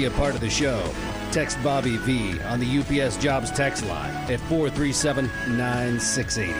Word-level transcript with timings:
Be 0.00 0.06
a 0.06 0.10
part 0.12 0.34
of 0.34 0.40
the 0.40 0.48
show. 0.48 0.82
Text 1.30 1.62
Bobby 1.62 1.98
V 1.98 2.40
on 2.44 2.58
the 2.58 2.78
UPS 2.78 3.18
Jobs 3.18 3.50
text 3.50 3.84
line 3.84 4.14
at 4.32 4.40
437 4.48 5.26
9680. 5.58 6.54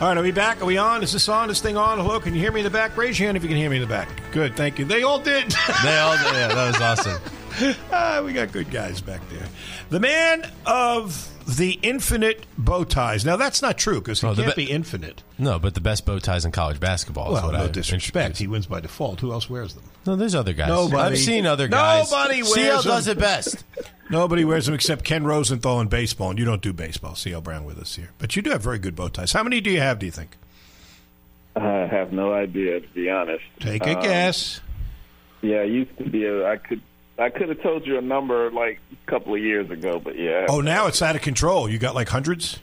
All 0.00 0.08
right, 0.08 0.16
are 0.16 0.22
we 0.22 0.32
back? 0.32 0.62
Are 0.62 0.64
we 0.64 0.78
on? 0.78 1.02
Is 1.02 1.12
this 1.12 1.28
on? 1.28 1.50
Is 1.50 1.56
this 1.56 1.60
thing 1.60 1.76
on? 1.76 1.98
Hello, 1.98 2.18
can 2.20 2.32
you 2.32 2.40
hear 2.40 2.52
me 2.52 2.60
in 2.60 2.64
the 2.64 2.70
back? 2.70 2.96
Raise 2.96 3.20
your 3.20 3.26
hand 3.26 3.36
if 3.36 3.42
you 3.42 3.50
can 3.50 3.58
hear 3.58 3.68
me 3.68 3.76
in 3.76 3.82
the 3.82 3.86
back. 3.86 4.08
Good, 4.32 4.56
thank 4.56 4.78
you. 4.78 4.86
They 4.86 5.02
all 5.02 5.18
did. 5.18 5.54
They 5.82 5.98
all 5.98 6.16
did. 6.16 6.32
Yeah, 6.32 6.48
that 6.48 6.66
was 6.68 6.80
awesome. 6.80 7.20
Ah, 7.92 8.22
we 8.24 8.32
got 8.32 8.50
good 8.50 8.70
guys 8.70 9.02
back 9.02 9.20
there. 9.28 9.46
The 9.90 10.00
man 10.00 10.50
of 10.64 11.28
the 11.46 11.78
infinite 11.82 12.46
bow 12.58 12.84
ties. 12.84 13.24
Now, 13.24 13.36
that's 13.36 13.60
not 13.62 13.76
true 13.78 14.00
because 14.00 14.20
he 14.20 14.26
Oh, 14.26 14.34
can't 14.34 14.56
be- 14.56 14.66
be 14.66 14.70
infinite. 14.72 15.22
No, 15.38 15.58
but 15.58 15.74
the 15.74 15.80
best 15.80 16.04
bow 16.06 16.18
ties 16.18 16.44
in 16.44 16.52
college 16.52 16.80
basketball. 16.80 17.28
is 17.28 17.42
Well, 17.42 17.52
what 17.52 17.58
no 17.58 17.64
I 17.64 17.68
disrespect. 17.68 18.14
introduced. 18.16 18.40
He 18.40 18.46
wins 18.46 18.66
by 18.66 18.80
default. 18.80 19.20
Who 19.20 19.32
else 19.32 19.48
wears 19.50 19.74
them? 19.74 19.84
No, 20.06 20.16
there's 20.16 20.34
other 20.34 20.52
guys. 20.52 20.68
Nobody. 20.68 20.96
I've 21.14 21.18
seen 21.18 21.46
other 21.46 21.68
guys. 21.68 22.10
Nobody 22.10 22.42
wears 22.42 22.54
CL 22.54 22.82
them. 22.82 22.90
does 22.90 23.08
it 23.08 23.18
best. 23.18 23.64
Nobody 24.10 24.44
wears 24.44 24.66
them 24.66 24.74
except 24.74 25.04
Ken 25.04 25.24
Rosenthal 25.24 25.80
in 25.80 25.88
baseball, 25.88 26.30
and 26.30 26.38
you 26.38 26.44
don't 26.44 26.60
do 26.62 26.72
baseball. 26.72 27.14
C.L. 27.14 27.40
Brown 27.40 27.64
with 27.64 27.78
us 27.78 27.96
here. 27.96 28.10
But 28.18 28.36
you 28.36 28.42
do 28.42 28.50
have 28.50 28.62
very 28.62 28.78
good 28.78 28.94
bow 28.96 29.08
ties. 29.08 29.32
How 29.32 29.42
many 29.42 29.60
do 29.60 29.70
you 29.70 29.80
have, 29.80 29.98
do 29.98 30.06
you 30.06 30.12
think? 30.12 30.36
I 31.56 31.86
have 31.90 32.12
no 32.12 32.32
idea 32.34 32.80
to 32.80 32.88
be 32.88 33.08
honest. 33.10 33.44
Take 33.60 33.86
a 33.86 33.96
Um, 33.96 34.02
guess. 34.02 34.60
Yeah, 35.40 35.58
I 35.58 35.64
used 35.64 35.96
to 35.98 36.04
be 36.08 36.24
a. 36.24 36.48
I 36.48 36.56
could. 36.56 36.80
I 37.18 37.30
could 37.30 37.48
have 37.48 37.62
told 37.62 37.86
you 37.86 37.96
a 37.98 38.02
number 38.02 38.50
like 38.50 38.80
a 38.92 39.10
couple 39.10 39.34
of 39.34 39.40
years 39.40 39.70
ago, 39.70 40.00
but 40.02 40.18
yeah. 40.18 40.46
Oh, 40.48 40.60
now 40.60 40.86
it's 40.86 41.00
out 41.00 41.14
of 41.14 41.22
control. 41.22 41.68
You 41.68 41.78
got 41.78 41.94
like 41.94 42.08
hundreds? 42.08 42.58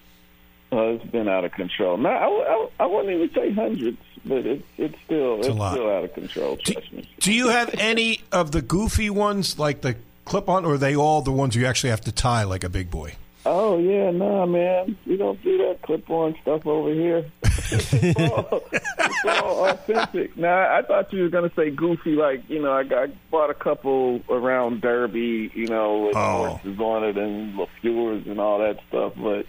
Well, 0.72 0.96
it's 0.96 1.06
been 1.06 1.28
out 1.28 1.46
of 1.46 1.52
control. 1.52 1.98
No, 1.98 2.10
I, 2.10 2.26
I, 2.26 2.84
I 2.84 2.86
wouldn't 2.86 3.14
even 3.14 3.34
say 3.34 3.54
hundreds, 3.54 3.98
but 4.26 4.46
it's 4.46 4.64
it's 4.78 4.96
still 5.06 5.40
it's, 5.40 5.50
lot. 5.50 5.74
still 5.74 5.90
out 5.90 6.04
of 6.04 6.14
control. 6.14 6.58
Trust 6.58 6.92
me. 6.94 7.10
Do 7.20 7.34
you 7.34 7.50
have 7.50 7.74
any 7.78 8.22
of 8.32 8.52
the 8.52 8.62
goofy 8.62 9.10
ones, 9.10 9.60
like 9.60 9.82
the 9.82 9.96
clip 10.26 10.50
on, 10.50 10.66
or 10.66 10.74
are 10.74 10.78
they 10.78 10.96
all 10.96 11.22
the 11.22 11.32
ones 11.32 11.56
you 11.56 11.66
actually 11.66 11.90
have 11.90 12.02
to 12.02 12.12
tie 12.12 12.44
like 12.44 12.64
a 12.64 12.70
big 12.70 12.90
boy? 12.90 13.16
Oh 13.46 13.80
yeah, 13.80 14.12
nah, 14.12 14.46
man, 14.46 14.96
we 15.08 15.18
don't 15.18 15.42
do 15.44 15.58
that 15.60 15.82
clip-on 15.82 16.36
stuff 16.44 16.66
over 16.68 16.94
here. 16.94 17.26
it's, 17.44 18.20
all, 18.32 18.64
it's 18.74 19.26
all 19.26 19.66
authentic. 19.68 20.38
Now, 20.38 20.76
I 20.78 20.84
thought 20.84 21.12
you 21.12 21.24
were 21.24 21.30
gonna 21.30 21.52
say 21.56 21.72
goofy, 21.72 22.12
like 22.12 22.48
you 22.50 22.62
know, 22.62 22.72
I, 22.72 22.84
got, 22.84 23.10
I 23.10 23.12
bought 23.32 23.50
a 23.50 23.56
couple 23.56 24.22
around 24.30 24.82
Derby, 24.82 25.52
you 25.56 25.68
know, 25.68 26.06
with 26.06 26.16
Oh. 26.16 26.48
horses 26.60 26.80
on 26.80 27.04
it 27.04 27.18
and 27.18 27.56
LaFleurs 27.58 28.30
and 28.30 28.40
all 28.40 28.60
that 28.60 28.78
stuff. 28.90 29.14
But 29.18 29.46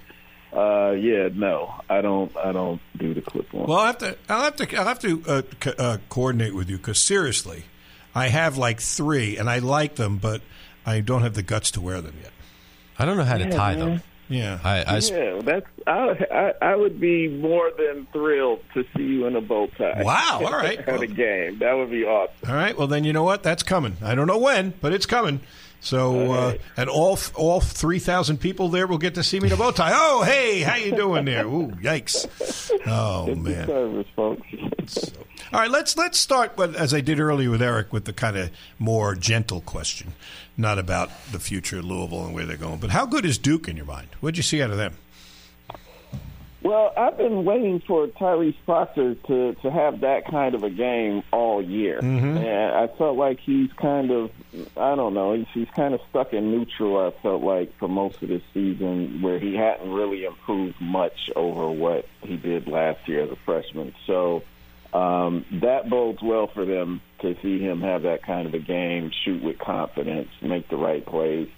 uh, 0.58 0.92
yeah, 0.92 1.28
no, 1.34 1.74
I 1.90 2.00
don't. 2.00 2.34
I 2.36 2.52
don't 2.52 2.80
do 2.96 3.12
the 3.12 3.20
clip-on. 3.20 3.66
Well, 3.66 3.78
I'll 3.78 3.86
have 3.86 3.98
to. 3.98 4.16
I'll 4.28 4.42
have 4.44 4.56
to. 4.56 4.76
I'll 4.76 4.86
have 4.86 4.98
to 5.00 5.22
uh, 5.26 5.42
co- 5.60 5.74
uh, 5.78 5.98
coordinate 6.08 6.54
with 6.54 6.70
you 6.70 6.78
because 6.78 7.00
seriously, 7.00 7.64
I 8.14 8.28
have 8.28 8.56
like 8.56 8.80
three, 8.80 9.36
and 9.36 9.50
I 9.50 9.58
like 9.58 9.96
them, 9.96 10.16
but 10.18 10.40
I 10.86 11.00
don't 11.00 11.22
have 11.22 11.34
the 11.34 11.42
guts 11.42 11.70
to 11.72 11.80
wear 11.82 12.00
them 12.00 12.14
yet. 12.22 12.32
I 12.98 13.04
don't 13.04 13.16
know 13.16 13.24
how 13.24 13.38
to 13.38 13.44
Yeah, 13.44 13.50
tie 13.50 13.76
man. 13.76 13.88
them. 13.88 14.02
Yeah. 14.28 14.58
I, 14.64 14.96
I 14.96 14.98
sp- 15.04 15.12
yeah, 15.12 15.40
that's. 15.42 15.66
I, 15.86 16.26
I 16.62 16.66
I 16.72 16.76
would 16.76 16.98
be 17.00 17.28
more 17.28 17.70
than 17.76 18.06
thrilled 18.12 18.60
to 18.72 18.84
see 18.96 19.02
you 19.02 19.26
in 19.26 19.36
a 19.36 19.40
bow 19.42 19.66
tie. 19.76 20.02
Wow, 20.02 20.40
all 20.44 20.52
right. 20.52 20.78
at 20.78 21.02
a 21.02 21.06
game, 21.06 21.58
that 21.58 21.74
would 21.74 21.90
be 21.90 22.04
awesome. 22.04 22.48
All 22.48 22.54
right. 22.54 22.76
Well, 22.76 22.86
then 22.86 23.04
you 23.04 23.12
know 23.12 23.24
what? 23.24 23.42
That's 23.42 23.62
coming. 23.62 23.96
I 24.02 24.14
don't 24.14 24.26
know 24.26 24.38
when, 24.38 24.72
but 24.80 24.92
it's 24.94 25.06
coming. 25.06 25.40
So, 25.84 26.30
uh, 26.32 26.54
and 26.76 26.88
all 26.88 27.18
all 27.34 27.60
three 27.60 27.98
thousand 27.98 28.38
people 28.38 28.68
there 28.68 28.86
will 28.86 28.98
get 28.98 29.16
to 29.16 29.24
see 29.24 29.40
me 29.40 29.48
in 29.48 29.52
a 29.52 29.56
bow 29.56 29.72
tie. 29.72 29.90
Oh, 29.94 30.22
hey, 30.22 30.60
how 30.60 30.76
you 30.76 30.94
doing 30.94 31.24
there? 31.24 31.44
Ooh, 31.44 31.72
yikes! 31.82 32.26
Oh 32.86 33.34
man. 33.34 33.66
service, 33.66 34.06
folks. 34.14 35.12
All 35.52 35.60
right, 35.60 35.70
let's 35.70 35.96
let's 35.96 36.18
start 36.20 36.56
with, 36.56 36.76
as 36.76 36.94
I 36.94 37.00
did 37.00 37.18
earlier 37.18 37.50
with 37.50 37.60
Eric 37.60 37.92
with 37.92 38.04
the 38.04 38.12
kind 38.12 38.36
of 38.36 38.50
more 38.78 39.16
gentle 39.16 39.60
question, 39.60 40.12
not 40.56 40.78
about 40.78 41.10
the 41.32 41.40
future 41.40 41.80
of 41.80 41.84
Louisville 41.84 42.26
and 42.26 42.34
where 42.34 42.46
they're 42.46 42.56
going, 42.56 42.78
but 42.78 42.90
how 42.90 43.04
good 43.04 43.24
is 43.24 43.36
Duke 43.36 43.66
in 43.68 43.76
your 43.76 43.86
mind? 43.86 44.08
What'd 44.20 44.36
you 44.36 44.42
see 44.44 44.62
out 44.62 44.70
of 44.70 44.76
them? 44.76 44.94
Well, 46.62 46.92
I've 46.96 47.16
been 47.18 47.44
waiting 47.44 47.80
for 47.80 48.06
Tyrese 48.06 48.54
Proctor 48.64 49.16
to 49.16 49.54
to 49.62 49.70
have 49.70 50.00
that 50.02 50.26
kind 50.30 50.54
of 50.54 50.62
a 50.62 50.70
game 50.70 51.24
all 51.32 51.60
year, 51.60 52.00
Mm-hmm. 52.00 52.36
and 52.38 52.74
I 52.74 52.86
felt 52.96 53.16
like 53.16 53.40
he's 53.40 53.72
kind 53.72 54.10
of, 54.12 54.30
I 54.76 54.94
don't 54.94 55.12
know, 55.14 55.32
he's, 55.34 55.46
he's 55.52 55.68
kind 55.74 55.92
of 55.92 56.00
stuck 56.10 56.32
in 56.32 56.52
neutral. 56.52 56.98
I 56.98 57.10
felt 57.20 57.42
like 57.42 57.76
for 57.78 57.88
most 57.88 58.22
of 58.22 58.28
this 58.28 58.42
season, 58.54 59.22
where 59.22 59.40
he 59.40 59.56
hadn't 59.56 59.90
really 59.90 60.24
improved 60.24 60.80
much 60.80 61.30
over 61.34 61.68
what 61.68 62.06
he 62.20 62.36
did 62.36 62.68
last 62.68 63.08
year 63.08 63.24
as 63.24 63.30
a 63.30 63.36
freshman. 63.44 63.92
So 64.06 64.44
um, 64.92 65.44
that 65.62 65.90
bodes 65.90 66.22
well 66.22 66.46
for 66.46 66.64
them 66.64 67.00
to 67.22 67.34
see 67.42 67.58
him 67.58 67.80
have 67.80 68.02
that 68.02 68.22
kind 68.22 68.46
of 68.46 68.54
a 68.54 68.58
game, 68.60 69.10
shoot 69.24 69.42
with 69.42 69.58
confidence, 69.58 70.28
make 70.40 70.68
the 70.68 70.76
right 70.76 71.04
plays. 71.04 71.48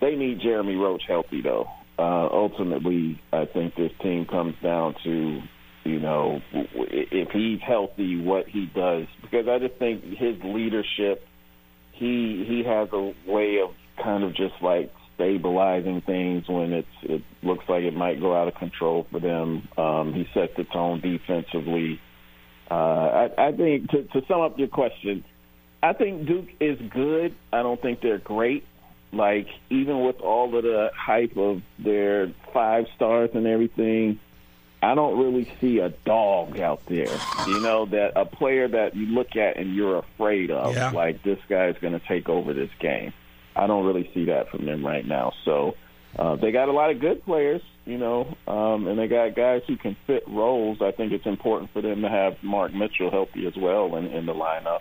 They 0.00 0.14
need 0.16 0.40
Jeremy 0.40 0.76
Roach 0.76 1.02
healthy, 1.06 1.42
though. 1.42 1.68
Uh, 1.98 2.28
ultimately, 2.30 3.20
I 3.32 3.46
think 3.46 3.74
this 3.74 3.90
team 4.00 4.24
comes 4.24 4.54
down 4.62 4.94
to, 5.02 5.40
you 5.84 5.98
know, 5.98 6.40
if 6.52 7.30
he's 7.30 7.60
healthy, 7.60 8.20
what 8.20 8.46
he 8.46 8.66
does. 8.66 9.06
Because 9.20 9.48
I 9.48 9.58
just 9.58 9.78
think 9.80 10.04
his 10.04 10.36
leadership, 10.44 11.26
he 11.92 12.44
he 12.48 12.62
has 12.64 12.88
a 12.92 13.14
way 13.26 13.58
of 13.60 13.74
kind 14.00 14.22
of 14.22 14.36
just 14.36 14.54
like 14.62 14.92
stabilizing 15.16 16.00
things 16.02 16.44
when 16.48 16.72
it's 16.72 16.86
it 17.02 17.22
looks 17.42 17.64
like 17.68 17.82
it 17.82 17.94
might 17.94 18.20
go 18.20 18.40
out 18.40 18.46
of 18.46 18.54
control 18.54 19.04
for 19.10 19.18
them. 19.18 19.68
Um, 19.76 20.14
he 20.14 20.28
sets 20.32 20.52
the 20.56 20.64
tone 20.64 21.00
defensively. 21.00 22.00
Uh, 22.70 22.74
I, 22.74 23.48
I 23.48 23.52
think 23.52 23.90
to, 23.90 24.04
to 24.04 24.20
sum 24.28 24.42
up 24.42 24.56
your 24.56 24.68
question, 24.68 25.24
I 25.82 25.94
think 25.94 26.26
Duke 26.26 26.48
is 26.60 26.78
good. 26.90 27.34
I 27.52 27.62
don't 27.62 27.80
think 27.82 28.00
they're 28.00 28.18
great. 28.18 28.64
Like 29.12 29.48
even 29.70 30.04
with 30.04 30.20
all 30.20 30.54
of 30.54 30.62
the 30.62 30.90
hype 30.94 31.36
of 31.36 31.62
their 31.78 32.32
five 32.52 32.86
stars 32.94 33.30
and 33.34 33.46
everything, 33.46 34.20
I 34.82 34.94
don't 34.94 35.18
really 35.18 35.50
see 35.60 35.78
a 35.78 35.88
dog 35.88 36.60
out 36.60 36.84
there. 36.86 37.18
You 37.46 37.60
know 37.60 37.86
that 37.86 38.12
a 38.16 38.24
player 38.24 38.68
that 38.68 38.94
you 38.94 39.06
look 39.06 39.34
at 39.34 39.56
and 39.56 39.74
you're 39.74 39.98
afraid 39.98 40.50
of. 40.50 40.74
Yeah. 40.74 40.90
Like 40.90 41.22
this 41.22 41.38
guy's 41.48 41.76
going 41.80 41.98
to 41.98 42.06
take 42.06 42.28
over 42.28 42.52
this 42.52 42.70
game. 42.78 43.12
I 43.56 43.66
don't 43.66 43.84
really 43.84 44.10
see 44.14 44.26
that 44.26 44.50
from 44.50 44.66
them 44.66 44.86
right 44.86 45.04
now. 45.04 45.32
So 45.44 45.74
uh, 46.16 46.36
they 46.36 46.52
got 46.52 46.68
a 46.68 46.72
lot 46.72 46.90
of 46.90 47.00
good 47.00 47.24
players, 47.24 47.62
you 47.86 47.98
know, 47.98 48.36
um, 48.46 48.86
and 48.86 48.98
they 48.98 49.08
got 49.08 49.34
guys 49.34 49.62
who 49.66 49.76
can 49.76 49.96
fit 50.06 50.22
roles. 50.28 50.80
I 50.80 50.92
think 50.92 51.12
it's 51.12 51.26
important 51.26 51.72
for 51.72 51.82
them 51.82 52.02
to 52.02 52.08
have 52.08 52.42
Mark 52.42 52.72
Mitchell 52.72 53.10
healthy 53.10 53.46
as 53.46 53.56
well 53.56 53.96
in, 53.96 54.06
in 54.06 54.26
the 54.26 54.34
lineup. 54.34 54.80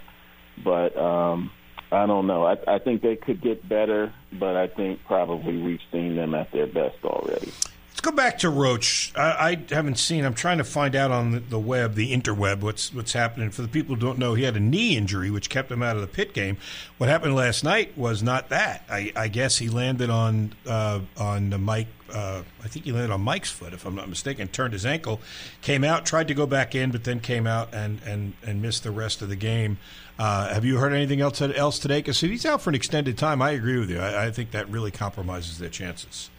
But 0.63 0.96
um, 0.98 1.52
I 1.92 2.06
don't 2.06 2.28
know. 2.28 2.45
I, 2.45 2.57
I 2.68 2.80
think 2.80 3.01
they 3.01 3.16
could 3.16 3.42
get 3.42 3.68
better, 3.68 4.13
but 4.34 4.56
I 4.56 4.68
think 4.68 5.04
probably 5.06 5.57
we've 5.57 5.80
seen 5.92 6.16
them 6.16 6.36
at 6.36 6.51
their 6.51 6.68
best 6.68 6.98
already. 7.04 7.51
Let's 7.98 8.01
go 8.01 8.12
back 8.12 8.38
to 8.39 8.50
Roach. 8.51 9.12
I, 9.16 9.57
I 9.72 9.74
haven't 9.74 9.98
seen. 9.98 10.24
I'm 10.24 10.36
trying 10.36 10.60
to 10.60 10.63
find 10.63 10.95
out 10.95 11.10
on 11.10 11.31
the, 11.31 11.39
the, 11.39 11.60
web, 11.60 11.95
the 11.95 12.13
interweb, 12.13 12.60
what's 12.60 12.94
what's 12.94 13.13
happening. 13.13 13.50
For 13.50 13.63
the 13.63 13.68
people 13.68 13.95
who 13.95 14.01
don't 14.01 14.19
know, 14.19 14.36
he 14.36 14.44
had 14.44 14.56
a 14.56 14.60
knee 14.60 14.95
injury 14.95 15.31
which 15.31 15.50
kept 15.50 15.72
him 15.72 15.81
out 15.81 15.95
of 15.95 16.04
the 16.04 16.07
Pitt 16.07 16.31
game. 16.31 16.57
What 17.00 17.10
happened 17.10 17.34
last 17.34 17.63
night 17.63 17.98
was 17.98 18.22
not 18.22 18.50
that. 18.50 18.86
I, 18.88 19.12
I 19.16 19.30
guess 19.30 19.57
he 19.57 19.69
landed 19.69 20.12
on 20.12 20.54
uh, 20.68 21.00
on 21.18 21.50
the 21.50 21.57
Mike. 21.57 21.88
Uh, 22.13 22.44
I 22.63 22.68
think 22.68 22.86
he 22.86 22.92
landed 22.92 23.12
on 23.12 23.22
Mike's 23.22 23.50
foot, 23.50 23.74
if 23.74 23.83
I'm 23.83 23.95
not 23.95 24.07
mistaken. 24.07 24.48
Turned 24.48 24.74
his 24.74 24.86
ankle, 24.86 25.19
came 25.62 25.83
out, 25.83 26.06
tried 26.06 26.28
to 26.28 26.36
go 26.36 26.45
back 26.45 26.75
in, 26.75 26.92
but 26.92 27.04
then 27.04 27.19
came 27.19 27.48
out 27.48 27.74
and 27.74 28.00
and, 28.06 28.33
and 28.44 28.62
missed 28.62 28.83
the 28.83 28.92
rest 28.92 29.24
of 29.24 29.30
the 29.30 29.36
game. 29.36 29.80
Uh, 30.19 30.52
have 30.54 30.66
you 30.66 30.78
heard 30.78 30.94
anything 30.94 31.22
else 31.22 31.42
else 31.42 31.80
today? 31.80 32.00
Because 32.00 32.19
he's 32.19 32.46
out 32.46 32.62
for 32.62 32.69
an 32.69 32.75
extended 32.75 33.18
time, 33.18 33.42
I 33.42 33.52
agree 33.52 33.78
with 33.78 33.90
you. 33.90 34.00
I, 34.00 34.28
I 34.28 34.31
think 34.31 34.52
that 34.52 34.68
really 34.69 34.92
compromises 34.92 35.60
their 35.60 35.69
chances. 35.69 36.30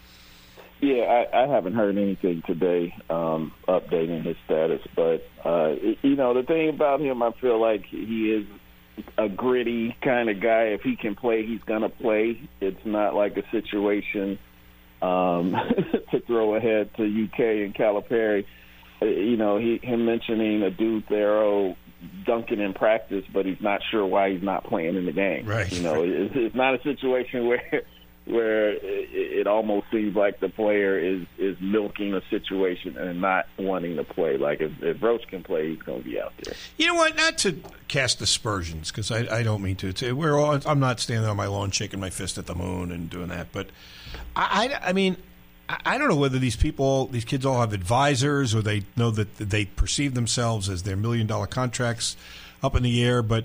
Yeah, 0.80 1.02
I, 1.02 1.44
I 1.44 1.46
haven't 1.48 1.74
heard 1.74 1.96
anything 1.96 2.42
today 2.46 2.94
um, 3.10 3.52
updating 3.66 4.24
his 4.24 4.36
status, 4.44 4.80
but 4.94 5.28
uh, 5.44 5.74
you 6.02 6.14
know 6.14 6.34
the 6.34 6.44
thing 6.44 6.68
about 6.68 7.00
him, 7.00 7.22
I 7.22 7.32
feel 7.40 7.60
like 7.60 7.84
he 7.86 8.32
is 8.32 8.46
a 9.16 9.28
gritty 9.28 9.96
kind 10.02 10.28
of 10.28 10.40
guy. 10.40 10.66
If 10.66 10.82
he 10.82 10.94
can 10.94 11.16
play, 11.16 11.44
he's 11.44 11.62
gonna 11.66 11.88
play. 11.88 12.48
It's 12.60 12.84
not 12.84 13.14
like 13.14 13.36
a 13.36 13.48
situation 13.50 14.38
um, 15.02 15.56
to 16.12 16.20
throw 16.26 16.54
ahead 16.54 16.90
to 16.96 17.02
UK 17.02 17.38
and 17.38 17.74
Calipari. 17.74 18.44
Uh, 19.02 19.06
you 19.06 19.36
know, 19.36 19.58
he 19.58 19.78
him 19.82 20.04
mentioning 20.04 20.62
Adou 20.62 21.02
Thiero 21.02 21.76
dunking 22.24 22.60
in 22.60 22.74
practice, 22.74 23.24
but 23.32 23.46
he's 23.46 23.60
not 23.60 23.80
sure 23.90 24.06
why 24.06 24.30
he's 24.30 24.42
not 24.42 24.64
playing 24.64 24.96
in 24.96 25.06
the 25.06 25.12
game. 25.12 25.46
Right. 25.46 25.70
You 25.72 25.82
know, 25.82 26.02
it's, 26.02 26.34
it's 26.36 26.54
not 26.54 26.74
a 26.74 26.82
situation 26.82 27.46
where 27.48 27.82
where 28.28 28.72
it, 28.72 28.80
it 28.82 29.46
almost 29.46 29.86
seems 29.90 30.14
like 30.14 30.38
the 30.40 30.50
player 30.50 30.98
is 30.98 31.26
is 31.38 31.56
milking 31.60 32.14
a 32.14 32.20
situation 32.28 32.96
and 32.98 33.20
not 33.20 33.46
wanting 33.58 33.96
to 33.96 34.04
play. 34.04 34.36
Like 34.36 34.60
if, 34.60 34.72
if 34.82 35.02
Roach 35.02 35.26
can 35.28 35.42
play, 35.42 35.70
he's 35.70 35.82
going 35.82 36.02
to 36.02 36.08
be 36.08 36.20
out 36.20 36.32
there. 36.42 36.54
You 36.76 36.88
know 36.88 36.94
what? 36.94 37.16
Not 37.16 37.38
to 37.38 37.60
cast 37.88 38.20
aspersions 38.20 38.90
because 38.90 39.10
I, 39.10 39.38
I 39.38 39.42
don't 39.42 39.62
mean 39.62 39.76
to. 39.76 39.88
It's, 39.88 40.02
we're 40.02 40.38
all, 40.38 40.60
I'm 40.66 40.80
not 40.80 41.00
standing 41.00 41.28
on 41.28 41.36
my 41.36 41.46
lawn 41.46 41.70
shaking 41.70 42.00
my 42.00 42.10
fist 42.10 42.38
at 42.38 42.46
the 42.46 42.54
moon 42.54 42.92
and 42.92 43.08
doing 43.08 43.28
that, 43.28 43.48
but 43.52 43.68
I 44.36 44.68
I, 44.68 44.88
I 44.90 44.92
mean. 44.92 45.16
I 45.68 45.98
don't 45.98 46.08
know 46.08 46.16
whether 46.16 46.38
these 46.38 46.56
people, 46.56 47.06
these 47.08 47.24
kids 47.24 47.44
all 47.44 47.60
have 47.60 47.72
advisors 47.72 48.54
or 48.54 48.62
they 48.62 48.84
know 48.96 49.10
that 49.10 49.36
they 49.36 49.66
perceive 49.66 50.14
themselves 50.14 50.68
as 50.68 50.82
their 50.82 50.96
million 50.96 51.26
dollar 51.26 51.46
contracts 51.46 52.16
up 52.62 52.74
in 52.74 52.82
the 52.82 53.04
air, 53.04 53.22
but 53.22 53.44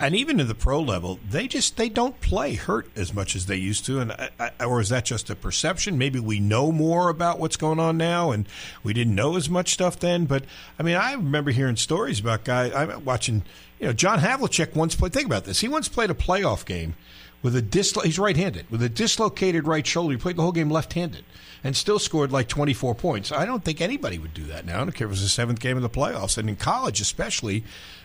and 0.00 0.14
even 0.14 0.40
in 0.40 0.48
the 0.48 0.54
pro 0.54 0.80
level, 0.80 1.18
they 1.28 1.46
just 1.46 1.76
they 1.76 1.88
don't 1.88 2.20
play 2.20 2.54
hurt 2.54 2.88
as 2.96 3.12
much 3.12 3.36
as 3.36 3.46
they 3.46 3.56
used 3.56 3.84
to, 3.86 4.00
and 4.00 4.12
I, 4.12 4.50
or 4.64 4.80
is 4.80 4.88
that 4.90 5.04
just 5.04 5.28
a 5.30 5.36
perception? 5.36 5.98
Maybe 5.98 6.18
we 6.20 6.40
know 6.40 6.72
more 6.72 7.08
about 7.08 7.38
what's 7.38 7.56
going 7.56 7.80
on 7.80 7.96
now, 7.96 8.30
and 8.30 8.46
we 8.82 8.92
didn't 8.92 9.14
know 9.14 9.36
as 9.36 9.50
much 9.50 9.72
stuff 9.72 9.98
then. 9.98 10.24
But 10.26 10.44
I 10.78 10.82
mean, 10.82 10.96
I 10.96 11.12
remember 11.14 11.50
hearing 11.50 11.76
stories 11.76 12.20
about 12.20 12.44
guys. 12.44 12.72
I'm 12.74 13.04
watching, 13.04 13.42
you 13.78 13.86
know, 13.86 13.92
John 13.92 14.20
Havlicek 14.20 14.74
once 14.74 14.94
played. 14.94 15.12
Think 15.12 15.26
about 15.26 15.44
this. 15.44 15.60
He 15.60 15.68
once 15.68 15.88
played 15.88 16.10
a 16.10 16.14
playoff 16.14 16.64
game 16.64 16.94
with 17.42 17.56
a 17.56 17.62
dislo- 17.62 18.04
he's 18.04 18.18
right-handed 18.18 18.70
with 18.70 18.82
a 18.82 18.88
dislocated 18.88 19.66
right 19.66 19.86
shoulder. 19.86 20.12
He 20.12 20.18
played 20.18 20.36
the 20.36 20.42
whole 20.42 20.52
game 20.52 20.70
left-handed 20.70 21.24
and 21.64 21.76
still 21.76 21.98
scored 21.98 22.32
like 22.32 22.48
24 22.48 22.94
points. 22.94 23.30
I 23.30 23.46
don't 23.46 23.64
think 23.64 23.80
anybody 23.80 24.18
would 24.18 24.34
do 24.34 24.44
that 24.44 24.64
now. 24.64 24.76
I 24.76 24.84
don't 24.84 24.92
care 24.92 25.06
if 25.06 25.10
it 25.10 25.14
was 25.14 25.22
the 25.22 25.28
seventh 25.28 25.60
game 25.60 25.76
of 25.76 25.82
the 25.82 25.90
playoffs, 25.90 26.38
and 26.38 26.48
in 26.48 26.56
college 26.56 27.00
especially 27.00 27.64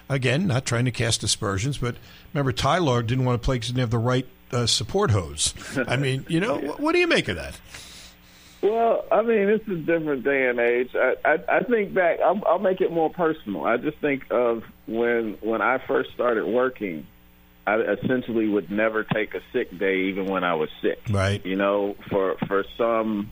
Again, 0.09 0.47
not 0.47 0.65
trying 0.65 0.85
to 0.85 0.91
cast 0.91 1.21
aspersions, 1.23 1.77
but 1.77 1.95
remember, 2.33 2.53
Tyler 2.53 3.03
didn't 3.03 3.25
want 3.25 3.41
to 3.41 3.45
play 3.45 3.55
because 3.55 3.67
he 3.67 3.73
didn't 3.73 3.81
have 3.81 3.89
the 3.89 3.97
right 3.97 4.25
uh, 4.51 4.65
support 4.65 5.11
hose. 5.11 5.53
I 5.87 5.97
mean, 5.97 6.25
you 6.29 6.39
know, 6.39 6.55
what, 6.55 6.79
what 6.79 6.93
do 6.93 6.99
you 6.99 7.07
make 7.07 7.27
of 7.27 7.35
that? 7.35 7.59
Well, 8.61 9.05
I 9.11 9.21
mean, 9.21 9.49
it's 9.49 9.67
a 9.67 9.75
different 9.75 10.23
day 10.23 10.47
and 10.47 10.59
age. 10.59 10.91
I, 10.95 11.15
I, 11.25 11.57
I 11.57 11.63
think 11.63 11.93
back. 11.93 12.21
I'll, 12.21 12.41
I'll 12.47 12.59
make 12.59 12.79
it 12.79 12.91
more 12.91 13.09
personal. 13.09 13.65
I 13.65 13.77
just 13.77 13.97
think 13.97 14.23
of 14.31 14.63
when 14.87 15.37
when 15.41 15.61
I 15.61 15.77
first 15.85 16.11
started 16.13 16.45
working. 16.45 17.05
I 17.67 17.81
essentially 17.81 18.47
would 18.47 18.71
never 18.71 19.03
take 19.03 19.33
a 19.33 19.41
sick 19.51 19.77
day, 19.77 20.05
even 20.05 20.25
when 20.25 20.45
I 20.45 20.55
was 20.55 20.69
sick. 20.81 21.01
Right. 21.09 21.45
You 21.45 21.57
know, 21.57 21.97
for 22.09 22.37
for 22.47 22.63
some 22.77 23.29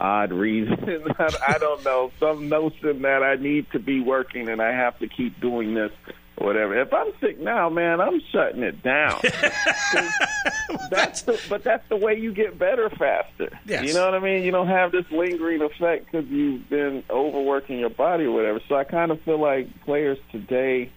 odd 0.00 0.32
reason. 0.32 1.04
I 1.18 1.58
don't 1.58 1.84
know, 1.84 2.10
some 2.18 2.48
notion 2.48 3.02
that 3.02 3.22
I 3.22 3.36
need 3.36 3.70
to 3.72 3.78
be 3.78 4.00
working 4.00 4.48
and 4.48 4.60
I 4.60 4.72
have 4.72 4.98
to 4.98 5.08
keep 5.08 5.40
doing 5.40 5.74
this 5.74 5.92
or 6.36 6.46
whatever. 6.46 6.80
If 6.80 6.92
I'm 6.92 7.12
sick 7.20 7.38
now, 7.40 7.68
man, 7.68 8.00
I'm 8.00 8.20
shutting 8.32 8.62
it 8.62 8.82
down. 8.82 9.20
that's 10.90 11.22
the, 11.22 11.40
but 11.48 11.64
that's 11.64 11.88
the 11.88 11.96
way 11.96 12.18
you 12.18 12.32
get 12.32 12.58
better 12.58 12.90
faster. 12.90 13.58
Yes. 13.66 13.84
You 13.84 13.94
know 13.94 14.04
what 14.04 14.14
I 14.14 14.20
mean? 14.20 14.44
You 14.44 14.50
don't 14.50 14.68
have 14.68 14.92
this 14.92 15.06
lingering 15.10 15.62
effect 15.62 16.10
because 16.10 16.28
you've 16.28 16.68
been 16.68 17.02
overworking 17.10 17.78
your 17.78 17.90
body 17.90 18.24
or 18.24 18.32
whatever. 18.32 18.60
So 18.68 18.76
I 18.76 18.84
kind 18.84 19.10
of 19.10 19.20
feel 19.22 19.40
like 19.40 19.68
players 19.84 20.18
today 20.30 20.90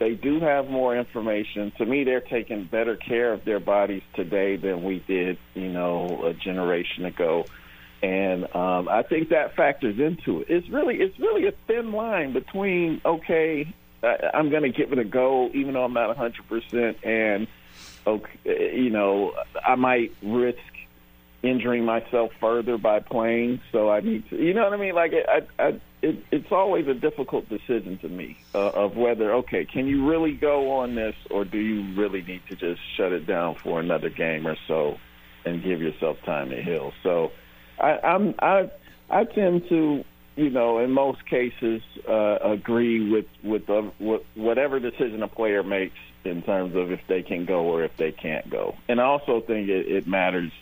they 0.00 0.14
do 0.14 0.40
have 0.40 0.68
more 0.68 0.96
information. 0.96 1.72
To 1.78 1.86
me, 1.86 2.02
they're 2.02 2.20
taking 2.20 2.64
better 2.64 2.96
care 2.96 3.32
of 3.32 3.44
their 3.44 3.60
bodies 3.60 4.02
today 4.14 4.56
than 4.56 4.82
we 4.82 4.98
did, 5.06 5.38
you 5.54 5.68
know, 5.68 6.24
a 6.24 6.32
generation 6.34 7.04
ago 7.04 7.44
and 8.02 8.44
um, 8.54 8.88
I 8.88 9.02
think 9.02 9.28
that 9.28 9.54
factors 9.56 9.98
into 9.98 10.40
it. 10.40 10.46
It's 10.48 10.68
really 10.68 10.96
it's 10.96 11.18
really 11.18 11.46
a 11.46 11.52
thin 11.66 11.92
line 11.92 12.32
between 12.32 13.00
okay, 13.04 13.72
I, 14.02 14.16
I'm 14.32 14.50
going 14.50 14.62
to 14.62 14.70
give 14.70 14.92
it 14.92 14.98
a 14.98 15.04
go, 15.04 15.50
even 15.52 15.74
though 15.74 15.84
I'm 15.84 15.92
not 15.92 16.08
100 16.08 16.48
percent, 16.48 17.04
and 17.04 17.46
okay, 18.06 18.74
you 18.74 18.90
know, 18.90 19.34
I 19.66 19.74
might 19.74 20.14
risk 20.22 20.58
injuring 21.42 21.84
myself 21.84 22.32
further 22.40 22.78
by 22.78 23.00
playing. 23.00 23.60
So 23.72 23.90
I 23.90 24.00
need 24.00 24.28
to, 24.30 24.36
you 24.36 24.54
know 24.54 24.64
what 24.64 24.72
I 24.72 24.76
mean? 24.76 24.94
Like 24.94 25.12
I, 25.12 25.42
I, 25.62 25.80
it, 26.02 26.24
it's 26.30 26.50
always 26.50 26.86
a 26.88 26.94
difficult 26.94 27.48
decision 27.48 27.98
to 27.98 28.08
me 28.08 28.38
uh, 28.54 28.70
of 28.70 28.96
whether 28.96 29.34
okay, 29.34 29.64
can 29.64 29.86
you 29.86 30.08
really 30.08 30.32
go 30.32 30.72
on 30.72 30.94
this, 30.94 31.14
or 31.30 31.44
do 31.44 31.58
you 31.58 31.94
really 31.94 32.22
need 32.22 32.42
to 32.48 32.56
just 32.56 32.80
shut 32.96 33.12
it 33.12 33.26
down 33.26 33.56
for 33.56 33.80
another 33.80 34.08
game 34.08 34.46
or 34.46 34.56
so 34.66 34.96
and 35.44 35.62
give 35.62 35.80
yourself 35.80 36.16
time 36.24 36.50
to 36.50 36.62
heal? 36.62 36.92
So 37.02 37.32
I, 37.78 37.98
I'm 37.98 38.34
I 38.38 38.70
I 39.10 39.24
tend 39.24 39.68
to 39.68 40.04
you 40.36 40.50
know 40.50 40.78
in 40.78 40.90
most 40.90 41.26
cases 41.26 41.82
uh, 42.08 42.38
agree 42.42 43.10
with 43.10 43.26
with, 43.42 43.66
the, 43.66 43.90
with 43.98 44.22
whatever 44.34 44.80
decision 44.80 45.22
a 45.22 45.28
player 45.28 45.62
makes 45.62 45.98
in 46.24 46.42
terms 46.42 46.74
of 46.76 46.90
if 46.90 47.00
they 47.08 47.22
can 47.22 47.44
go 47.44 47.64
or 47.64 47.84
if 47.84 47.96
they 47.96 48.12
can't 48.12 48.48
go. 48.50 48.74
And 48.88 49.00
I 49.00 49.04
also 49.04 49.40
think 49.40 49.68
it, 49.68 49.86
it 49.88 50.06
matters 50.06 50.52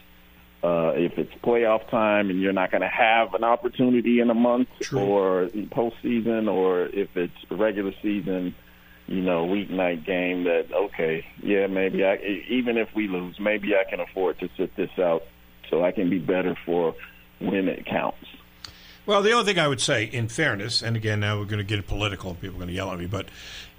uh, 0.62 0.92
if 0.94 1.18
it's 1.18 1.32
playoff 1.42 1.88
time 1.88 2.30
and 2.30 2.40
you're 2.40 2.52
not 2.52 2.70
going 2.70 2.82
to 2.82 2.88
have 2.88 3.34
an 3.34 3.44
opportunity 3.44 4.20
in 4.20 4.30
a 4.30 4.34
month 4.34 4.68
True. 4.80 5.00
or 5.00 5.46
postseason, 5.70 6.52
or 6.52 6.86
if 6.86 7.16
it's 7.16 7.50
regular 7.50 7.92
season, 8.02 8.54
you 9.06 9.22
know, 9.22 9.46
weeknight 9.46 10.04
game. 10.04 10.44
That 10.44 10.66
okay, 10.72 11.24
yeah, 11.42 11.66
maybe 11.66 12.04
I 12.04 12.16
even 12.48 12.76
if 12.76 12.88
we 12.94 13.08
lose, 13.08 13.38
maybe 13.38 13.74
I 13.74 13.88
can 13.88 14.00
afford 14.00 14.38
to 14.40 14.48
sit 14.56 14.74
this 14.76 14.90
out 14.98 15.22
so 15.70 15.84
I 15.84 15.92
can 15.92 16.10
be 16.10 16.18
better 16.18 16.56
for 16.66 16.94
when 17.40 17.68
it 17.68 17.86
counts. 17.86 18.26
Well, 19.06 19.22
the 19.22 19.32
only 19.32 19.46
thing 19.46 19.58
I 19.58 19.66
would 19.66 19.80
say, 19.80 20.04
in 20.04 20.28
fairness, 20.28 20.82
and 20.82 20.94
again, 20.94 21.20
now 21.20 21.38
we're 21.38 21.46
going 21.46 21.58
to 21.58 21.64
get 21.64 21.86
political 21.86 22.28
and 22.30 22.40
people 22.40 22.56
are 22.56 22.58
going 22.58 22.68
to 22.68 22.74
yell 22.74 22.92
at 22.92 22.98
me, 22.98 23.06
but 23.06 23.26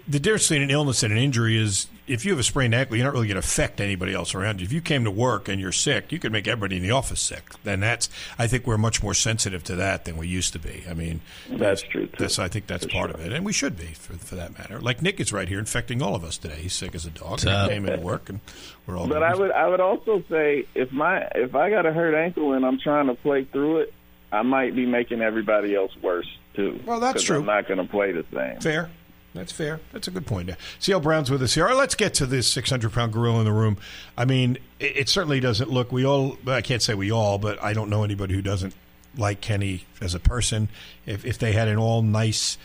the 0.10 0.20
difference 0.20 0.48
between 0.48 0.64
an 0.64 0.72
illness 0.72 1.04
and 1.04 1.14
an 1.14 1.20
injury 1.20 1.56
is 1.56 1.88
if 2.08 2.26
you 2.26 2.32
have 2.32 2.40
a 2.40 2.44
sprained 2.44 2.74
ankle, 2.74 2.96
you're 2.96 3.06
not 3.06 3.14
really 3.14 3.28
going 3.28 3.36
to 3.36 3.46
affect 3.48 3.80
anybody 3.80 4.16
else 4.16 4.34
around 4.34 4.60
you. 4.60 4.66
If 4.66 4.74
you 4.74 4.82
came 4.82 5.04
to 5.04 5.12
work 5.12 5.48
and 5.48 5.62
you're 5.62 5.72
sick, 5.72 6.12
you 6.12 6.18
could 6.18 6.32
make 6.32 6.48
everybody 6.48 6.78
in 6.78 6.82
the 6.82 6.90
office 6.90 7.22
sick. 7.22 7.44
Then 7.64 7.80
that's, 7.80 8.10
I 8.40 8.48
think 8.48 8.66
we're 8.66 8.80
much 8.80 9.04
more 9.04 9.14
sensitive 9.14 9.64
to 9.66 9.76
that 9.76 10.06
than 10.06 10.18
we 10.18 10.28
used 10.28 10.54
to 10.54 10.60
be. 10.60 10.84
I 10.90 10.96
mean, 10.96 11.22
that's 11.48 11.84
true. 11.84 12.08
Too. 12.08 12.16
That's, 12.18 12.40
I 12.40 12.48
think 12.48 12.66
that's 12.66 12.86
for 12.86 12.92
part 12.92 13.12
sure. 13.12 13.20
of 13.20 13.26
it, 13.26 13.34
and 13.34 13.46
we 13.46 13.54
should 13.54 13.78
be 13.78 13.86
for, 13.86 14.14
for 14.14 14.34
that 14.34 14.58
matter. 14.58 14.82
Like 14.82 15.04
Nick 15.04 15.20
is 15.20 15.32
right 15.32 15.48
here, 15.48 15.60
infecting 15.60 16.02
all 16.02 16.16
of 16.16 16.24
us 16.24 16.40
today. 16.40 16.56
He's 16.56 16.74
sick 16.74 16.96
as 16.96 17.06
a 17.06 17.12
dog. 17.12 17.42
He 17.42 17.46
came 17.46 17.86
into 17.88 18.04
work, 18.04 18.30
and 18.30 18.40
we're 18.88 18.98
all. 18.98 19.08
But 19.08 19.22
I 19.22 19.36
would, 19.36 19.52
I 19.52 19.68
would 19.68 19.80
also 19.80 20.24
say 20.28 20.66
if 20.74 20.92
my, 20.92 21.28
if 21.36 21.54
I 21.54 21.70
got 21.70 21.86
a 21.86 21.94
hurt 21.94 22.16
ankle 22.16 22.54
and 22.54 22.66
I'm 22.66 22.80
trying 22.80 23.06
to 23.08 23.14
play 23.14 23.44
through 23.44 23.82
it, 23.82 23.94
I 24.32 24.42
might 24.42 24.76
be 24.76 24.88
making 24.88 25.22
everybody 25.22 25.76
else 25.76 25.96
worse 26.02 26.28
too. 26.56 26.80
Well, 26.86 27.00
that's 27.00 27.22
true. 27.22 27.38
I'm 27.38 27.46
not 27.46 27.68
going 27.68 27.80
to 27.80 27.88
play 27.88 28.12
the 28.12 28.26
same. 28.34 28.60
Fair. 28.60 28.90
That's 29.34 29.52
fair. 29.52 29.80
That's 29.92 30.08
a 30.08 30.12
good 30.12 30.26
point. 30.26 30.50
CL 30.80 31.02
Brown's 31.02 31.30
with 31.30 31.42
us 31.44 31.54
here. 31.54 31.68
Let's 31.70 31.96
get 31.96 32.16
to 32.16 32.26
this 32.26 32.48
600 32.48 32.92
pound 32.92 33.14
gorilla 33.14 33.40
in 33.40 33.46
the 33.46 33.52
room. 33.52 33.78
I 34.18 34.26
mean, 34.26 34.58
it, 34.80 34.98
it 34.98 35.10
certainly 35.10 35.40
doesn't 35.40 35.70
look. 35.70 35.92
We 35.92 36.06
all. 36.06 36.38
I 36.48 36.62
can't 36.62 36.82
say 36.82 36.96
we 36.96 37.12
all, 37.12 37.38
but 37.38 37.62
I 37.64 37.74
don't 37.74 37.90
know 37.90 38.04
anybody 38.04 38.34
who 38.34 38.42
doesn't 38.42 38.74
like 39.16 39.42
Kenny 39.42 39.86
as 40.02 40.16
a 40.16 40.20
person. 40.20 40.70
If 41.06 41.26
if 41.26 41.38
they 41.38 41.54
had 41.54 41.68
an 41.68 41.78
all 41.78 42.02
nice 42.02 42.58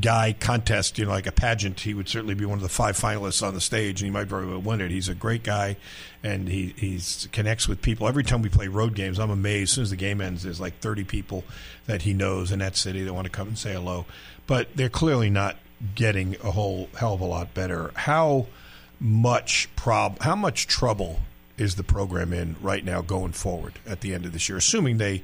guy 0.00 0.32
contest, 0.38 0.98
you 0.98 1.04
know, 1.04 1.10
like 1.10 1.26
a 1.26 1.32
pageant, 1.32 1.80
he 1.80 1.94
would 1.94 2.08
certainly 2.08 2.34
be 2.34 2.44
one 2.44 2.58
of 2.58 2.62
the 2.62 2.68
five 2.68 2.96
finalists 2.96 3.44
on 3.44 3.54
the 3.54 3.60
stage, 3.60 4.00
and 4.00 4.06
he 4.06 4.10
might 4.10 4.28
very 4.28 4.46
well 4.46 4.60
win 4.60 4.80
it. 4.80 4.90
He's 4.90 5.08
a 5.08 5.14
great 5.14 5.44
guy, 5.44 5.76
and 6.24 6.48
he 6.48 6.74
he's 6.76 7.28
connects 7.30 7.68
with 7.68 7.82
people. 7.82 8.08
Every 8.08 8.24
time 8.24 8.42
we 8.42 8.48
play 8.48 8.66
road 8.66 8.94
games, 8.94 9.20
I'm 9.20 9.30
amazed. 9.30 9.70
As 9.70 9.74
soon 9.74 9.82
as 9.82 9.90
the 9.90 9.96
game 9.96 10.20
ends, 10.20 10.42
there's 10.42 10.60
like 10.60 10.78
30 10.80 11.04
people 11.04 11.44
that 11.86 12.02
he 12.02 12.14
knows 12.14 12.50
in 12.50 12.58
that 12.58 12.76
city 12.76 13.04
that 13.04 13.14
want 13.14 13.26
to 13.26 13.30
come 13.30 13.46
and 13.48 13.58
say 13.58 13.72
hello. 13.72 14.06
But 14.48 14.76
they're 14.76 14.88
clearly 14.88 15.30
not 15.30 15.56
getting 15.94 16.36
a 16.42 16.50
whole 16.50 16.88
hell 16.98 17.14
of 17.14 17.20
a 17.20 17.24
lot 17.24 17.54
better. 17.54 17.90
How 17.94 18.46
much 19.00 19.68
prob 19.76 20.20
how 20.20 20.36
much 20.36 20.66
trouble 20.66 21.20
is 21.56 21.76
the 21.76 21.82
program 21.82 22.32
in 22.32 22.56
right 22.60 22.84
now 22.84 23.00
going 23.00 23.32
forward 23.32 23.74
at 23.86 24.00
the 24.00 24.14
end 24.14 24.24
of 24.24 24.32
this 24.32 24.48
year, 24.48 24.58
assuming 24.58 24.98
they 24.98 25.22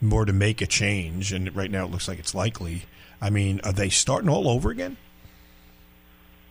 more 0.00 0.24
to 0.24 0.32
make 0.32 0.60
a 0.60 0.66
change, 0.66 1.32
and 1.32 1.54
right 1.56 1.70
now 1.70 1.84
it 1.84 1.90
looks 1.90 2.08
like 2.08 2.18
it's 2.18 2.34
likely. 2.34 2.84
I 3.20 3.30
mean, 3.30 3.60
are 3.64 3.72
they 3.72 3.88
starting 3.88 4.28
all 4.28 4.48
over 4.48 4.70
again? 4.70 4.96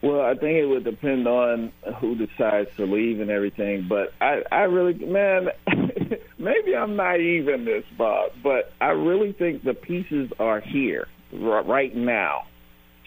Well, 0.02 0.22
I 0.22 0.36
think 0.36 0.58
it 0.58 0.66
would 0.66 0.84
depend 0.84 1.28
on 1.28 1.72
who 2.00 2.16
decides 2.16 2.70
to 2.78 2.86
leave 2.86 3.20
and 3.20 3.32
everything. 3.32 3.88
But 3.88 4.14
I, 4.22 4.44
I 4.52 4.62
really, 4.64 4.94
man, 4.94 5.50
maybe 6.38 6.76
I'm 6.76 6.96
naive 6.96 7.48
in 7.48 7.66
this, 7.66 7.84
Bob, 7.98 8.32
but 8.44 8.74
I 8.80 8.90
really 8.90 9.32
think 9.32 9.64
the 9.64 9.74
pieces 9.74 10.32
are 10.40 10.60
here 10.60 11.08
right 11.32 11.96
now 11.96 12.46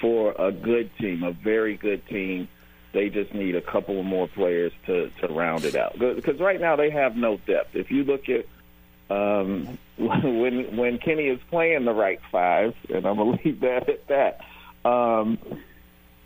for 0.01 0.35
a 0.39 0.51
good 0.51 0.91
team, 0.99 1.23
a 1.23 1.33
very 1.33 1.77
good 1.77 2.07
team. 2.07 2.49
They 2.93 3.09
just 3.09 3.33
need 3.35 3.55
a 3.55 3.61
couple 3.61 4.03
more 4.03 4.27
players 4.29 4.73
to 4.87 5.11
to 5.21 5.29
round 5.29 5.65
it 5.65 5.77
out. 5.77 5.99
Because 5.99 6.41
right 6.41 6.61
now 6.61 6.77
they 6.77 6.91
have 6.91 7.17
no 7.17 7.37
depth. 7.47 7.77
If 7.77 7.91
you 7.91 8.05
look 8.05 8.29
at 8.29 8.47
um, 9.11 9.79
when 9.99 10.77
when 10.77 10.99
Kenny 10.99 11.27
is 11.27 11.41
playing 11.51 11.85
the 11.85 11.93
right 11.93 12.21
five, 12.33 12.75
and 12.89 13.07
I'm 13.07 13.17
gonna 13.17 13.39
leave 13.45 13.61
that 13.61 13.89
at 13.89 14.07
that. 14.09 14.41
Um, 14.89 15.39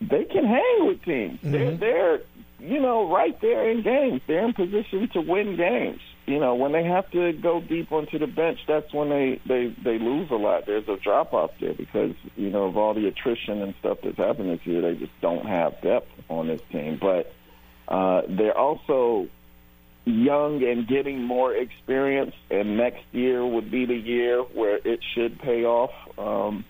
they 0.00 0.24
can 0.24 0.44
hang 0.44 0.86
with 0.86 1.02
teams. 1.02 1.40
Mm-hmm. 1.40 1.52
They're, 1.52 1.76
they're, 1.76 2.20
you 2.64 2.80
know, 2.80 3.12
right 3.12 3.38
there 3.40 3.70
in 3.70 3.82
games. 3.82 4.22
They're 4.26 4.44
in 4.44 4.54
position 4.54 5.08
to 5.12 5.20
win 5.20 5.56
games. 5.56 6.00
You 6.26 6.40
know, 6.40 6.54
when 6.54 6.72
they 6.72 6.84
have 6.84 7.10
to 7.10 7.32
go 7.34 7.60
deep 7.60 7.92
onto 7.92 8.18
the 8.18 8.26
bench, 8.26 8.58
that's 8.66 8.92
when 8.94 9.10
they 9.10 9.40
they 9.46 9.74
they 9.84 9.98
lose 9.98 10.30
a 10.30 10.36
lot. 10.36 10.64
There's 10.66 10.88
a 10.88 10.96
drop 10.96 11.34
off 11.34 11.50
there 11.60 11.74
because 11.74 12.14
you 12.36 12.48
know 12.48 12.64
of 12.64 12.76
all 12.78 12.94
the 12.94 13.06
attrition 13.06 13.60
and 13.60 13.74
stuff 13.80 13.98
that's 14.02 14.16
happened 14.16 14.50
this 14.50 14.66
year. 14.66 14.80
They 14.80 14.98
just 14.98 15.12
don't 15.20 15.44
have 15.44 15.80
depth 15.82 16.08
on 16.30 16.48
this 16.48 16.62
team. 16.72 16.98
But 16.98 17.32
uh, 17.88 18.22
they're 18.26 18.56
also 18.56 19.28
young 20.06 20.62
and 20.62 20.88
getting 20.88 21.22
more 21.22 21.54
experience, 21.54 22.34
and 22.50 22.78
next 22.78 23.04
year 23.12 23.44
would 23.44 23.70
be 23.70 23.84
the 23.84 23.94
year 23.94 24.40
where 24.42 24.76
it 24.76 25.00
should 25.14 25.38
pay 25.40 25.64
off. 25.64 25.90
Um, 26.18 26.64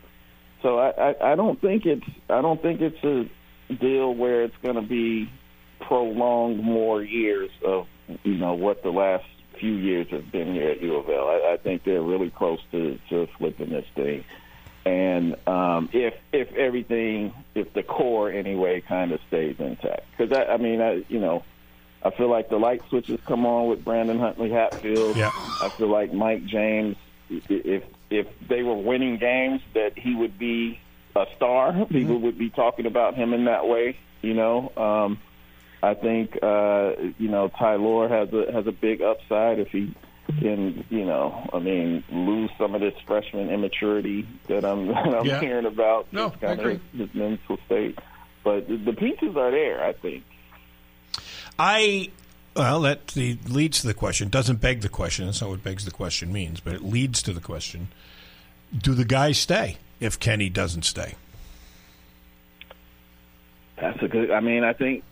so 0.62 0.78
I, 0.78 1.10
I, 1.10 1.32
I 1.32 1.34
don't 1.36 1.60
think 1.60 1.86
it's 1.86 2.06
I 2.28 2.40
don't 2.40 2.60
think 2.60 2.80
it's 2.80 3.04
a 3.04 3.74
deal 3.74 4.12
where 4.12 4.42
it's 4.42 4.56
going 4.62 4.76
to 4.76 4.82
be 4.82 5.30
prolonged 5.86 6.62
more 6.62 7.02
years 7.02 7.50
of 7.64 7.86
you 8.22 8.34
know 8.34 8.54
what 8.54 8.82
the 8.82 8.90
last 8.90 9.24
few 9.58 9.74
years 9.74 10.08
have 10.10 10.30
been 10.30 10.52
here 10.52 10.70
at 10.70 10.82
U 10.82 10.96
of 10.96 11.08
L. 11.08 11.28
I, 11.28 11.54
I 11.54 11.56
think 11.56 11.84
they're 11.84 12.02
really 12.02 12.30
close 12.30 12.60
to, 12.72 12.98
to 13.08 13.28
flipping 13.38 13.70
this 13.70 13.86
thing. 13.94 14.24
And 14.84 15.36
um, 15.46 15.88
if 15.92 16.14
if 16.32 16.52
everything, 16.54 17.32
if 17.54 17.72
the 17.72 17.82
core 17.82 18.30
anyway, 18.30 18.82
kind 18.82 19.12
of 19.12 19.20
stays 19.28 19.56
intact, 19.58 20.02
because 20.10 20.36
I, 20.36 20.52
I 20.52 20.56
mean, 20.58 20.82
I 20.82 21.04
you 21.08 21.20
know, 21.20 21.42
I 22.02 22.10
feel 22.10 22.28
like 22.28 22.50
the 22.50 22.58
light 22.58 22.82
switches 22.90 23.18
come 23.26 23.46
on 23.46 23.68
with 23.68 23.82
Brandon 23.82 24.18
Huntley 24.18 24.50
Hatfield. 24.50 25.16
Yeah. 25.16 25.32
I 25.62 25.70
feel 25.70 25.88
like 25.88 26.12
Mike 26.12 26.44
James, 26.44 26.96
if 27.30 27.82
if 28.10 28.26
they 28.46 28.62
were 28.62 28.76
winning 28.76 29.16
games, 29.16 29.62
that 29.72 29.98
he 29.98 30.14
would 30.14 30.38
be 30.38 30.80
a 31.16 31.26
star. 31.36 31.72
Mm-hmm. 31.72 31.94
People 31.94 32.18
would 32.20 32.38
be 32.38 32.50
talking 32.50 32.86
about 32.86 33.14
him 33.14 33.32
in 33.32 33.46
that 33.46 33.66
way. 33.66 33.96
You 34.20 34.34
know, 34.34 34.72
um, 34.76 35.18
I 35.84 35.94
think 35.94 36.38
uh, 36.42 36.92
you 37.18 37.28
know 37.28 37.48
Ty-Laur 37.48 38.08
has 38.08 38.32
a 38.32 38.50
has 38.52 38.66
a 38.66 38.72
big 38.72 39.02
upside 39.02 39.58
if 39.58 39.68
he 39.68 39.94
can. 40.40 40.84
You 40.88 41.04
know, 41.04 41.48
I 41.52 41.58
mean, 41.58 42.02
lose 42.10 42.50
some 42.58 42.74
of 42.74 42.80
this 42.80 42.94
freshman 43.06 43.50
immaturity 43.50 44.26
that 44.48 44.64
I'm 44.64 44.86
that 44.88 45.14
I'm 45.14 45.26
yeah. 45.26 45.40
hearing 45.40 45.66
about. 45.66 46.12
No, 46.12 46.30
kind 46.30 46.44
I 46.60 46.62
agree. 46.62 46.74
of 46.74 46.80
his 46.92 47.14
mental 47.14 47.58
state. 47.66 47.98
But 48.42 48.68
the 48.68 48.92
pieces 48.92 49.36
are 49.36 49.50
there, 49.50 49.82
I 49.82 49.92
think. 49.92 50.24
I 51.58 52.10
well, 52.56 52.80
that 52.82 53.14
leads 53.16 53.80
to 53.80 53.86
the 53.86 53.94
question. 53.94 54.28
Doesn't 54.28 54.60
beg 54.60 54.80
the 54.80 54.88
question. 54.88 55.26
That's 55.26 55.40
not 55.40 55.50
what 55.50 55.62
begs 55.62 55.84
the 55.84 55.90
question 55.90 56.32
means, 56.32 56.60
but 56.60 56.72
it 56.72 56.82
leads 56.82 57.22
to 57.22 57.32
the 57.32 57.40
question: 57.40 57.88
Do 58.76 58.94
the 58.94 59.04
guys 59.04 59.38
stay 59.38 59.78
if 60.00 60.18
Kenny 60.18 60.48
doesn't 60.48 60.84
stay? 60.84 61.14
That's 63.76 64.02
a 64.02 64.08
good. 64.08 64.30
I 64.30 64.40
mean, 64.40 64.64
I 64.64 64.72
think 64.72 65.04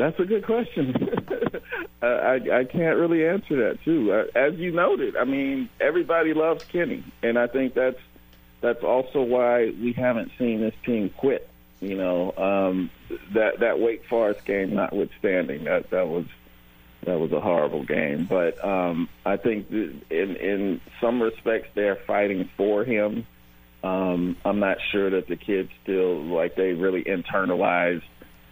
that's 0.00 0.18
a 0.18 0.24
good 0.24 0.46
question. 0.46 0.94
I, 2.02 2.40
I 2.50 2.64
can't 2.64 2.98
really 2.98 3.26
answer 3.26 3.68
that 3.68 3.84
too. 3.84 4.12
Uh, 4.12 4.24
as 4.34 4.54
you 4.54 4.72
noted, 4.72 5.14
I 5.16 5.24
mean, 5.24 5.68
everybody 5.78 6.32
loves 6.32 6.64
Kenny, 6.64 7.04
and 7.22 7.38
I 7.38 7.46
think 7.46 7.74
that's 7.74 8.00
that's 8.62 8.82
also 8.82 9.22
why 9.22 9.66
we 9.80 9.92
haven't 9.92 10.32
seen 10.38 10.60
this 10.60 10.74
team 10.84 11.10
quit. 11.10 11.46
You 11.80 11.96
know, 11.96 12.32
um, 12.36 12.90
that 13.34 13.60
that 13.60 13.78
Wake 13.78 14.06
Forest 14.06 14.44
game 14.46 14.74
notwithstanding, 14.74 15.64
that 15.64 15.90
that 15.90 16.08
was 16.08 16.24
that 17.04 17.20
was 17.20 17.32
a 17.32 17.40
horrible 17.40 17.84
game. 17.84 18.24
But 18.24 18.62
um, 18.64 19.08
I 19.26 19.36
think 19.36 19.70
in 19.70 20.02
in 20.10 20.80
some 21.00 21.22
respects 21.22 21.68
they're 21.74 21.96
fighting 21.96 22.48
for 22.56 22.84
him. 22.84 23.26
Um, 23.82 24.36
I'm 24.44 24.58
not 24.58 24.76
sure 24.92 25.08
that 25.10 25.26
the 25.26 25.36
kids 25.36 25.70
still 25.82 26.22
like 26.22 26.54
they 26.54 26.72
really 26.72 27.02
internalize 27.04 28.02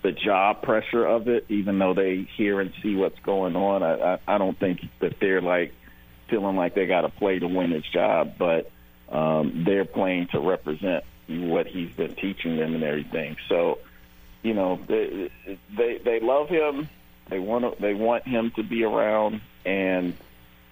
the 0.02 0.12
job 0.12 0.62
pressure 0.62 1.04
of 1.04 1.28
it, 1.28 1.46
even 1.48 1.78
though 1.78 1.94
they 1.94 2.28
hear 2.36 2.60
and 2.60 2.72
see 2.82 2.94
what's 2.94 3.18
going 3.20 3.56
on. 3.56 3.82
I, 3.82 4.14
I, 4.14 4.18
I 4.26 4.38
don't 4.38 4.58
think 4.58 4.80
that 5.00 5.18
they're 5.20 5.42
like 5.42 5.72
feeling 6.28 6.56
like 6.56 6.74
they 6.74 6.86
got 6.86 7.02
to 7.02 7.08
play 7.08 7.38
to 7.38 7.48
win 7.48 7.70
his 7.70 7.84
job, 7.84 8.34
but 8.38 8.70
um, 9.10 9.64
they're 9.66 9.84
playing 9.84 10.28
to 10.32 10.40
represent 10.40 11.04
what 11.26 11.66
he's 11.66 11.90
been 11.92 12.14
teaching 12.14 12.56
them 12.56 12.74
and 12.74 12.84
everything. 12.84 13.36
So, 13.48 13.78
you 14.42 14.54
know, 14.54 14.80
they 14.86 15.30
they, 15.76 15.98
they 15.98 16.20
love 16.20 16.48
him 16.48 16.88
they 17.28 17.38
want 17.38 17.80
they 17.80 17.94
want 17.94 18.26
him 18.26 18.52
to 18.56 18.62
be 18.62 18.84
around, 18.84 19.40
and 19.64 20.14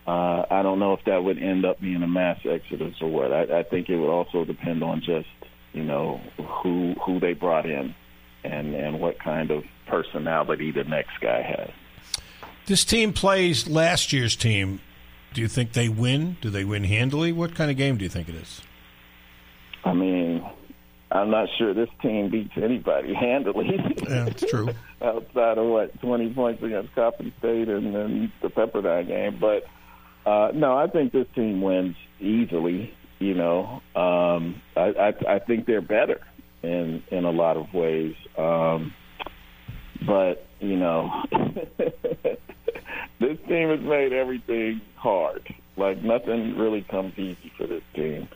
uh, 0.07 0.45
I 0.51 0.63
don't 0.63 0.79
know 0.79 0.95
if 0.95 1.05
that 1.05 1.23
would 1.23 1.39
end 1.39 1.65
up 1.67 1.81
being 1.81 2.03
a 2.03 2.07
mass 2.07 2.41
exodus 2.45 2.95
or 3.01 3.09
what. 3.09 3.33
I, 3.33 3.61
I 3.61 3.63
think 3.63 3.89
it 3.89 3.97
would 3.97 4.11
also 4.11 4.45
depend 4.45 4.83
on 4.83 5.03
just 5.03 5.29
you 5.73 5.85
know 5.85 6.21
who 6.39 6.95
who 7.05 7.21
they 7.21 7.35
brought 7.35 7.67
in, 7.67 7.95
and 8.47 8.75
and 8.75 9.01
what 9.01 9.19
kind 9.19 9.51
of 9.51 9.65
personality 9.87 10.71
the 10.73 10.85
next 10.85 11.21
guy 11.21 11.43
has. 11.43 11.71
This 12.67 12.85
team 12.85 13.13
plays 13.13 13.69
last 13.69 14.13
year's 14.13 14.35
team. 14.35 14.81
Do 15.33 15.41
you 15.41 15.49
think 15.49 15.73
they 15.73 15.89
win? 15.89 16.37
Do 16.41 16.51
they 16.51 16.65
win 16.65 16.85
handily? 16.85 17.33
What 17.33 17.55
kind 17.55 17.71
of 17.71 17.77
game 17.77 17.97
do 17.97 18.05
you 18.05 18.09
think 18.09 18.29
it 18.29 18.35
is? 18.35 18.61
I 19.85 19.93
mean, 19.93 20.45
I'm 21.13 21.31
not 21.31 21.49
sure 21.59 21.73
this 21.75 21.91
team 22.03 22.31
beats 22.31 22.55
anybody 22.57 23.15
handily. 23.15 23.79
Yeah, 24.09 24.25
that's 24.25 24.45
true. 24.51 24.71
Outside 25.03 25.59
of 25.59 25.67
what 25.67 26.01
20 26.01 26.33
points 26.33 26.63
against 26.63 26.95
Coppin 26.95 27.33
State 27.39 27.69
and 27.69 27.95
then 27.95 28.33
the 28.43 28.49
Pepperdine 28.49 29.07
game, 29.07 29.39
but 29.41 29.65
uh, 30.29 30.51
no, 30.53 30.77
I 30.77 30.89
think 30.89 31.13
this 31.13 31.27
team 31.35 31.61
wins 31.61 31.97
easily. 32.19 32.93
You 33.19 33.35
know, 33.35 33.81
um, 33.95 34.61
I, 34.77 35.13
I, 35.29 35.35
I 35.35 35.39
think 35.39 35.67
they're 35.67 35.81
better 35.81 36.21
in 36.63 37.03
in 37.11 37.25
a 37.25 37.31
lot 37.31 37.57
of 37.57 37.73
ways, 37.73 38.15
um, 38.37 38.95
but 40.07 40.47
you 40.61 40.77
know, 40.77 41.11
this 43.21 43.39
team 43.49 43.69
has 43.71 43.81
made 43.81 44.13
everything 44.13 44.81
hard. 44.97 45.43
Like 45.77 46.03
nothing 46.03 46.57
really 46.57 46.83
comes 46.83 47.19
easy 47.19 47.53
for 47.57 47.67
this 47.67 47.83
team. 47.95 48.29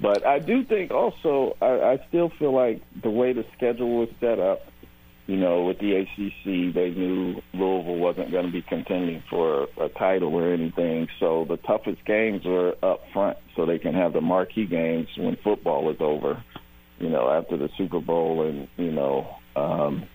But 0.00 0.26
I 0.26 0.40
do 0.40 0.64
think 0.64 0.90
also, 0.90 1.56
I, 1.62 1.92
I 1.92 2.04
still 2.08 2.28
feel 2.28 2.52
like 2.52 2.82
the 3.02 3.10
way 3.10 3.32
the 3.32 3.44
schedule 3.56 3.98
was 3.98 4.08
set 4.18 4.40
up, 4.40 4.62
you 5.28 5.36
know, 5.36 5.62
with 5.62 5.78
the 5.78 5.94
ACC, 5.94 6.74
they 6.74 6.90
knew 6.90 7.40
Louisville 7.54 7.96
wasn't 7.96 8.32
going 8.32 8.46
to 8.46 8.50
be 8.50 8.62
contending 8.62 9.22
for 9.30 9.68
a 9.80 9.88
title 9.88 10.34
or 10.34 10.52
anything. 10.52 11.06
So 11.20 11.44
the 11.48 11.56
toughest 11.56 12.04
games 12.04 12.44
were 12.44 12.74
up 12.82 13.02
front, 13.12 13.38
so 13.54 13.64
they 13.64 13.78
can 13.78 13.94
have 13.94 14.12
the 14.12 14.20
marquee 14.20 14.66
games 14.66 15.06
when 15.16 15.36
football 15.36 15.88
is 15.90 16.00
over. 16.00 16.42
You 17.02 17.10
know, 17.10 17.28
after 17.28 17.56
the 17.56 17.68
Super 17.76 18.00
Bowl, 18.00 18.46
and 18.46 18.68
you 18.76 18.92
know, 18.92 19.36
um, 19.56 20.06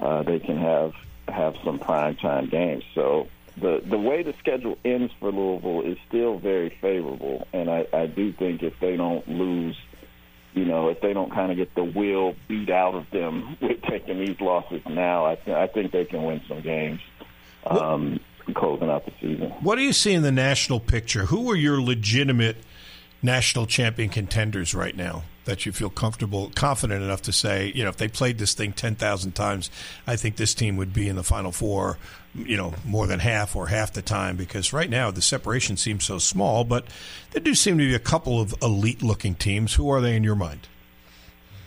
uh, 0.00 0.22
they 0.22 0.38
can 0.38 0.58
have 0.58 0.92
have 1.26 1.54
some 1.64 1.78
prime 1.78 2.16
time 2.16 2.48
games. 2.48 2.84
So 2.94 3.28
the 3.56 3.82
the 3.84 3.98
way 3.98 4.22
the 4.22 4.34
schedule 4.38 4.76
ends 4.84 5.12
for 5.18 5.32
Louisville 5.32 5.82
is 5.90 5.96
still 6.06 6.38
very 6.38 6.76
favorable, 6.82 7.48
and 7.54 7.70
I, 7.70 7.86
I 7.94 8.06
do 8.06 8.32
think 8.32 8.62
if 8.62 8.78
they 8.78 8.96
don't 8.96 9.26
lose, 9.26 9.76
you 10.52 10.66
know, 10.66 10.88
if 10.88 11.00
they 11.00 11.14
don't 11.14 11.32
kind 11.32 11.50
of 11.50 11.56
get 11.56 11.74
the 11.74 11.84
will 11.84 12.34
beat 12.46 12.70
out 12.70 12.94
of 12.94 13.10
them 13.10 13.56
with 13.62 13.80
taking 13.82 14.18
these 14.18 14.38
losses 14.40 14.82
now, 14.86 15.24
I, 15.24 15.36
th- 15.36 15.56
I 15.56 15.66
think 15.66 15.92
they 15.92 16.04
can 16.04 16.24
win 16.24 16.42
some 16.46 16.60
games. 16.60 17.00
Um, 17.66 18.20
closing 18.54 18.88
out 18.88 19.04
the 19.04 19.12
season. 19.20 19.50
What 19.60 19.76
do 19.76 19.82
you 19.82 19.92
see 19.92 20.14
in 20.14 20.22
the 20.22 20.32
national 20.32 20.80
picture? 20.80 21.26
Who 21.26 21.50
are 21.50 21.56
your 21.56 21.82
legitimate 21.82 22.56
national 23.20 23.66
champion 23.66 24.08
contenders 24.08 24.74
right 24.74 24.96
now 24.96 25.24
that 25.48 25.64
you 25.64 25.72
feel 25.72 25.88
comfortable, 25.88 26.52
confident 26.54 27.02
enough 27.02 27.22
to 27.22 27.32
say, 27.32 27.72
you 27.74 27.82
know, 27.82 27.88
if 27.88 27.96
they 27.96 28.06
played 28.06 28.36
this 28.36 28.52
thing 28.52 28.70
10,000 28.72 29.32
times, 29.32 29.70
I 30.06 30.14
think 30.14 30.36
this 30.36 30.52
team 30.52 30.76
would 30.76 30.92
be 30.92 31.08
in 31.08 31.16
the 31.16 31.22
Final 31.22 31.52
Four, 31.52 31.96
you 32.34 32.56
know, 32.56 32.74
more 32.84 33.06
than 33.06 33.18
half 33.18 33.56
or 33.56 33.66
half 33.68 33.94
the 33.94 34.02
time 34.02 34.36
because 34.36 34.74
right 34.74 34.90
now 34.90 35.10
the 35.10 35.22
separation 35.22 35.78
seems 35.78 36.04
so 36.04 36.18
small, 36.18 36.64
but 36.64 36.84
there 37.30 37.40
do 37.40 37.54
seem 37.54 37.78
to 37.78 37.84
be 37.84 37.94
a 37.94 37.98
couple 37.98 38.38
of 38.38 38.54
elite 38.60 39.02
looking 39.02 39.34
teams. 39.34 39.74
Who 39.74 39.88
are 39.88 40.02
they 40.02 40.14
in 40.14 40.22
your 40.22 40.36
mind? 40.36 40.68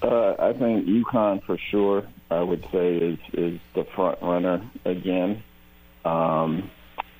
Uh, 0.04 0.36
I 0.38 0.54
think 0.54 0.86
UConn 0.86 1.44
for 1.44 1.58
sure, 1.58 2.08
I 2.30 2.42
would 2.42 2.64
say, 2.72 2.98
is, 2.98 3.20
is 3.34 3.60
the 3.74 3.84
front 3.96 4.22
runner 4.22 4.62
again. 4.86 5.44
Um, 6.06 6.70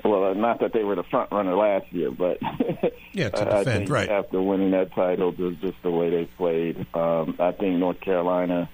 well, 0.04 0.34
not 0.36 0.60
that 0.60 0.74
they 0.74 0.84
were 0.84 0.96
the 0.96 1.04
front 1.04 1.32
runner 1.32 1.56
last 1.56 1.92
year, 1.92 2.12
but 2.12 2.40
yeah, 3.14 3.30
to 3.30 3.56
I 3.56 3.64
think 3.64 3.90
right? 3.90 4.10
after 4.10 4.42
winning 4.42 4.72
that 4.72 4.94
title, 4.94 5.32
just, 5.32 5.82
the 5.84 5.92
way 5.92 6.10
they 6.10 6.26
played, 6.38 6.86
um, 6.94 7.36
I 7.40 7.52
think 7.52 7.78
North 7.78 8.00
Carolina 8.02 8.70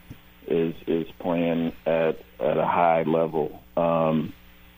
is 0.47 0.73
is 0.87 1.07
playing 1.19 1.73
at 1.85 2.19
at 2.39 2.57
a 2.57 2.65
high 2.65 3.03
level. 3.03 3.61
Um, 3.75 4.33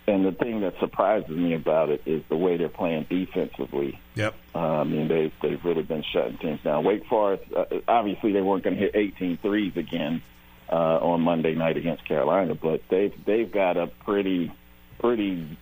and 0.07 0.25
the 0.25 0.31
thing 0.31 0.61
that 0.61 0.73
surprises 0.79 1.29
me 1.29 1.53
about 1.53 1.89
it 1.89 2.01
is 2.07 2.23
the 2.29 2.35
way 2.35 2.57
they're 2.57 2.67
playing 2.67 3.05
defensively. 3.09 3.99
Yep. 4.15 4.33
Uh, 4.55 4.57
I 4.57 4.83
mean, 4.83 5.07
they 5.07 5.31
they've 5.41 5.63
really 5.63 5.83
been 5.83 6.03
shutting 6.11 6.37
teams 6.37 6.61
down. 6.63 6.83
Wake 6.83 7.05
Forest, 7.05 7.43
uh, 7.55 7.65
obviously, 7.87 8.31
they 8.31 8.41
weren't 8.41 8.63
going 8.63 8.75
to 8.75 8.81
hit 8.81 8.95
18 8.95 9.37
threes 9.37 9.77
again 9.77 10.23
uh, 10.71 10.75
on 10.99 11.21
Monday 11.21 11.53
night 11.53 11.77
against 11.77 12.05
Carolina, 12.07 12.55
but 12.55 12.81
they've 12.89 13.13
they've 13.25 13.51
got 13.51 13.77
a 13.77 13.87
pretty 13.87 14.51
pretty 14.99 15.57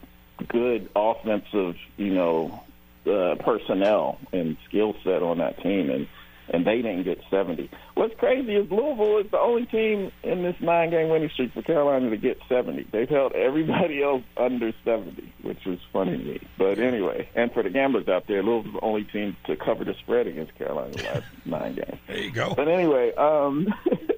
good 0.47 0.89
offensive, 0.95 1.75
you 1.97 2.13
know, 2.13 2.63
uh, 3.05 3.35
personnel 3.35 4.19
and 4.33 4.57
skill 4.67 4.95
set 5.03 5.23
on 5.23 5.37
that 5.39 5.61
team, 5.61 5.89
and 5.89 6.07
and 6.49 6.65
they 6.65 6.77
didn't 6.77 7.03
get 7.03 7.19
70. 7.29 7.69
What's 7.95 8.15
crazy 8.15 8.55
is 8.55 8.71
Louisville 8.71 9.17
is 9.17 9.29
the 9.31 9.39
only 9.39 9.65
team 9.65 10.11
in 10.23 10.43
this 10.43 10.55
nine-game 10.61 11.09
winning 11.09 11.29
streak 11.29 11.53
for 11.53 11.61
Carolina 11.61 12.09
to 12.09 12.17
get 12.17 12.39
70. 12.47 12.87
They've 12.91 13.09
held 13.09 13.33
everybody 13.33 14.01
else 14.03 14.23
under 14.37 14.71
70, 14.85 15.33
which 15.41 15.65
is 15.65 15.79
funny 15.91 16.17
to 16.17 16.23
me. 16.23 16.47
But 16.57 16.79
anyway, 16.79 17.29
and 17.35 17.51
for 17.51 17.63
the 17.63 17.69
gamblers 17.69 18.07
out 18.07 18.27
there, 18.27 18.43
Louisville's 18.43 18.75
the 18.75 18.85
only 18.85 19.03
team 19.03 19.35
to 19.45 19.55
cover 19.55 19.83
the 19.83 19.93
spread 19.95 20.27
against 20.27 20.55
Carolina 20.55 20.91
the 20.91 21.03
last 21.03 21.23
nine 21.45 21.75
games. 21.75 21.99
There 22.07 22.17
you 22.17 22.31
go. 22.31 22.53
But 22.55 22.67
anyway, 22.67 23.13
um, 23.15 23.67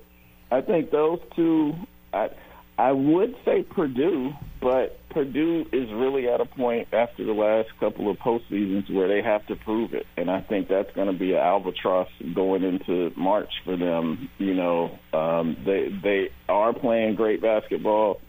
I 0.51 0.61
think 0.61 0.91
those 0.91 1.19
two. 1.35 1.75
I, 2.13 2.29
I 2.77 2.91
would 2.91 3.35
say 3.43 3.63
Purdue, 3.63 4.33
but 4.61 4.98
Purdue 5.09 5.65
is 5.71 5.89
really 5.91 6.27
at 6.27 6.39
a 6.39 6.45
point 6.45 6.87
after 6.93 7.25
the 7.25 7.33
last 7.33 7.69
couple 7.79 8.09
of 8.11 8.17
postseasons 8.17 8.93
where 8.93 9.07
they 9.07 9.21
have 9.21 9.45
to 9.47 9.55
prove 9.55 9.93
it, 9.93 10.05
and 10.15 10.29
I 10.29 10.41
think 10.41 10.67
that's 10.67 10.91
going 10.93 11.11
to 11.11 11.17
be 11.17 11.33
an 11.33 11.39
albatross 11.39 12.09
going 12.35 12.63
into 12.63 13.11
March 13.17 13.51
for 13.65 13.75
them. 13.75 14.29
You 14.37 14.53
know, 14.53 14.99
um, 15.13 15.57
they 15.65 15.89
they 16.03 16.29
are 16.47 16.73
playing 16.73 17.15
great 17.15 17.41
basketball. 17.41 18.21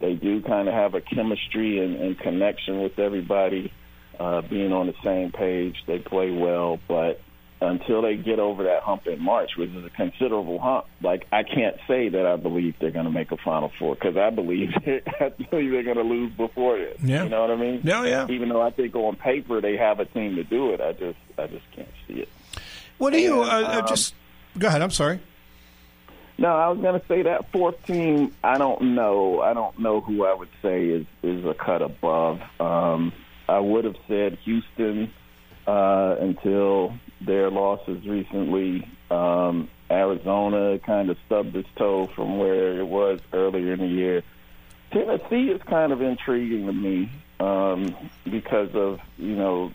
They 0.00 0.14
do 0.14 0.42
kind 0.42 0.68
of 0.68 0.74
have 0.74 0.94
a 0.94 1.00
chemistry 1.00 1.78
and, 1.78 1.96
and 1.96 2.18
connection 2.18 2.82
with 2.82 2.98
everybody, 2.98 3.72
uh, 4.18 4.42
being 4.42 4.72
on 4.72 4.88
the 4.88 4.94
same 5.04 5.30
page. 5.30 5.76
They 5.86 5.98
play 5.98 6.30
well, 6.30 6.78
but 6.88 7.20
until 7.60 8.02
they 8.02 8.16
get 8.16 8.38
over 8.38 8.64
that 8.64 8.82
hump 8.82 9.06
in 9.06 9.20
March, 9.22 9.52
which 9.56 9.70
is 9.70 9.84
a 9.84 9.90
considerable 9.90 10.58
hump. 10.58 10.86
Like 11.02 11.26
I 11.32 11.42
can't 11.42 11.76
say 11.88 12.08
that 12.08 12.26
I 12.26 12.36
believe 12.36 12.74
they're 12.80 12.90
going 12.90 13.06
to 13.06 13.10
make 13.10 13.32
a 13.32 13.36
Final 13.36 13.70
Four 13.78 13.94
because 13.94 14.16
I 14.16 14.30
believe 14.30 14.70
I 15.20 15.28
believe 15.28 15.70
they're 15.72 15.82
going 15.82 15.96
to 15.96 16.02
lose 16.02 16.32
before 16.32 16.78
this. 16.78 16.98
Yeah. 17.02 17.24
You 17.24 17.30
know 17.30 17.40
what 17.40 17.50
I 17.50 17.56
mean? 17.56 17.80
Yeah, 17.84 18.04
yeah. 18.04 18.26
Even 18.28 18.48
though 18.48 18.62
I 18.62 18.70
think 18.70 18.94
on 18.94 19.16
paper 19.16 19.60
they 19.60 19.76
have 19.76 20.00
a 20.00 20.04
team 20.04 20.36
to 20.36 20.44
do 20.44 20.72
it, 20.72 20.80
I 20.80 20.92
just 20.92 21.18
I 21.38 21.46
just 21.46 21.64
can't 21.74 21.88
see 22.06 22.14
it. 22.14 22.28
What 22.98 23.12
do 23.12 23.20
you 23.20 23.42
uh, 23.42 23.46
uh, 23.46 23.80
um, 23.80 23.86
just 23.86 24.14
go 24.58 24.68
ahead? 24.68 24.82
I'm 24.82 24.90
sorry. 24.90 25.20
No, 26.36 26.48
I 26.48 26.68
was 26.68 26.80
going 26.80 27.00
to 27.00 27.06
say 27.06 27.22
that 27.22 27.52
fourth 27.52 27.80
team. 27.86 28.34
I 28.42 28.58
don't 28.58 28.94
know. 28.96 29.40
I 29.40 29.54
don't 29.54 29.78
know 29.78 30.00
who 30.00 30.24
I 30.24 30.34
would 30.34 30.48
say 30.62 30.86
is 30.86 31.06
is 31.22 31.44
a 31.44 31.54
cut 31.54 31.80
above. 31.80 32.40
Um, 32.58 33.12
I 33.48 33.60
would 33.60 33.84
have 33.84 33.96
said 34.08 34.38
Houston 34.44 35.12
uh, 35.66 36.16
until 36.20 36.94
their 37.26 37.50
losses 37.50 38.06
recently. 38.06 38.88
Um, 39.10 39.68
Arizona 39.90 40.78
kind 40.78 41.10
of 41.10 41.16
stubbed 41.26 41.54
its 41.56 41.68
toe 41.76 42.06
from 42.14 42.38
where 42.38 42.78
it 42.78 42.86
was 42.86 43.20
earlier 43.32 43.74
in 43.74 43.80
the 43.80 43.86
year. 43.86 44.22
Tennessee 44.92 45.50
is 45.50 45.60
kind 45.62 45.92
of 45.92 46.00
intriguing 46.00 46.66
to 46.66 46.72
me 46.72 47.10
um, 47.40 47.94
because 48.24 48.74
of 48.74 49.00
you 49.18 49.34
know 49.34 49.72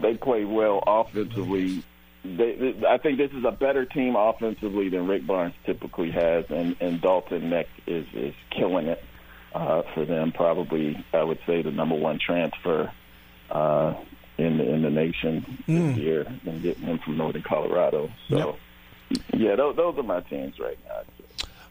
they 0.00 0.14
play 0.14 0.44
well 0.44 0.82
offensively. 0.86 1.82
They, 2.24 2.54
they, 2.54 2.86
I 2.86 2.98
think 2.98 3.18
this 3.18 3.32
is 3.32 3.44
a 3.44 3.50
better 3.50 3.84
team 3.84 4.14
offensively 4.14 4.88
than 4.88 5.08
Rick 5.08 5.26
Barnes 5.26 5.54
typically 5.66 6.12
has, 6.12 6.44
and, 6.50 6.76
and 6.80 7.00
Dalton 7.00 7.50
Knecht 7.50 7.66
is 7.86 8.06
is 8.14 8.34
killing 8.50 8.86
it 8.86 9.02
uh, 9.54 9.82
for 9.94 10.04
them. 10.04 10.32
Probably, 10.32 11.04
I 11.12 11.22
would 11.22 11.40
say 11.46 11.62
the 11.62 11.72
number 11.72 11.96
one 11.96 12.18
transfer 12.24 12.92
uh, 13.50 13.94
in 14.42 14.58
the 14.58 14.72
in 14.72 14.82
the 14.82 14.90
nation 14.90 15.44
this 15.66 15.94
hmm. 15.94 16.00
year, 16.00 16.26
and 16.46 16.62
getting 16.62 16.84
him 16.84 16.98
from 16.98 17.16
Northern 17.16 17.42
Colorado. 17.42 18.10
So, 18.28 18.56
yeah, 19.34 19.56
those, 19.56 19.76
those 19.76 19.96
are 19.98 20.02
my 20.02 20.20
teams 20.20 20.58
right 20.58 20.78
now. 20.86 21.02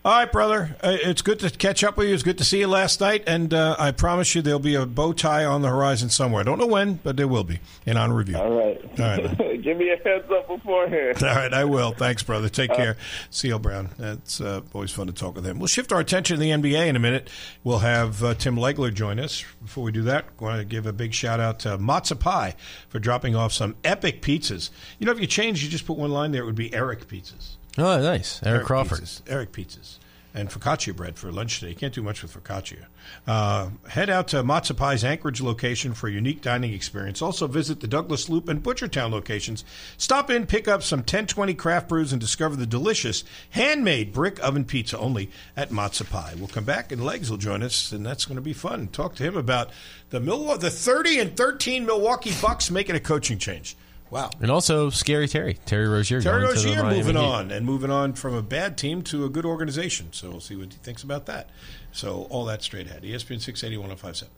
All 0.03 0.13
right, 0.13 0.31
brother. 0.31 0.75
Uh, 0.81 0.97
it's 0.99 1.21
good 1.21 1.37
to 1.41 1.51
catch 1.51 1.83
up 1.83 1.95
with 1.95 2.07
you. 2.07 2.15
It's 2.15 2.23
good 2.23 2.39
to 2.39 2.43
see 2.43 2.57
you 2.57 2.67
last 2.67 3.01
night, 3.01 3.23
and 3.27 3.53
uh, 3.53 3.75
I 3.77 3.91
promise 3.91 4.33
you 4.33 4.41
there'll 4.41 4.57
be 4.57 4.73
a 4.73 4.87
bow 4.87 5.13
tie 5.13 5.45
on 5.45 5.61
the 5.61 5.69
horizon 5.69 6.09
somewhere. 6.09 6.41
I 6.41 6.43
don't 6.43 6.57
know 6.57 6.65
when, 6.65 6.95
but 6.95 7.17
there 7.17 7.27
will 7.27 7.43
be 7.43 7.59
in 7.85 7.97
on 7.97 8.11
review. 8.11 8.35
All 8.35 8.49
right, 8.49 8.81
All 8.99 9.05
right, 9.05 9.61
give 9.61 9.77
me 9.77 9.91
a 9.91 9.97
heads 9.97 10.25
up 10.31 10.47
beforehand. 10.47 11.21
All 11.23 11.35
right, 11.35 11.53
I 11.53 11.65
will. 11.65 11.91
Thanks, 11.91 12.23
brother. 12.23 12.49
Take 12.49 12.73
care. 12.73 12.97
C.L. 13.29 13.59
Brown. 13.59 13.89
It's 13.99 14.41
uh, 14.41 14.61
always 14.73 14.89
fun 14.89 15.05
to 15.05 15.13
talk 15.13 15.35
with 15.35 15.45
him. 15.45 15.59
We'll 15.59 15.67
shift 15.67 15.91
our 15.91 15.99
attention 15.99 16.37
to 16.37 16.39
the 16.39 16.49
NBA 16.49 16.87
in 16.87 16.95
a 16.95 16.99
minute. 16.99 17.29
We'll 17.63 17.79
have 17.79 18.23
uh, 18.23 18.33
Tim 18.33 18.55
Legler 18.55 18.91
join 18.91 19.19
us. 19.19 19.45
Before 19.61 19.83
we 19.83 19.91
do 19.91 20.01
that, 20.03 20.25
I 20.39 20.43
want 20.43 20.57
to 20.57 20.65
give 20.65 20.87
a 20.87 20.93
big 20.93 21.13
shout 21.13 21.39
out 21.39 21.59
to 21.59 21.77
Matza 21.77 22.19
Pie 22.19 22.55
for 22.89 22.97
dropping 22.97 23.35
off 23.35 23.53
some 23.53 23.75
epic 23.83 24.23
pizzas. 24.23 24.71
You 24.97 25.05
know, 25.05 25.11
if 25.11 25.19
you 25.19 25.27
change, 25.27 25.63
you 25.63 25.69
just 25.69 25.85
put 25.85 25.95
one 25.95 26.09
line 26.09 26.31
there, 26.31 26.41
it 26.41 26.45
would 26.47 26.55
be 26.55 26.73
Eric 26.73 27.07
Pizzas. 27.07 27.57
Oh, 27.77 28.01
nice. 28.01 28.41
Eric, 28.43 28.65
Crawford. 28.65 28.99
Pizzas. 28.99 29.21
Eric 29.27 29.51
Pizzas. 29.51 29.97
And 30.33 30.49
focaccia 30.49 30.95
bread 30.95 31.17
for 31.17 31.29
lunch 31.29 31.59
today. 31.59 31.71
You 31.71 31.75
can't 31.75 31.93
do 31.93 32.01
much 32.01 32.21
with 32.21 32.33
focaccia. 32.33 32.85
Uh, 33.27 33.69
head 33.89 34.09
out 34.09 34.29
to 34.29 34.43
Matza 34.43 34.77
Pie's 34.77 35.03
Anchorage 35.03 35.41
location 35.41 35.93
for 35.93 36.07
a 36.07 36.11
unique 36.11 36.41
dining 36.41 36.71
experience. 36.71 37.21
Also 37.21 37.47
visit 37.47 37.81
the 37.81 37.87
Douglas 37.87 38.29
Loop 38.29 38.47
and 38.47 38.63
Butchertown 38.63 39.11
locations. 39.11 39.65
Stop 39.97 40.29
in, 40.29 40.45
pick 40.47 40.69
up 40.69 40.83
some 40.83 40.99
1020 40.99 41.53
craft 41.55 41.89
brews, 41.89 42.13
and 42.13 42.21
discover 42.21 42.55
the 42.55 42.65
delicious 42.65 43.25
handmade 43.49 44.13
brick 44.13 44.41
oven 44.41 44.63
pizza 44.63 44.97
only 44.97 45.29
at 45.57 45.69
Matza 45.69 46.09
Pie. 46.09 46.35
We'll 46.37 46.47
come 46.47 46.63
back 46.63 46.93
and 46.93 47.03
Legs 47.03 47.29
will 47.29 47.37
join 47.37 47.61
us, 47.61 47.91
and 47.91 48.05
that's 48.05 48.23
going 48.23 48.37
to 48.37 48.41
be 48.41 48.53
fun. 48.53 48.87
Talk 48.87 49.15
to 49.15 49.23
him 49.23 49.35
about 49.35 49.69
the 50.11 50.21
Milwaukee, 50.21 50.61
the 50.61 50.69
30 50.69 51.19
and 51.19 51.35
13 51.35 51.85
Milwaukee 51.85 52.31
Bucks 52.41 52.71
making 52.71 52.95
a 52.95 53.01
coaching 53.01 53.37
change. 53.37 53.75
Wow. 54.11 54.29
And 54.41 54.51
also 54.51 54.89
Scary 54.89 55.27
Terry. 55.29 55.57
Terry 55.65 55.87
Rozier. 55.87 56.21
Terry 56.21 56.41
going 56.41 56.53
Rozier 56.53 56.83
moving 56.83 57.15
Heat. 57.15 57.23
on 57.23 57.49
and 57.49 57.65
moving 57.65 57.89
on 57.89 58.11
from 58.13 58.35
a 58.35 58.41
bad 58.41 58.77
team 58.77 59.01
to 59.03 59.23
a 59.23 59.29
good 59.29 59.45
organization. 59.45 60.09
So 60.11 60.29
we'll 60.29 60.41
see 60.41 60.57
what 60.57 60.73
he 60.73 60.79
thinks 60.79 61.01
about 61.01 61.25
that. 61.27 61.49
So 61.93 62.27
all 62.29 62.43
that 62.45 62.61
straight 62.61 62.87
ahead. 62.87 63.03
ESPN 63.03 63.39
680 63.39 63.77
1057. 63.77 64.29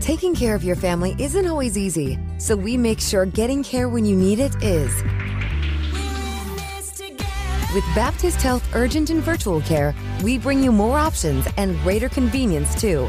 Taking 0.00 0.34
care 0.34 0.54
of 0.54 0.62
your 0.62 0.76
family 0.76 1.16
isn't 1.18 1.46
always 1.46 1.78
easy, 1.78 2.18
so 2.36 2.54
we 2.54 2.76
make 2.76 3.00
sure 3.00 3.24
getting 3.24 3.64
care 3.64 3.88
when 3.88 4.04
you 4.04 4.14
need 4.14 4.38
it 4.38 4.54
is. 4.62 4.94
With 7.72 7.84
Baptist 7.94 8.42
Health 8.42 8.68
Urgent 8.74 9.08
and 9.08 9.22
Virtual 9.22 9.62
Care, 9.62 9.94
we 10.22 10.36
bring 10.36 10.62
you 10.62 10.70
more 10.70 10.98
options 10.98 11.48
and 11.56 11.80
greater 11.80 12.10
convenience 12.10 12.78
too. 12.78 13.08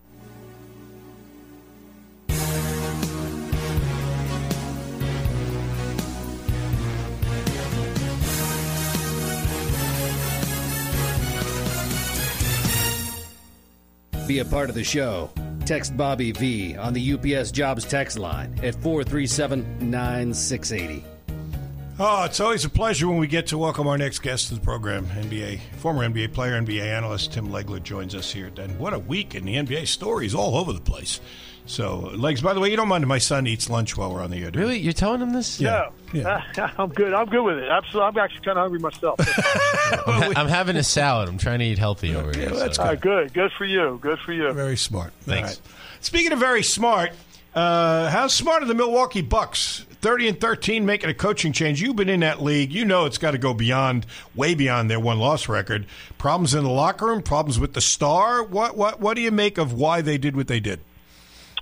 Be 14.31 14.39
a 14.39 14.45
part 14.45 14.69
of 14.69 14.75
the 14.75 14.83
show. 14.85 15.29
Text 15.65 15.97
Bobby 15.97 16.31
V 16.31 16.77
on 16.77 16.93
the 16.93 17.13
UPS 17.13 17.51
Jobs 17.51 17.83
text 17.83 18.17
line 18.17 18.57
at 18.63 18.75
437 18.75 19.91
9680. 19.91 21.03
Oh, 21.99 22.23
it's 22.23 22.39
always 22.39 22.63
a 22.63 22.69
pleasure 22.69 23.09
when 23.09 23.17
we 23.17 23.27
get 23.27 23.47
to 23.47 23.57
welcome 23.57 23.89
our 23.89 23.97
next 23.97 24.19
guest 24.19 24.47
to 24.47 24.53
the 24.55 24.61
program. 24.61 25.05
NBA 25.07 25.59
former 25.79 26.07
NBA 26.07 26.31
player, 26.33 26.53
NBA 26.53 26.81
analyst 26.81 27.33
Tim 27.33 27.49
Legler 27.49 27.83
joins 27.83 28.15
us 28.15 28.31
here. 28.31 28.49
And 28.55 28.79
what 28.79 28.93
a 28.93 28.99
week 28.99 29.35
in 29.35 29.43
the 29.43 29.55
NBA 29.55 29.85
stories 29.85 30.33
all 30.33 30.55
over 30.55 30.71
the 30.71 30.79
place. 30.79 31.19
So, 31.65 32.11
legs. 32.15 32.41
By 32.41 32.53
the 32.53 32.59
way, 32.59 32.69
you 32.69 32.75
don't 32.75 32.87
mind 32.87 33.03
if 33.03 33.07
my 33.07 33.17
son 33.17 33.47
eats 33.47 33.69
lunch 33.69 33.95
while 33.95 34.13
we're 34.13 34.21
on 34.21 34.31
the 34.31 34.43
air. 34.43 34.51
do 34.51 34.59
you? 34.59 34.65
Really? 34.65 34.79
You're 34.79 34.93
telling 34.93 35.21
him 35.21 35.31
this? 35.31 35.59
Yeah, 35.61 35.89
yeah. 36.11 36.43
I'm 36.77 36.89
good. 36.89 37.13
I'm 37.13 37.27
good 37.27 37.43
with 37.43 37.57
it. 37.59 37.69
Absolutely. 37.69 38.07
I'm 38.07 38.17
actually 38.17 38.41
kind 38.45 38.57
of 38.57 38.63
hungry 38.63 38.79
myself. 38.79 39.19
I'm, 40.37 40.47
having 40.47 40.75
a 40.75 40.83
salad. 40.83 41.29
I'm 41.29 41.37
trying 41.37 41.59
to 41.59 41.65
eat 41.65 41.77
healthy 41.77 42.15
over 42.15 42.35
here. 42.37 42.49
that's 42.49 42.77
so- 42.77 42.83
All 42.83 42.89
right, 42.89 42.99
good. 42.99 43.33
Good 43.33 43.51
for 43.57 43.65
you. 43.65 43.99
Good 44.01 44.19
for 44.19 44.33
you. 44.33 44.51
Very 44.53 44.77
smart. 44.77 45.13
Thanks. 45.21 45.57
All 45.57 45.63
right. 45.63 46.03
Speaking 46.03 46.31
of 46.33 46.39
very 46.39 46.63
smart, 46.63 47.11
uh, 47.53 48.09
how 48.09 48.27
smart 48.27 48.63
are 48.63 48.67
the 48.67 48.73
Milwaukee 48.75 49.21
Bucks? 49.21 49.85
30 50.01 50.29
and 50.29 50.41
13 50.41 50.83
making 50.85 51.11
a 51.11 51.13
coaching 51.13 51.53
change. 51.53 51.79
You've 51.79 51.95
been 51.95 52.09
in 52.09 52.21
that 52.21 52.41
league. 52.41 52.71
You 52.73 52.85
know 52.85 53.05
it's 53.05 53.19
got 53.19 53.31
to 53.31 53.37
go 53.37 53.53
beyond, 53.53 54.07
way 54.35 54.55
beyond 54.55 54.89
their 54.89 54.99
one 54.99 55.19
loss 55.19 55.47
record. 55.47 55.85
Problems 56.17 56.55
in 56.55 56.63
the 56.63 56.71
locker 56.71 57.05
room, 57.05 57.21
problems 57.21 57.59
with 57.59 57.73
the 57.73 57.81
star. 57.81 58.41
What, 58.43 58.75
what, 58.75 58.99
what 58.99 59.13
do 59.15 59.21
you 59.21 59.29
make 59.31 59.59
of 59.59 59.73
why 59.73 60.01
they 60.01 60.17
did 60.17 60.35
what 60.35 60.47
they 60.47 60.59
did? 60.59 60.79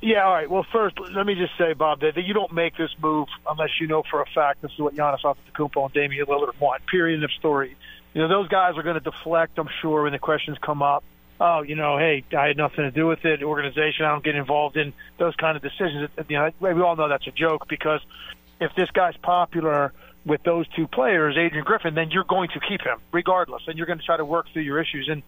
Yeah, 0.02 0.24
all 0.26 0.34
right. 0.34 0.50
Well, 0.50 0.66
first, 0.72 0.96
let 1.14 1.26
me 1.26 1.36
just 1.36 1.58
say, 1.58 1.74
Bob, 1.74 2.02
that 2.02 2.16
you 2.16 2.34
don't 2.34 2.54
make 2.54 2.78
this 2.78 2.92
move 3.02 3.28
unless 3.50 3.70
you 3.82 3.88
know 3.88 4.04
for 4.10 4.22
a 4.22 4.26
fact 4.34 4.62
this 4.62 4.72
is 4.72 4.80
what 4.80 4.96
Giannis 4.96 5.22
Antetokounmpo 5.24 5.86
and 5.86 5.94
Damian 5.94 6.26
Lillard 6.26 6.60
want. 6.60 6.86
Period 6.86 7.24
of 7.24 7.32
story. 7.34 7.76
You 8.14 8.22
know, 8.22 8.28
those 8.30 8.48
guys 8.48 8.78
are 8.78 8.84
going 8.84 8.96
to 8.96 9.02
deflect, 9.02 9.60
I'm 9.60 9.70
sure, 9.82 10.04
when 10.04 10.14
the 10.14 10.20
questions 10.20 10.58
come 10.62 10.82
up. 10.82 11.04
Oh, 11.42 11.62
you 11.62 11.76
know, 11.76 11.98
hey, 11.98 12.24
I 12.38 12.48
had 12.48 12.58
nothing 12.58 12.84
to 12.84 12.92
do 12.92 13.08
with 13.08 13.24
it. 13.26 13.44
Organization, 13.44 14.06
I 14.06 14.10
don't 14.10 14.24
get 14.24 14.36
involved 14.36 14.78
in 14.78 14.94
those 15.18 15.36
kind 15.36 15.56
of 15.56 15.64
decisions. 15.64 16.10
You 16.28 16.38
know, 16.38 16.52
we 16.60 16.82
all 16.82 16.96
know 16.96 17.08
that's 17.10 17.28
a 17.28 17.32
joke 17.32 17.68
because 17.70 18.02
if 18.60 18.74
this 18.76 18.90
guy's 18.92 19.16
popular 19.18 19.94
with 20.26 20.44
those 20.44 20.68
two 20.76 20.88
players, 20.88 21.38
Adrian 21.38 21.64
Griffin, 21.64 21.96
then 21.96 22.12
you're 22.12 22.26
going 22.26 22.50
to 22.50 22.60
keep 22.60 22.82
him 22.82 23.00
regardless, 23.12 23.64
and 23.68 23.78
you're 23.78 23.88
going 23.88 24.00
to 24.00 24.06
try 24.06 24.18
to 24.18 24.26
work 24.26 24.48
through 24.52 24.64
your 24.64 24.82
issues. 24.82 25.08
And 25.10 25.24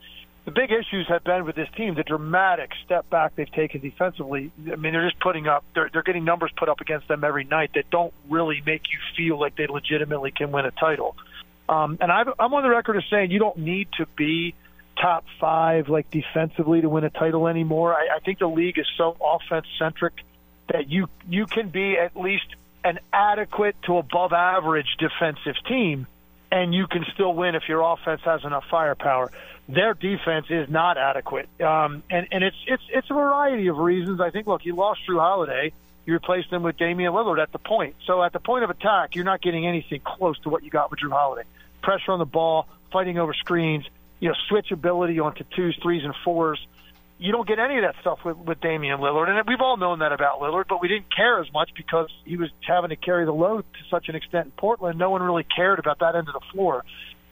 the 0.46 0.52
big 0.52 0.72
issues 0.72 1.08
have 1.08 1.24
been 1.24 1.46
with 1.46 1.56
this 1.56 1.70
team 1.78 1.96
the 1.96 2.04
dramatic 2.04 2.72
step 2.86 3.10
back 3.10 3.36
they've 3.36 3.52
taken 3.52 3.82
defensively. 3.82 4.52
I 4.72 4.76
mean, 4.76 4.94
they're 4.94 5.08
just 5.08 5.20
putting 5.20 5.48
up, 5.48 5.64
they're, 5.76 5.90
they're 5.92 6.04
getting 6.04 6.26
numbers 6.26 6.52
put 6.58 6.70
up 6.70 6.82
against 6.82 7.08
them 7.08 7.24
every 7.24 7.44
night 7.44 7.72
that 7.76 7.90
don't 7.90 8.14
really 8.30 8.62
make 8.66 8.84
you 8.92 9.00
feel 9.16 9.40
like 9.40 9.56
they 9.56 9.68
legitimately 9.68 10.32
can 10.32 10.52
win 10.52 10.66
a 10.66 10.72
title. 10.72 11.16
Um, 11.70 11.98
and 12.02 12.12
I've, 12.12 12.28
I'm 12.40 12.54
on 12.54 12.64
the 12.64 12.70
record 12.70 12.98
as 12.98 13.04
saying 13.10 13.32
you 13.32 13.40
don't 13.40 13.58
need 13.58 13.88
to 13.98 14.06
be 14.18 14.56
top 15.00 15.26
five 15.40 15.90
like 15.90 16.10
defensively 16.12 16.82
to 16.82 16.90
win 16.90 17.04
a 17.04 17.10
title 17.10 17.48
anymore. 17.48 17.94
I, 17.94 18.18
I 18.18 18.20
think 18.20 18.40
the 18.40 18.48
league 18.48 18.78
is 18.78 18.88
so 18.98 19.16
offense 19.22 19.66
centric 19.80 20.14
that 20.72 20.90
you 20.90 21.08
you 21.28 21.46
can 21.46 21.70
be 21.70 21.98
at 21.98 22.16
least 22.16 22.46
an 22.84 23.00
adequate 23.14 23.76
to 23.84 23.98
above 23.98 24.34
average 24.34 24.98
defensive 24.98 25.56
team, 25.68 26.08
and 26.52 26.74
you 26.74 26.88
can 26.88 27.06
still 27.14 27.34
win 27.34 27.56
if 27.56 27.68
your 27.68 27.82
offense 27.82 28.22
has 28.24 28.44
enough 28.44 28.66
firepower. 28.70 29.32
Their 29.70 29.94
defense 29.94 30.48
is 30.50 30.70
not 30.70 30.98
adequate, 30.98 31.48
um, 31.62 32.04
and 32.10 32.28
and 32.32 32.44
it's 32.44 32.58
it's 32.68 32.84
it's 32.90 33.10
a 33.10 33.14
variety 33.14 33.68
of 33.68 33.78
reasons. 33.78 34.20
I 34.20 34.30
think. 34.30 34.48
Look, 34.48 34.66
you 34.66 34.76
lost 34.76 35.02
Jrue 35.08 35.20
Holiday. 35.20 35.72
You 36.06 36.14
replaced 36.14 36.52
him 36.52 36.64
with 36.64 36.78
Damian 36.78 37.14
Lillard 37.14 37.42
at 37.42 37.52
the 37.52 37.60
point. 37.60 37.96
So 38.06 38.24
at 38.24 38.34
the 38.34 38.40
point 38.40 38.64
of 38.64 38.70
attack, 38.70 39.16
you're 39.16 39.24
not 39.24 39.40
getting 39.40 39.68
anything 39.68 40.02
close 40.02 40.38
to 40.40 40.50
what 40.50 40.64
you 40.64 40.72
got 40.72 40.90
with 40.90 41.00
Jrue 41.00 41.12
Holiday. 41.12 41.48
Pressure 41.84 42.12
on 42.12 42.20
the 42.20 42.26
ball, 42.26 42.68
fighting 42.92 43.20
over 43.20 43.34
screens, 43.34 43.88
you 44.20 44.30
know, 44.30 44.36
switch 44.50 44.72
ability 44.72 45.20
onto 45.20 45.44
twos, 45.56 45.78
threes, 45.82 46.04
and 46.04 46.16
fours. 46.24 46.66
You 47.22 47.32
don't 47.32 47.48
get 47.48 47.60
any 47.60 47.78
of 47.78 47.84
that 47.84 48.02
stuff 48.02 48.26
with, 48.26 48.36
with 48.36 48.60
Damian 48.62 49.00
Lillard, 49.00 49.30
and 49.30 49.48
we've 49.48 49.62
all 49.62 49.78
known 49.78 50.00
that 50.00 50.12
about 50.12 50.40
Lillard, 50.40 50.66
but 50.68 50.82
we 50.82 50.88
didn't 50.88 51.16
care 51.16 51.40
as 51.40 51.54
much 51.54 51.70
because 51.78 52.10
he 52.26 52.36
was 52.36 52.50
having 52.68 52.90
to 52.90 52.96
carry 52.96 53.26
the 53.26 53.32
load 53.32 53.64
to 53.74 53.80
such 53.92 54.10
an 54.10 54.16
extent 54.16 54.46
in 54.46 54.52
Portland. 54.54 54.98
No 54.98 55.12
one 55.12 55.22
really 55.22 55.44
cared 55.44 55.78
about 55.78 56.00
that 56.00 56.16
end 56.16 56.28
of 56.28 56.34
the 56.34 56.42
floor. 56.52 56.84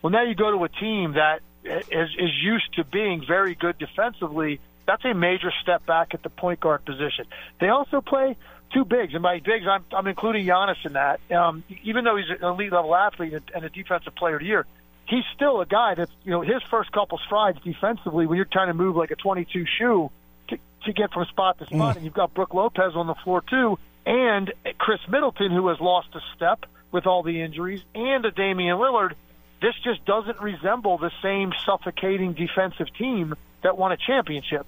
Well, 0.04 0.12
now 0.12 0.22
you 0.22 0.36
go 0.36 0.52
to 0.52 0.64
a 0.64 0.70
team 0.70 1.14
that 1.14 1.40
is, 1.64 2.10
is 2.20 2.30
used 2.40 2.72
to 2.76 2.84
being 2.84 3.26
very 3.28 3.56
good 3.56 3.80
defensively. 3.80 4.60
That's 4.86 5.04
a 5.06 5.16
major 5.16 5.52
step 5.64 5.88
back 5.88 6.14
at 6.14 6.22
the 6.22 6.30
point 6.30 6.60
guard 6.60 6.86
position. 6.86 7.26
They 7.60 7.70
also 7.70 8.00
play 8.00 8.38
two 8.72 8.86
bigs, 8.86 9.16
and 9.16 9.24
by 9.24 9.40
bigs, 9.40 9.66
I'm, 9.68 9.84
I'm 9.92 10.06
including 10.06 10.46
Giannis 10.46 10.86
in 10.86 10.94
that. 10.94 11.20
Um, 11.32 11.64
even 11.84 12.04
though 12.04 12.16
he's 12.16 12.30
an 12.30 12.46
elite 12.46 12.72
level 12.72 12.96
athlete 12.96 13.34
and 13.56 13.66
a 13.66 13.70
defensive 13.70 14.14
player 14.14 14.36
of 14.36 14.42
the 14.42 14.46
year, 14.46 14.68
he's 15.10 15.24
still 15.36 15.60
a 15.60 15.66
guy 15.66 15.96
that's 15.96 16.12
you 16.24 16.32
know 16.32 16.42
his 16.42 16.62
first 16.70 16.92
couple 16.92 17.18
strides 17.18 17.60
defensively 17.64 18.26
when 18.26 18.38
you're 18.38 18.46
trying 18.46 18.68
to 18.68 18.74
move 18.74 18.96
like 18.96 19.12
a 19.12 19.16
22 19.16 19.66
shoe 19.78 20.10
to, 20.48 20.58
to 20.86 20.94
get 20.94 21.12
from 21.12 21.26
spot 21.26 21.58
to 21.60 21.66
spot, 21.66 21.94
mm. 21.94 21.96
and 21.98 22.06
you've 22.06 22.14
got 22.14 22.34
Brook 22.34 22.54
Lopez 22.54 22.96
on 22.96 23.08
the 23.08 23.16
floor 23.16 23.44
too, 23.48 23.78
and 24.06 24.54
Khris 24.78 25.02
Middleton 25.10 25.52
who 25.52 25.68
has 25.68 25.80
lost 25.80 26.10
a 26.14 26.22
step 26.36 26.66
with 26.92 27.06
all 27.06 27.24
the 27.24 27.42
injuries, 27.42 27.82
and 27.94 28.26
a 28.26 28.32
Damian 28.32 28.78
Lillard. 28.78 29.14
This 29.62 29.76
just 29.84 30.06
doesn't 30.06 30.40
resemble 30.40 30.98
the 30.98 31.12
same 31.22 31.52
suffocating 31.66 32.32
defensive 32.32 32.88
team 32.98 33.36
that 33.62 33.78
won 33.78 33.92
a 33.92 33.98
championship, 33.98 34.66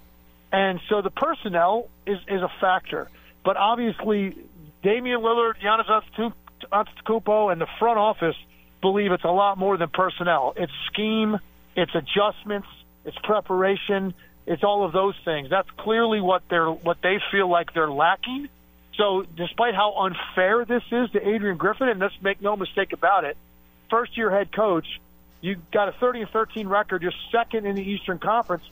and 0.51 0.81
so 0.89 1.01
the 1.01 1.11
personnel 1.11 1.87
is 2.05 2.17
is 2.27 2.41
a 2.41 2.51
factor. 2.59 3.07
But 3.43 3.57
obviously, 3.57 4.35
Damian 4.83 5.21
Lillard, 5.21 5.53
Giannis 5.63 6.03
Antetokounmpo, 6.71 7.51
and 7.51 7.61
the 7.61 7.67
front 7.79 7.97
office 7.97 8.35
believe 8.81 9.11
it's 9.11 9.23
a 9.23 9.31
lot 9.31 9.57
more 9.57 9.77
than 9.77 9.89
personnel. 9.89 10.53
It's 10.57 10.71
scheme, 10.91 11.39
it's 11.75 11.93
adjustments, 11.93 12.67
it's 13.05 13.17
preparation, 13.23 14.13
it's 14.45 14.63
all 14.63 14.85
of 14.85 14.91
those 14.91 15.15
things. 15.23 15.49
That's 15.49 15.69
clearly 15.77 16.21
what 16.21 16.43
they're 16.49 16.69
what 16.69 16.97
they 17.01 17.19
feel 17.31 17.49
like 17.49 17.73
they're 17.73 17.91
lacking. 17.91 18.49
So, 18.95 19.23
despite 19.37 19.73
how 19.73 19.93
unfair 19.93 20.65
this 20.65 20.83
is 20.91 21.11
to 21.11 21.27
Adrian 21.27 21.57
Griffin, 21.57 21.87
and 21.87 21.99
let's 21.99 22.19
make 22.21 22.41
no 22.41 22.55
mistake 22.55 22.93
about 22.93 23.23
it, 23.23 23.37
first 23.89 24.17
year 24.17 24.29
head 24.29 24.51
coach, 24.51 24.85
you 25.39 25.57
got 25.71 25.87
a 25.87 25.93
30 25.93 26.21
and 26.21 26.29
13 26.29 26.67
record, 26.67 27.01
you're 27.01 27.13
second 27.31 27.65
in 27.65 27.75
the 27.75 27.83
Eastern 27.83 28.19
Conference, 28.19 28.63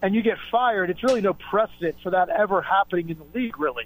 and 0.00 0.14
you 0.14 0.22
get 0.22 0.38
fired. 0.50 0.90
It's 0.90 1.02
really 1.02 1.20
no 1.20 1.34
precedent 1.34 1.96
for 2.02 2.10
that 2.10 2.30
ever 2.30 2.62
happening 2.62 3.10
in 3.10 3.18
the 3.18 3.38
league, 3.38 3.58
really. 3.58 3.84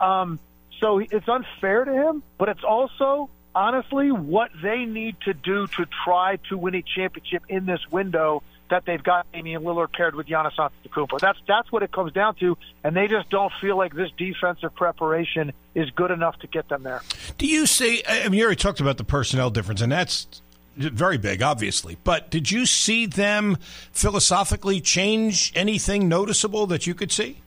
Um, 0.00 0.40
so 0.80 0.98
it's 0.98 1.28
unfair 1.28 1.84
to 1.84 1.92
him, 1.92 2.22
but 2.38 2.48
it's 2.48 2.64
also 2.64 3.30
honestly 3.54 4.10
what 4.10 4.50
they 4.62 4.84
need 4.84 5.16
to 5.22 5.34
do 5.34 5.66
to 5.66 5.86
try 6.04 6.36
to 6.48 6.56
win 6.58 6.74
a 6.74 6.82
championship 6.82 7.42
in 7.48 7.66
this 7.66 7.80
window 7.90 8.42
that 8.70 8.84
they've 8.84 9.02
got 9.02 9.30
Damian 9.32 9.62
Lillard 9.62 9.92
paired 9.92 10.14
with 10.14 10.28
Giannis 10.28 10.54
Antetokounmpo. 10.56 11.18
That's 11.18 11.38
that's 11.46 11.70
what 11.72 11.82
it 11.82 11.92
comes 11.92 12.12
down 12.12 12.36
to, 12.36 12.56
and 12.84 12.96
they 12.96 13.08
just 13.08 13.28
don't 13.28 13.52
feel 13.60 13.76
like 13.76 13.94
this 13.94 14.10
defensive 14.16 14.74
preparation 14.74 15.52
is 15.74 15.90
good 15.90 16.10
enough 16.10 16.38
to 16.40 16.46
get 16.46 16.68
them 16.68 16.84
there. 16.84 17.02
Do 17.36 17.46
you 17.46 17.66
see? 17.66 18.02
I 18.08 18.28
mean, 18.28 18.38
you 18.38 18.44
already 18.44 18.60
talked 18.60 18.80
about 18.80 18.96
the 18.96 19.04
personnel 19.04 19.50
difference, 19.50 19.80
and 19.80 19.90
that's 19.90 20.40
very 20.76 21.18
big, 21.18 21.42
obviously. 21.42 21.98
But 22.04 22.30
did 22.30 22.50
you 22.50 22.64
see 22.64 23.06
them 23.06 23.58
philosophically 23.92 24.80
change 24.80 25.52
anything 25.54 26.08
noticeable 26.08 26.66
that 26.68 26.86
you 26.86 26.94
could 26.94 27.12
see? 27.12 27.38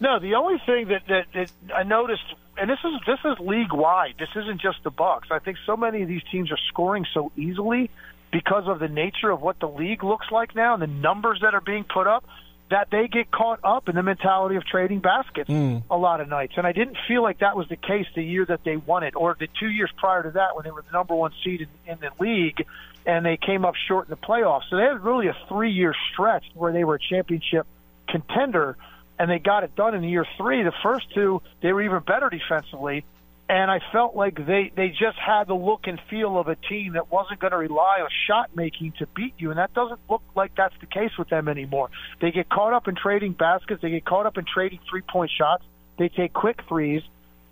No, 0.00 0.18
the 0.18 0.34
only 0.34 0.60
thing 0.64 0.88
that, 0.88 1.02
that, 1.08 1.26
that 1.34 1.50
I 1.74 1.82
noticed, 1.82 2.22
and 2.60 2.68
this 2.70 2.78
is 2.84 2.92
this 3.06 3.18
is 3.24 3.38
league 3.40 3.72
wide. 3.72 4.14
This 4.18 4.28
isn't 4.34 4.60
just 4.60 4.82
the 4.84 4.90
Bucks. 4.90 5.28
I 5.30 5.38
think 5.38 5.58
so 5.66 5.76
many 5.76 6.02
of 6.02 6.08
these 6.08 6.22
teams 6.30 6.50
are 6.50 6.58
scoring 6.68 7.06
so 7.14 7.32
easily 7.36 7.90
because 8.32 8.64
of 8.66 8.78
the 8.78 8.88
nature 8.88 9.30
of 9.30 9.40
what 9.40 9.58
the 9.60 9.68
league 9.68 10.04
looks 10.04 10.26
like 10.30 10.54
now 10.54 10.74
and 10.74 10.82
the 10.82 10.86
numbers 10.86 11.38
that 11.42 11.54
are 11.54 11.60
being 11.62 11.84
put 11.84 12.06
up 12.06 12.24
that 12.70 12.88
they 12.90 13.08
get 13.08 13.30
caught 13.30 13.58
up 13.64 13.88
in 13.88 13.94
the 13.94 14.02
mentality 14.02 14.56
of 14.56 14.64
trading 14.66 15.00
baskets 15.00 15.48
Mm. 15.48 15.82
a 15.90 15.96
lot 15.96 16.20
of 16.20 16.28
nights. 16.28 16.52
And 16.58 16.66
I 16.66 16.72
didn't 16.72 16.98
feel 17.08 17.22
like 17.22 17.38
that 17.38 17.56
was 17.56 17.66
the 17.68 17.76
case 17.76 18.06
the 18.14 18.22
year 18.22 18.44
that 18.44 18.62
they 18.62 18.76
won 18.76 19.02
it, 19.04 19.14
or 19.16 19.34
the 19.40 19.48
two 19.58 19.70
years 19.70 19.90
prior 19.96 20.22
to 20.22 20.30
that 20.32 20.54
when 20.54 20.64
they 20.64 20.70
were 20.70 20.82
the 20.82 20.92
number 20.92 21.14
one 21.14 21.32
seed 21.42 21.62
in, 21.62 21.92
in 21.92 21.98
the 22.00 22.10
league 22.22 22.66
and 23.06 23.24
they 23.24 23.38
came 23.38 23.64
up 23.64 23.74
short 23.74 24.06
in 24.06 24.10
the 24.10 24.16
playoffs. 24.18 24.64
So 24.68 24.76
they 24.76 24.82
had 24.82 25.02
really 25.02 25.28
a 25.28 25.36
three 25.48 25.70
year 25.70 25.94
stretch 26.12 26.44
where 26.54 26.72
they 26.74 26.84
were 26.84 26.96
a 26.96 27.00
championship 27.00 27.66
contender 28.06 28.76
and 29.18 29.30
they 29.30 29.38
got 29.38 29.64
it 29.64 29.74
done 29.74 29.94
in 29.94 30.02
year 30.04 30.26
three. 30.36 30.62
The 30.62 30.72
first 30.82 31.12
two, 31.14 31.42
they 31.62 31.72
were 31.72 31.82
even 31.82 32.00
better 32.00 32.30
defensively. 32.30 33.04
And 33.50 33.70
I 33.70 33.80
felt 33.92 34.14
like 34.14 34.36
they, 34.36 34.70
they 34.76 34.88
just 34.88 35.16
had 35.18 35.44
the 35.46 35.54
look 35.54 35.86
and 35.86 35.98
feel 36.10 36.38
of 36.38 36.48
a 36.48 36.54
team 36.54 36.92
that 36.92 37.10
wasn't 37.10 37.40
going 37.40 37.52
to 37.52 37.56
rely 37.56 38.00
on 38.02 38.08
shot 38.26 38.54
making 38.54 38.92
to 38.98 39.06
beat 39.06 39.32
you. 39.38 39.50
And 39.50 39.58
that 39.58 39.72
doesn't 39.72 40.00
look 40.08 40.22
like 40.36 40.54
that's 40.54 40.74
the 40.80 40.86
case 40.86 41.12
with 41.18 41.30
them 41.30 41.48
anymore. 41.48 41.88
They 42.20 42.30
get 42.30 42.50
caught 42.50 42.74
up 42.74 42.88
in 42.88 42.94
trading 42.94 43.32
baskets. 43.32 43.80
They 43.80 43.90
get 43.90 44.04
caught 44.04 44.26
up 44.26 44.36
in 44.36 44.44
trading 44.44 44.80
three 44.90 45.00
point 45.00 45.30
shots. 45.36 45.64
They 45.98 46.10
take 46.10 46.34
quick 46.34 46.60
threes. 46.68 47.02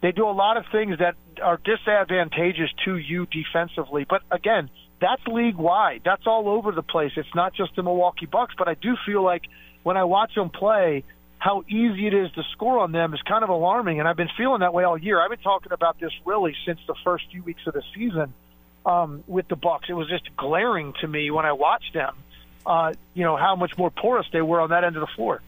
They 0.02 0.12
do 0.12 0.28
a 0.28 0.36
lot 0.36 0.58
of 0.58 0.64
things 0.70 0.98
that 0.98 1.14
are 1.42 1.58
disadvantageous 1.64 2.70
to 2.84 2.98
you 2.98 3.26
defensively. 3.26 4.04
But 4.08 4.20
again, 4.30 4.68
that's 5.00 5.26
league 5.26 5.56
wide. 5.56 6.02
That's 6.04 6.26
all 6.26 6.48
over 6.48 6.72
the 6.72 6.82
place. 6.82 7.12
It's 7.16 7.34
not 7.34 7.54
just 7.54 7.74
the 7.74 7.82
Milwaukee 7.82 8.26
Bucks, 8.26 8.54
but 8.56 8.68
I 8.68 8.74
do 8.74 8.96
feel 9.06 9.22
like 9.22 9.42
when 9.82 9.96
I 9.96 10.04
watch 10.04 10.34
them 10.34 10.50
play, 10.50 11.04
how 11.46 11.62
easy 11.68 12.08
it 12.08 12.12
is 12.12 12.32
to 12.32 12.42
score 12.50 12.80
on 12.80 12.90
them 12.90 13.14
is 13.14 13.22
kind 13.22 13.44
of 13.44 13.50
alarming. 13.50 14.00
And 14.00 14.08
I've 14.08 14.16
been 14.16 14.30
feeling 14.36 14.60
that 14.60 14.74
way 14.74 14.82
all 14.82 14.98
year. 14.98 15.20
I've 15.22 15.30
been 15.30 15.38
talking 15.38 15.70
about 15.70 16.00
this 16.00 16.10
really 16.24 16.56
since 16.66 16.80
the 16.88 16.96
first 17.04 17.26
few 17.30 17.40
weeks 17.44 17.60
of 17.68 17.74
the 17.74 17.84
season 17.94 18.34
um, 18.84 19.22
with 19.28 19.46
the 19.46 19.54
Bucks. 19.54 19.86
It 19.88 19.92
was 19.92 20.08
just 20.08 20.24
glaring 20.36 20.92
to 21.02 21.06
me 21.06 21.30
when 21.30 21.46
I 21.46 21.52
watched 21.52 21.94
them. 21.94 22.16
Uh, 22.66 22.94
you 23.14 23.22
know 23.22 23.36
how 23.36 23.54
much 23.54 23.78
more 23.78 23.92
porous 23.92 24.26
they 24.32 24.42
were 24.42 24.60
on 24.60 24.70
that 24.70 24.82
end 24.82 24.96
of 24.96 25.00
the 25.02 25.12
floor. 25.14 25.40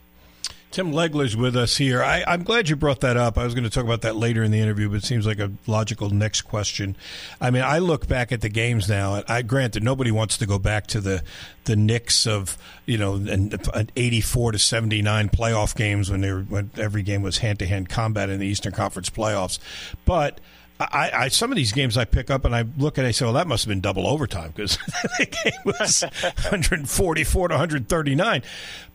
Tim 0.71 0.93
Legler's 0.93 1.35
with 1.35 1.57
us 1.57 1.79
here. 1.79 2.03
I, 2.03 2.23
am 2.27 2.43
glad 2.43 2.69
you 2.69 2.77
brought 2.77 3.01
that 3.01 3.17
up. 3.17 3.39
I 3.39 3.45
was 3.45 3.55
going 3.55 3.65
to 3.65 3.71
talk 3.71 3.85
about 3.85 4.03
that 4.03 4.17
later 4.17 4.43
in 4.43 4.51
the 4.51 4.61
interview, 4.61 4.91
but 4.91 4.97
it 4.97 5.05
seems 5.05 5.27
like 5.27 5.39
a 5.39 5.51
logical 5.67 6.11
next 6.11 6.43
question. 6.43 6.95
I 7.41 7.51
mean, 7.51 7.63
I 7.63 7.79
look 7.79 8.07
back 8.07 8.33
at 8.33 8.43
the 8.43 8.51
games 8.51 8.89
now. 8.89 9.15
And 9.15 9.25
I 9.29 9.43
that 9.73 9.83
nobody 9.83 10.11
wants 10.11 10.37
to 10.39 10.47
go 10.47 10.59
back 10.59 10.87
to 10.89 11.01
the 11.01 11.23
the 11.65 11.77
Knicks 11.77 12.27
of 12.27 12.59
you 12.87 12.99
know 12.99 13.15
an, 13.15 13.59
an 13.75 13.91
84 13.97 14.53
to 14.53 14.59
79 14.59 15.29
playoff 15.31 15.75
games 15.75 16.11
when 16.11 16.21
they 16.21 16.33
were 16.33 16.43
when 16.43 16.71
every 16.77 17.03
game 17.03 17.23
was 17.23 17.39
hand 17.39 17.59
to 17.61 17.67
hand 17.67 17.89
combat 17.89 18.29
in 18.29 18.39
the 18.39 18.47
Eastern 18.47 18.73
Conference 18.73 19.11
playoffs, 19.11 19.59
but 20.05 20.41
I, 20.81 21.11
I, 21.13 21.29
some 21.29 21.51
of 21.51 21.57
these 21.57 21.73
games 21.73 21.97
I 21.97 22.05
pick 22.05 22.31
up 22.31 22.45
and 22.45 22.55
I 22.55 22.65
look 22.77 22.99
at 22.99 23.01
and 23.01 23.09
I 23.09 23.11
say, 23.11 23.25
well, 23.25 23.35
that 23.35 23.49
must 23.49 23.65
have 23.65 23.69
been 23.69 23.81
double 23.81 24.07
overtime 24.07 24.53
because 24.55 24.77
the 25.19 25.27
game 25.27 25.61
was 25.65 26.03
144 26.23 27.49
to 27.49 27.55
139. 27.55 28.43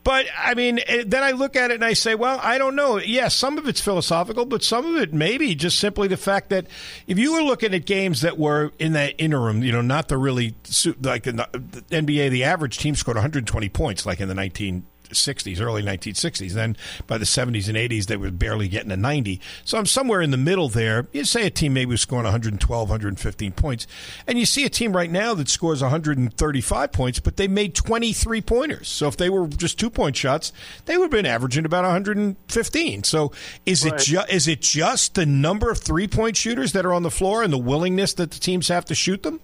But 0.04 0.26
I 0.38 0.54
mean, 0.54 0.80
eh, 0.88 1.04
then 1.06 1.24
I 1.24 1.32
look 1.32 1.56
at 1.56 1.72
it 1.72 1.76
and 1.76 1.86
I 1.86 1.94
say, 1.94 2.16
well, 2.16 2.40
I 2.42 2.58
don't 2.58 2.76
know. 2.76 2.98
Yes, 2.98 3.08
yeah, 3.08 3.28
some 3.28 3.58
of 3.58 3.68
it's 3.68 3.82
philosophical, 3.82 4.46
but 4.46 4.64
some 4.64 4.86
of 4.86 5.02
it 5.02 5.14
maybe 5.14 5.56
just 5.56 5.78
simply 5.80 6.08
the 6.08 6.18
fact 6.18 6.50
that 6.50 6.68
if 7.08 7.18
you 7.18 7.34
were 7.34 7.44
looking 7.44 7.74
at 7.74 7.86
games 7.86 8.22
that 8.22 8.38
were 8.38 8.72
in 8.80 8.94
that 8.94 9.16
interim, 9.18 9.62
you 9.62 9.72
know, 9.72 9.82
not 9.82 10.08
the 10.08 10.18
really 10.18 10.56
like 11.02 11.28
in 11.28 11.36
the 11.38 11.48
NBA, 11.90 12.30
the 12.32 12.46
average 12.46 12.78
team 12.78 12.96
scored 12.96 13.18
120 13.18 13.68
points, 13.70 14.06
like 14.06 14.22
in 14.22 14.30
the 14.30 14.36
19 14.36 14.86
60s, 15.14 15.62
early 15.62 15.82
1960s. 15.84 16.52
Then 16.52 16.78
by 17.08 17.18
the 17.18 17.26
70s 17.26 17.68
and 17.68 17.78
80s, 17.78 18.06
they 18.06 18.18
were 18.18 18.32
barely 18.32 18.68
getting 18.68 18.90
to 18.90 18.98
90. 18.98 19.40
So 19.66 19.78
I'm 19.78 19.86
somewhere 19.86 20.22
in 20.22 20.32
the 20.32 20.38
middle 20.38 20.70
there. 20.70 21.08
You 21.12 21.26
say 21.26 21.46
a 21.46 21.50
team 21.50 21.74
maybe 21.74 21.92
was 21.92 22.02
scoring 22.02 22.24
112, 22.26 22.90
115 22.90 23.52
points, 23.54 23.88
and 24.28 24.38
you 24.38 24.46
see 24.46 24.66
a 24.66 24.70
team 24.70 24.96
right 24.96 25.12
now 25.12 25.34
that 25.34 25.50
scores 25.50 25.82
135 25.82 26.92
points, 26.92 27.20
but 27.20 27.38
they 27.38 27.48
made 27.48 27.76
23 27.76 28.42
pointers. 28.42 28.88
So 28.88 29.08
if 29.08 29.18
they 29.18 29.30
were 29.30 29.48
just 29.48 29.80
two 29.80 29.90
point 29.90 30.16
shots, 30.16 30.52
they 30.86 30.98
would 30.98 31.06
have 31.06 31.12
been 31.12 31.26
averaging 31.26 31.66
about 31.66 31.84
115. 31.84 33.04
So 33.04 33.32
is 33.66 33.86
right. 33.86 33.94
it 33.94 34.00
ju- 34.00 34.22
is 34.30 34.48
it 34.48 34.62
just 34.62 35.16
the 35.16 35.26
number 35.26 35.70
of 35.70 35.78
three 35.78 36.08
point 36.08 36.38
shooters 36.38 36.74
that 36.74 36.86
are 36.86 36.94
on 36.94 37.04
the 37.04 37.12
floor 37.12 37.44
and 37.44 37.52
the 37.52 37.58
willingness 37.58 38.14
that 38.14 38.32
the 38.32 38.40
teams 38.40 38.68
have 38.68 38.86
to 38.86 38.96
shoot 38.96 39.24
them? 39.24 39.40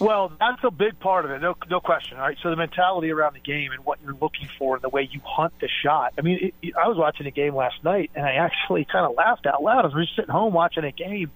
Well, 0.00 0.32
that's 0.40 0.64
a 0.64 0.70
big 0.70 0.98
part 0.98 1.26
of 1.26 1.30
it, 1.30 1.42
no, 1.42 1.54
no 1.68 1.78
question. 1.78 2.16
All 2.16 2.24
right, 2.24 2.38
so 2.42 2.48
the 2.48 2.56
mentality 2.56 3.10
around 3.10 3.34
the 3.34 3.40
game 3.40 3.70
and 3.72 3.84
what 3.84 3.98
you're 4.02 4.16
looking 4.18 4.48
for 4.58 4.76
and 4.76 4.82
the 4.82 4.88
way 4.88 5.06
you 5.10 5.20
hunt 5.22 5.52
the 5.60 5.68
shot. 5.82 6.14
I 6.16 6.22
mean, 6.22 6.38
it, 6.40 6.54
it, 6.62 6.74
I 6.76 6.88
was 6.88 6.96
watching 6.96 7.26
a 7.26 7.30
game 7.30 7.54
last 7.54 7.84
night, 7.84 8.10
and 8.14 8.24
I 8.24 8.32
actually 8.32 8.86
kind 8.86 9.04
of 9.04 9.14
laughed 9.14 9.46
out 9.46 9.62
loud. 9.62 9.84
I 9.84 9.88
was 9.88 10.06
just 10.06 10.16
sitting 10.16 10.30
home 10.30 10.54
watching 10.54 10.84
a 10.84 10.90
game, 10.90 11.30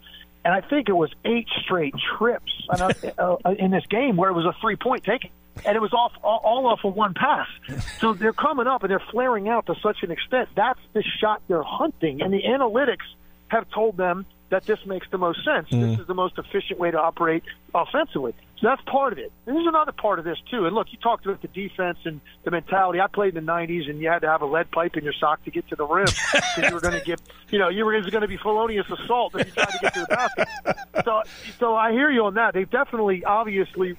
and 0.46 0.55
I 0.55 0.62
think 0.62 0.88
it 0.88 0.96
was 0.96 1.11
eight 1.27 1.46
straight 1.62 1.94
trips 2.16 2.53
uh, 2.70 2.92
uh, 3.18 3.50
in 3.50 3.70
this 3.70 3.85
game 3.87 4.16
where 4.16 4.31
it 4.31 4.35
was 4.35 4.46
a 4.46 4.55
three 4.62 4.77
point 4.77 5.05
taking, 5.05 5.31
and 5.66 5.77
it 5.77 5.81
was 5.81 5.92
off 5.92 6.12
all, 6.22 6.40
all 6.42 6.66
off 6.66 6.81
of 6.85 6.96
one 6.96 7.12
pass. 7.12 7.48
So 8.00 8.14
they're 8.14 8.33
coming 8.33 8.66
up 8.66 8.83
and 8.83 8.90
they're 8.90 9.03
flaring 9.11 9.46
out 9.46 9.66
to 9.66 9.74
such 9.83 10.03
an 10.03 10.11
extent. 10.11 10.48
That's 10.55 10.81
the 10.94 11.03
shot 11.20 11.42
they're 11.48 11.62
hunting, 11.62 12.22
and 12.22 12.33
the 12.33 12.42
analytics 12.42 13.05
have 13.49 13.69
told 13.71 13.97
them 13.97 14.27
that 14.51 14.65
this 14.67 14.79
makes 14.87 15.09
the 15.11 15.19
most 15.19 15.45
sense. 15.45 15.69
Mm. 15.71 15.91
This 15.91 16.01
is 16.01 16.07
the 16.07 16.15
most 16.15 16.39
efficient 16.39 16.79
way 16.79 16.91
to 16.91 17.01
operate 17.01 17.43
offensively. 17.75 18.35
So 18.61 18.69
that's 18.69 18.83
part 18.83 19.13
of 19.13 19.19
it. 19.19 19.33
And 19.47 19.57
there's 19.57 19.67
another 19.67 19.93
part 19.93 20.19
of 20.19 20.25
this 20.25 20.39
too. 20.51 20.67
And 20.67 20.75
look, 20.75 20.93
you 20.93 20.99
talked 20.99 21.27
about 21.27 21.43
the 21.43 21.49
defense 21.49 21.99
and 22.05 22.21
the 22.45 22.51
mentality. 22.51 23.01
I 23.01 23.09
played 23.09 23.37
in 23.37 23.45
the 23.45 23.53
'90s, 23.53 23.91
and 23.91 24.01
you 24.01 24.09
had 24.09 24.21
to 24.21 24.29
have 24.29 24.43
a 24.43 24.47
lead 24.47 24.71
pipe 24.71 24.97
in 24.97 25.03
your 25.03 25.13
sock 25.13 25.45
to 25.45 25.51
get 25.51 25.69
to 25.69 25.77
the 25.77 25.85
rim 25.85 26.07
because 26.07 26.69
you 26.69 26.75
were 26.75 26.81
going 26.81 26.99
to 26.99 27.05
get, 27.05 27.21
you 27.51 27.59
know, 27.59 27.69
you 27.69 27.85
were 27.85 28.01
going 28.01 28.23
to 28.23 28.29
be 28.29 28.37
felonious 28.37 28.87
assault 28.91 29.35
if 29.35 29.47
you 29.49 29.53
tried 29.53 29.73
to 29.73 29.79
get 29.81 29.95
to 29.95 30.01
the 30.01 30.07
basket. 30.07 30.49
So, 31.05 31.23
so 31.59 31.75
I 31.75 31.93
hear 31.93 32.11
you 32.11 32.27
on 32.27 32.35
that. 32.35 32.55
They've 32.55 32.71
definitely, 32.71 33.25
obviously, 33.25 33.97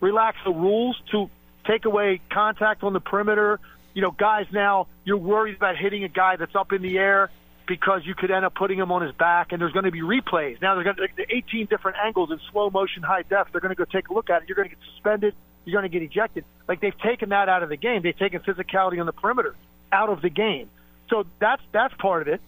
relaxed 0.00 0.42
the 0.44 0.52
rules 0.52 1.00
to 1.12 1.30
take 1.66 1.86
away 1.86 2.20
contact 2.30 2.82
on 2.82 2.92
the 2.92 3.00
perimeter. 3.00 3.60
You 3.94 4.02
know, 4.02 4.10
guys 4.10 4.46
now 4.52 4.88
you're 5.04 5.16
worried 5.16 5.56
about 5.56 5.76
hitting 5.76 6.04
a 6.04 6.08
guy 6.08 6.36
that's 6.36 6.54
up 6.54 6.72
in 6.72 6.82
the 6.82 6.98
air 6.98 7.30
because 7.66 8.02
you 8.04 8.14
could 8.14 8.30
end 8.30 8.44
up 8.44 8.54
putting 8.54 8.78
him 8.78 8.92
on 8.92 9.02
his 9.02 9.12
back, 9.12 9.52
and 9.52 9.60
there's 9.60 9.72
going 9.72 9.84
to 9.84 9.90
be 9.90 10.02
replays. 10.02 10.60
Now, 10.62 10.74
there's 10.74 10.84
going 10.84 10.96
to 10.96 11.14
be 11.16 11.26
18 11.28 11.66
different 11.66 11.96
angles 12.02 12.30
in 12.30 12.40
slow 12.50 12.70
motion, 12.70 13.02
high 13.02 13.22
def. 13.22 13.48
They're 13.52 13.60
going 13.60 13.74
to 13.74 13.76
go 13.76 13.84
take 13.84 14.08
a 14.08 14.14
look 14.14 14.30
at 14.30 14.42
it. 14.42 14.48
You're 14.48 14.56
going 14.56 14.68
to 14.68 14.74
get 14.74 14.84
suspended. 14.94 15.34
You're 15.64 15.80
going 15.80 15.90
to 15.90 15.98
get 15.98 16.04
ejected. 16.04 16.44
Like 16.68 16.80
they've 16.80 16.98
taken 16.98 17.30
that 17.30 17.48
out 17.48 17.62
of 17.62 17.68
the 17.68 17.76
game. 17.76 18.02
They've 18.02 18.16
taken 18.16 18.40
physicality 18.40 19.00
on 19.00 19.06
the 19.06 19.12
perimeter 19.12 19.56
out 19.90 20.08
of 20.08 20.22
the 20.22 20.30
game. 20.30 20.70
So 21.10 21.24
that's 21.38 21.62
that's 21.72 21.94
part 21.94 22.22
of 22.22 22.28
it. 22.28 22.40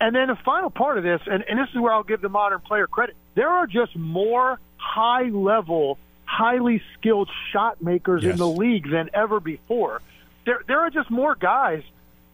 And 0.00 0.14
then 0.14 0.28
the 0.28 0.36
final 0.44 0.70
part 0.70 0.98
of 0.98 1.04
this, 1.04 1.20
and, 1.26 1.44
and 1.48 1.58
this 1.58 1.68
is 1.72 1.80
where 1.80 1.92
I'll 1.92 2.02
give 2.02 2.20
the 2.20 2.28
modern 2.28 2.60
player 2.60 2.86
credit. 2.86 3.16
There 3.34 3.48
are 3.48 3.66
just 3.66 3.96
more 3.96 4.58
high 4.76 5.28
level, 5.28 5.98
highly 6.24 6.82
skilled 6.98 7.30
shot 7.52 7.80
makers 7.80 8.22
yes. 8.22 8.32
in 8.32 8.38
the 8.38 8.48
league 8.48 8.90
than 8.90 9.10
ever 9.14 9.40
before. 9.40 10.02
There, 10.44 10.62
there 10.66 10.80
are 10.80 10.90
just 10.90 11.10
more 11.10 11.34
guys 11.34 11.82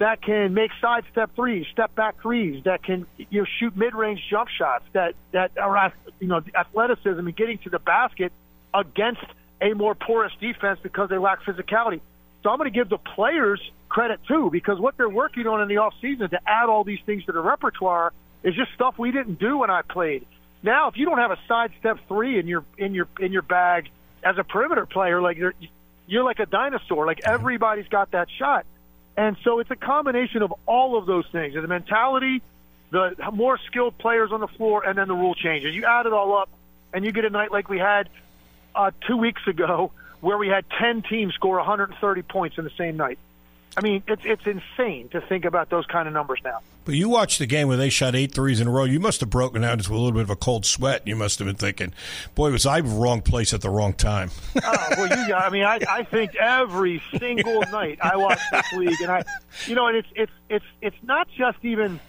that 0.00 0.22
can 0.22 0.54
make 0.54 0.70
sidestep 0.80 1.34
threes, 1.36 1.66
step 1.70 1.94
back 1.94 2.20
threes, 2.22 2.64
that 2.64 2.82
can 2.82 3.06
you 3.18 3.42
know 3.42 3.46
shoot 3.58 3.76
mid 3.76 3.94
range 3.94 4.20
jump 4.28 4.48
shots, 4.48 4.84
that 4.94 5.14
that 5.32 5.56
are 5.58 5.92
you 6.18 6.26
know 6.26 6.42
athleticism 6.54 7.18
and 7.18 7.36
getting 7.36 7.58
to 7.58 7.70
the 7.70 7.78
basket 7.78 8.32
against 8.74 9.22
a 9.60 9.74
more 9.74 9.94
porous 9.94 10.32
defense 10.40 10.80
because 10.82 11.10
they 11.10 11.18
lack 11.18 11.42
physicality. 11.42 12.00
So 12.42 12.48
I'm 12.48 12.56
going 12.56 12.72
to 12.72 12.76
give 12.76 12.88
the 12.88 12.96
players 12.96 13.60
credit 13.90 14.20
too 14.26 14.48
because 14.50 14.80
what 14.80 14.96
they're 14.96 15.08
working 15.08 15.46
on 15.46 15.60
in 15.60 15.68
the 15.68 15.76
off 15.76 15.92
season 16.00 16.30
to 16.30 16.40
add 16.46 16.70
all 16.70 16.82
these 16.82 17.00
things 17.04 17.26
to 17.26 17.32
the 17.32 17.40
repertoire 17.40 18.14
is 18.42 18.54
just 18.54 18.72
stuff 18.72 18.98
we 18.98 19.12
didn't 19.12 19.38
do 19.38 19.58
when 19.58 19.68
I 19.68 19.82
played. 19.82 20.24
Now, 20.62 20.88
if 20.88 20.96
you 20.96 21.04
don't 21.04 21.18
have 21.18 21.30
a 21.30 21.38
sidestep 21.46 21.98
three 22.08 22.38
in 22.38 22.46
your 22.46 22.64
in 22.78 22.94
your 22.94 23.06
in 23.18 23.32
your 23.32 23.42
bag 23.42 23.90
as 24.24 24.38
a 24.38 24.44
perimeter 24.44 24.86
player, 24.86 25.20
like 25.20 25.36
you're 25.36 25.52
you're 26.06 26.24
like 26.24 26.38
a 26.38 26.46
dinosaur. 26.46 27.06
Like 27.06 27.20
everybody's 27.24 27.88
got 27.88 28.12
that 28.12 28.28
shot. 28.38 28.64
And 29.20 29.36
so 29.44 29.58
it's 29.58 29.70
a 29.70 29.76
combination 29.76 30.40
of 30.40 30.54
all 30.64 30.96
of 30.96 31.04
those 31.04 31.26
things 31.30 31.52
the 31.52 31.68
mentality, 31.68 32.40
the 32.90 33.14
more 33.34 33.58
skilled 33.66 33.98
players 33.98 34.32
on 34.32 34.40
the 34.40 34.48
floor, 34.48 34.82
and 34.82 34.96
then 34.96 35.08
the 35.08 35.14
rule 35.14 35.34
changes. 35.34 35.74
You 35.74 35.84
add 35.84 36.06
it 36.06 36.14
all 36.14 36.38
up, 36.38 36.48
and 36.94 37.04
you 37.04 37.12
get 37.12 37.26
a 37.26 37.30
night 37.30 37.52
like 37.52 37.68
we 37.68 37.76
had 37.76 38.08
uh, 38.74 38.92
two 39.06 39.18
weeks 39.18 39.42
ago 39.46 39.92
where 40.22 40.38
we 40.38 40.48
had 40.48 40.64
10 40.80 41.02
teams 41.02 41.34
score 41.34 41.56
130 41.56 42.22
points 42.22 42.56
in 42.56 42.64
the 42.64 42.70
same 42.78 42.96
night. 42.96 43.18
I 43.76 43.82
mean, 43.82 44.02
it's 44.08 44.22
it's 44.24 44.46
insane 44.46 45.08
to 45.10 45.20
think 45.20 45.44
about 45.44 45.70
those 45.70 45.86
kind 45.86 46.08
of 46.08 46.14
numbers 46.14 46.40
now. 46.44 46.60
But 46.84 46.94
you 46.94 47.08
watched 47.08 47.38
the 47.38 47.46
game 47.46 47.68
where 47.68 47.76
they 47.76 47.88
shot 47.88 48.16
eight 48.16 48.34
threes 48.34 48.60
in 48.60 48.66
a 48.66 48.70
row. 48.70 48.84
You 48.84 48.98
must 48.98 49.20
have 49.20 49.30
broken 49.30 49.62
out 49.62 49.74
into 49.74 49.92
a 49.92 49.94
little 49.94 50.12
bit 50.12 50.22
of 50.22 50.30
a 50.30 50.36
cold 50.36 50.66
sweat. 50.66 51.06
You 51.06 51.14
must 51.14 51.38
have 51.38 51.46
been 51.46 51.56
thinking, 51.56 51.94
"Boy, 52.34 52.50
was 52.50 52.66
I 52.66 52.80
wrong 52.80 53.22
place 53.22 53.54
at 53.54 53.60
the 53.60 53.70
wrong 53.70 53.92
time." 53.92 54.30
oh, 54.64 54.86
well, 54.96 55.08
you 55.08 55.28
got. 55.28 55.42
I 55.42 55.50
mean, 55.50 55.62
I, 55.62 55.78
I 55.88 56.02
think 56.02 56.34
every 56.34 57.00
single 57.18 57.60
night 57.70 57.98
I 58.02 58.16
watch 58.16 58.40
this 58.50 58.72
league, 58.72 59.00
and 59.00 59.10
I, 59.10 59.22
you 59.66 59.76
know, 59.76 59.86
and 59.86 59.96
it's 59.96 60.08
it's 60.16 60.32
it's 60.48 60.64
it's 60.82 61.02
not 61.04 61.28
just 61.36 61.58
even 61.62 62.00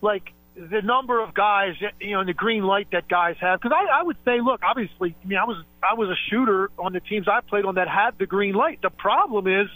like 0.00 0.32
the 0.56 0.82
number 0.82 1.20
of 1.20 1.34
guys, 1.34 1.76
you 2.00 2.12
know, 2.12 2.20
and 2.20 2.28
the 2.28 2.34
green 2.34 2.64
light 2.64 2.88
that 2.92 3.08
guys 3.08 3.36
have. 3.38 3.60
Because 3.60 3.76
I, 3.76 4.00
I 4.00 4.02
would 4.02 4.16
say, 4.24 4.40
look, 4.40 4.62
obviously, 4.64 5.14
I 5.22 5.28
mean, 5.28 5.38
I 5.38 5.44
was 5.44 5.62
I 5.82 5.94
was 5.94 6.08
a 6.08 6.16
shooter 6.30 6.70
on 6.78 6.92
the 6.92 7.00
teams 7.00 7.28
I 7.28 7.40
played 7.40 7.64
on 7.64 7.76
that 7.76 7.88
had 7.88 8.18
the 8.18 8.26
green 8.26 8.54
light. 8.54 8.80
The 8.82 8.90
problem 8.90 9.46
is 9.46 9.68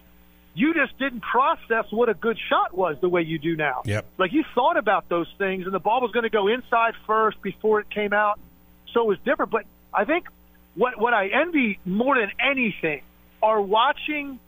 you 0.58 0.74
just 0.74 0.98
didn't 0.98 1.20
process 1.20 1.84
what 1.90 2.08
a 2.08 2.14
good 2.14 2.36
shot 2.48 2.76
was 2.76 2.96
the 3.00 3.08
way 3.08 3.22
you 3.22 3.38
do 3.38 3.54
now. 3.54 3.82
Yep. 3.84 4.04
Like 4.18 4.32
you 4.32 4.44
thought 4.56 4.76
about 4.76 5.08
those 5.08 5.28
things, 5.38 5.66
and 5.66 5.72
the 5.72 5.78
ball 5.78 6.00
was 6.00 6.10
going 6.10 6.24
to 6.24 6.30
go 6.30 6.48
inside 6.48 6.94
first 7.06 7.40
before 7.42 7.78
it 7.78 7.88
came 7.88 8.12
out, 8.12 8.40
so 8.92 9.02
it 9.02 9.06
was 9.06 9.18
different. 9.24 9.52
But 9.52 9.66
I 9.94 10.04
think 10.04 10.26
what 10.74 10.98
what 10.98 11.14
I 11.14 11.28
envy 11.28 11.78
more 11.84 12.18
than 12.18 12.32
anything 12.40 13.02
are 13.40 13.62
watching 13.62 14.40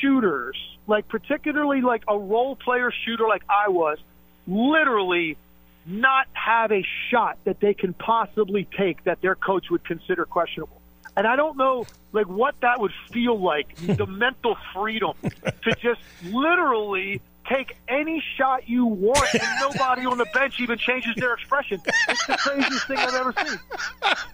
shooters, 0.00 0.56
like 0.86 1.08
particularly 1.08 1.82
like 1.82 2.04
a 2.08 2.18
role 2.18 2.56
player 2.56 2.90
shooter 3.04 3.28
like 3.28 3.42
I 3.50 3.68
was, 3.68 3.98
literally 4.46 5.36
not 5.84 6.26
have 6.32 6.72
a 6.72 6.86
shot 7.10 7.36
that 7.44 7.60
they 7.60 7.74
can 7.74 7.92
possibly 7.92 8.66
take 8.78 9.04
that 9.04 9.20
their 9.20 9.34
coach 9.34 9.68
would 9.70 9.84
consider 9.84 10.24
questionable. 10.24 10.79
And 11.16 11.26
I 11.26 11.36
don't 11.36 11.56
know 11.56 11.86
like 12.12 12.26
what 12.28 12.54
that 12.60 12.80
would 12.80 12.92
feel 13.12 13.38
like, 13.38 13.74
the 13.96 14.06
mental 14.06 14.56
freedom 14.74 15.14
to 15.22 15.74
just 15.80 16.00
literally 16.24 17.20
take 17.48 17.76
any 17.88 18.22
shot 18.36 18.68
you 18.68 18.86
want 18.86 19.34
and 19.34 19.42
nobody 19.60 20.06
on 20.06 20.18
the 20.18 20.26
bench 20.26 20.60
even 20.60 20.78
changes 20.78 21.14
their 21.16 21.34
expression. 21.34 21.80
It's 22.08 22.26
the 22.26 22.36
craziest 22.36 22.86
thing 22.86 22.98
I've 22.98 23.14
ever 23.14 23.34
seen. 23.44 23.58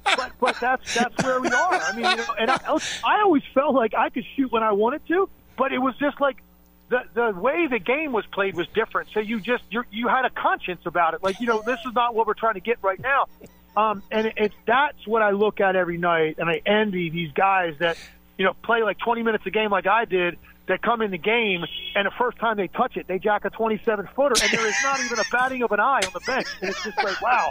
But 0.04 0.32
but 0.38 0.60
that's 0.60 0.94
that's 0.94 1.24
where 1.24 1.40
we 1.40 1.48
are. 1.48 1.74
I 1.74 1.92
mean, 1.96 2.04
you 2.10 2.16
know, 2.16 2.34
and 2.38 2.50
I, 2.50 2.58
I 3.04 3.22
always 3.22 3.42
felt 3.54 3.74
like 3.74 3.94
I 3.94 4.10
could 4.10 4.24
shoot 4.34 4.52
when 4.52 4.62
I 4.62 4.72
wanted 4.72 5.06
to, 5.08 5.28
but 5.56 5.72
it 5.72 5.78
was 5.78 5.96
just 5.96 6.20
like 6.20 6.36
the 6.88 7.02
the 7.14 7.32
way 7.32 7.66
the 7.66 7.78
game 7.78 8.12
was 8.12 8.26
played 8.26 8.54
was 8.54 8.68
different. 8.68 9.10
So 9.12 9.20
you 9.20 9.40
just 9.40 9.64
you 9.70 9.84
you 9.90 10.08
had 10.08 10.24
a 10.24 10.30
conscience 10.30 10.82
about 10.84 11.14
it. 11.14 11.22
Like 11.22 11.40
you 11.40 11.46
know, 11.46 11.62
this 11.64 11.80
is 11.86 11.94
not 11.94 12.14
what 12.14 12.26
we're 12.26 12.34
trying 12.34 12.54
to 12.54 12.60
get 12.60 12.78
right 12.82 13.00
now. 13.00 13.26
Um, 13.76 14.02
and 14.10 14.32
it's 14.36 14.54
that's 14.66 15.06
what 15.06 15.22
I 15.22 15.30
look 15.30 15.60
at 15.60 15.76
every 15.76 15.98
night, 15.98 16.36
and 16.38 16.48
I 16.48 16.62
envy 16.64 17.10
these 17.10 17.32
guys 17.32 17.74
that 17.80 17.98
you 18.38 18.44
know 18.44 18.54
play 18.62 18.82
like 18.82 18.98
20 18.98 19.22
minutes 19.22 19.44
a 19.46 19.50
game 19.50 19.70
like 19.70 19.86
I 19.86 20.06
did, 20.06 20.38
that 20.68 20.82
come 20.82 21.00
in 21.02 21.10
the 21.10 21.18
game, 21.18 21.64
and 21.94 22.06
the 22.06 22.10
first 22.18 22.38
time 22.38 22.56
they 22.56 22.68
touch 22.68 22.96
it, 22.96 23.06
they 23.06 23.18
jack 23.18 23.44
a 23.44 23.50
27 23.50 24.08
footer, 24.14 24.34
and 24.42 24.52
there 24.52 24.66
is 24.66 24.74
not 24.82 25.00
even 25.00 25.18
a 25.18 25.24
batting 25.30 25.62
of 25.62 25.72
an 25.72 25.80
eye 25.80 26.00
on 26.04 26.12
the 26.12 26.20
bench. 26.26 26.46
And 26.60 26.70
it's 26.70 26.82
just 26.82 26.96
like, 26.98 27.20
wow, 27.22 27.50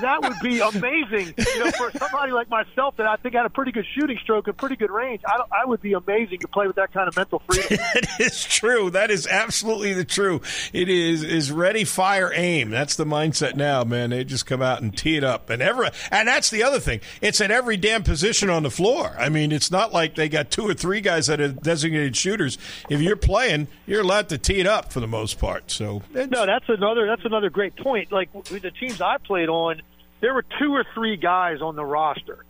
that 0.00 0.22
would 0.22 0.38
be 0.40 0.60
amazing. 0.60 1.34
You 1.36 1.64
know, 1.64 1.70
for 1.72 1.90
somebody 1.98 2.32
like 2.32 2.48
myself 2.48 2.96
that 2.96 3.06
I 3.06 3.16
think 3.16 3.34
had 3.34 3.46
a 3.46 3.50
pretty 3.50 3.72
good 3.72 3.86
shooting 3.94 4.18
stroke 4.22 4.46
and 4.46 4.56
pretty 4.56 4.76
good 4.76 4.90
range, 4.90 5.22
I, 5.26 5.42
I 5.62 5.64
would 5.66 5.80
be 5.80 5.92
amazing 5.94 6.40
to 6.40 6.48
play 6.48 6.66
with 6.66 6.76
that 6.76 6.92
kind 6.92 7.08
of 7.08 7.16
mental 7.16 7.42
freedom. 7.46 7.66
it 7.94 8.08
is 8.20 8.44
true. 8.44 8.90
That 8.90 9.10
is 9.10 9.26
absolutely 9.26 9.92
the 9.92 10.04
true. 10.04 10.40
It 10.72 10.88
is 10.88 11.22
is 11.22 11.50
ready, 11.50 11.84
fire, 11.84 12.30
aim. 12.34 12.70
That's 12.70 12.96
the 12.96 13.04
mindset 13.04 13.56
now, 13.56 13.84
man. 13.84 14.10
They 14.10 14.24
just 14.24 14.46
come 14.46 14.62
out 14.62 14.82
and 14.82 14.96
tee 14.96 15.16
it 15.16 15.24
up, 15.24 15.50
and 15.50 15.60
every 15.60 15.88
and 16.10 16.28
that's 16.28 16.50
the 16.50 16.62
other 16.62 16.80
thing. 16.80 17.00
It's 17.20 17.40
at 17.40 17.50
every 17.50 17.76
damn 17.76 18.02
position 18.04 18.48
on 18.50 18.62
the 18.62 18.70
floor. 18.70 19.14
I 19.18 19.28
mean, 19.28 19.52
it's 19.52 19.70
not 19.70 19.92
like 19.92 20.14
they 20.14 20.28
got 20.28 20.50
two 20.50 20.68
or 20.68 20.74
three 20.74 21.00
guys 21.00 21.26
that 21.26 21.40
are 21.40 21.48
designated 21.48 22.16
shooters 22.16 22.43
If 22.46 23.00
you're 23.00 23.16
playing, 23.16 23.68
you're 23.86 24.02
allowed 24.02 24.28
to 24.30 24.38
tee 24.38 24.60
it 24.60 24.66
up 24.66 24.92
for 24.92 25.00
the 25.00 25.06
most 25.06 25.38
part. 25.38 25.70
So 25.70 26.02
no, 26.14 26.46
that's 26.46 26.68
another 26.68 27.06
that's 27.06 27.24
another 27.24 27.50
great 27.50 27.76
point. 27.76 28.12
Like 28.12 28.32
the 28.32 28.70
teams 28.70 29.00
I 29.00 29.18
played 29.18 29.48
on, 29.48 29.82
there 30.20 30.34
were 30.34 30.44
two 30.58 30.72
or 30.74 30.84
three 30.94 31.16
guys 31.16 31.60
on 31.60 31.76
the 31.76 31.84
roster 31.84 32.44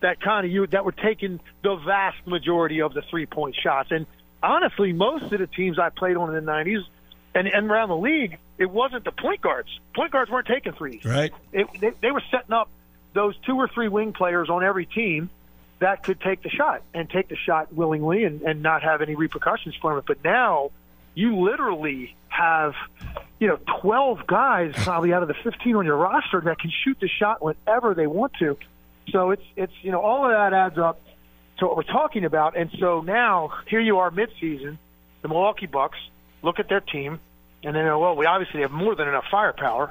that 0.00 0.20
kind 0.20 0.44
of 0.44 0.52
you 0.52 0.66
that 0.68 0.84
were 0.84 0.92
taking 0.92 1.40
the 1.62 1.76
vast 1.76 2.26
majority 2.26 2.82
of 2.82 2.92
the 2.92 3.02
three 3.10 3.26
point 3.26 3.56
shots. 3.56 3.90
And 3.90 4.06
honestly, 4.42 4.92
most 4.92 5.32
of 5.32 5.38
the 5.38 5.46
teams 5.46 5.78
I 5.78 5.88
played 5.88 6.16
on 6.16 6.34
in 6.34 6.44
the 6.44 6.50
'90s 6.52 6.84
and, 7.34 7.48
and 7.48 7.70
around 7.70 7.88
the 7.88 7.96
league, 7.96 8.38
it 8.58 8.70
wasn't 8.70 9.04
the 9.04 9.12
point 9.12 9.40
guards. 9.40 9.68
Point 9.94 10.12
guards 10.12 10.30
weren't 10.30 10.46
taking 10.46 10.72
threes. 10.72 11.04
Right. 11.04 11.32
It, 11.52 11.66
they, 11.80 11.90
they 12.00 12.10
were 12.10 12.22
setting 12.30 12.52
up 12.52 12.68
those 13.14 13.36
two 13.46 13.56
or 13.56 13.68
three 13.68 13.88
wing 13.88 14.12
players 14.12 14.50
on 14.50 14.62
every 14.62 14.86
team 14.86 15.30
that 15.80 16.02
could 16.02 16.20
take 16.20 16.42
the 16.42 16.48
shot 16.48 16.82
and 16.92 17.08
take 17.10 17.28
the 17.28 17.36
shot 17.36 17.72
willingly 17.72 18.24
and, 18.24 18.42
and 18.42 18.62
not 18.62 18.82
have 18.82 19.02
any 19.02 19.14
repercussions 19.14 19.74
for 19.80 19.98
it. 19.98 20.04
But 20.06 20.22
now 20.24 20.70
you 21.14 21.40
literally 21.40 22.14
have, 22.28 22.74
you 23.38 23.48
know, 23.48 23.58
12 23.80 24.26
guys 24.26 24.72
probably 24.76 25.12
out 25.12 25.22
of 25.22 25.28
the 25.28 25.34
15 25.34 25.76
on 25.76 25.84
your 25.84 25.96
roster 25.96 26.40
that 26.40 26.58
can 26.58 26.70
shoot 26.84 26.98
the 27.00 27.08
shot 27.08 27.42
whenever 27.42 27.94
they 27.94 28.06
want 28.06 28.32
to. 28.38 28.56
So 29.10 29.30
it's, 29.30 29.42
it's, 29.56 29.72
you 29.82 29.90
know, 29.90 30.00
all 30.00 30.24
of 30.24 30.32
that 30.32 30.52
adds 30.52 30.78
up 30.78 31.00
to 31.58 31.66
what 31.66 31.76
we're 31.76 31.82
talking 31.82 32.24
about. 32.24 32.56
And 32.56 32.70
so 32.78 33.00
now 33.00 33.52
here 33.66 33.80
you 33.80 33.98
are 33.98 34.10
midseason, 34.10 34.78
the 35.22 35.28
Milwaukee 35.28 35.66
Bucks 35.66 35.98
look 36.42 36.58
at 36.58 36.68
their 36.68 36.80
team 36.80 37.20
and 37.62 37.74
they 37.74 37.82
know, 37.82 37.98
well, 37.98 38.16
we 38.16 38.26
obviously 38.26 38.60
have 38.60 38.70
more 38.70 38.94
than 38.94 39.08
enough 39.08 39.24
firepower, 39.30 39.90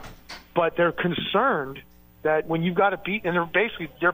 but 0.56 0.76
they're 0.76 0.92
concerned– 0.92 1.82
that 2.24 2.48
when 2.48 2.64
you've 2.64 2.76
got 2.76 2.90
to 2.90 2.98
beat, 2.98 3.26
and 3.26 3.36
they're 3.36 3.46
basically 3.46 3.90
their 4.02 4.14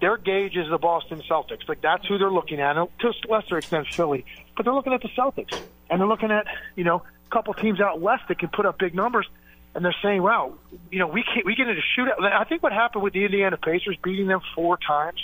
their 0.00 0.16
gauge 0.16 0.56
is 0.56 0.68
the 0.68 0.78
Boston 0.78 1.22
Celtics. 1.28 1.68
Like 1.68 1.80
that's 1.80 2.06
who 2.06 2.18
they're 2.18 2.30
looking 2.30 2.60
at, 2.60 2.74
to 2.74 3.08
a 3.08 3.12
lesser 3.28 3.58
extent 3.58 3.86
Philly, 3.92 4.24
but 4.56 4.64
they're 4.64 4.74
looking 4.74 4.92
at 4.92 5.02
the 5.02 5.08
Celtics, 5.08 5.58
and 5.90 6.00
they're 6.00 6.08
looking 6.08 6.30
at 6.30 6.46
you 6.76 6.84
know 6.84 7.02
a 7.26 7.30
couple 7.30 7.54
teams 7.54 7.80
out 7.80 8.00
west 8.00 8.24
that 8.28 8.38
can 8.38 8.48
put 8.48 8.66
up 8.66 8.78
big 8.78 8.94
numbers, 8.94 9.26
and 9.74 9.84
they're 9.84 9.96
saying, 10.02 10.22
wow, 10.22 10.54
you 10.90 10.98
know 10.98 11.06
we 11.06 11.22
can't 11.22 11.46
we 11.46 11.54
get 11.54 11.68
into 11.68 11.82
shootout. 11.96 12.20
I 12.22 12.44
think 12.44 12.62
what 12.62 12.72
happened 12.72 13.02
with 13.02 13.12
the 13.12 13.24
Indiana 13.24 13.56
Pacers 13.56 13.96
beating 14.02 14.26
them 14.26 14.40
four 14.54 14.76
times. 14.76 15.20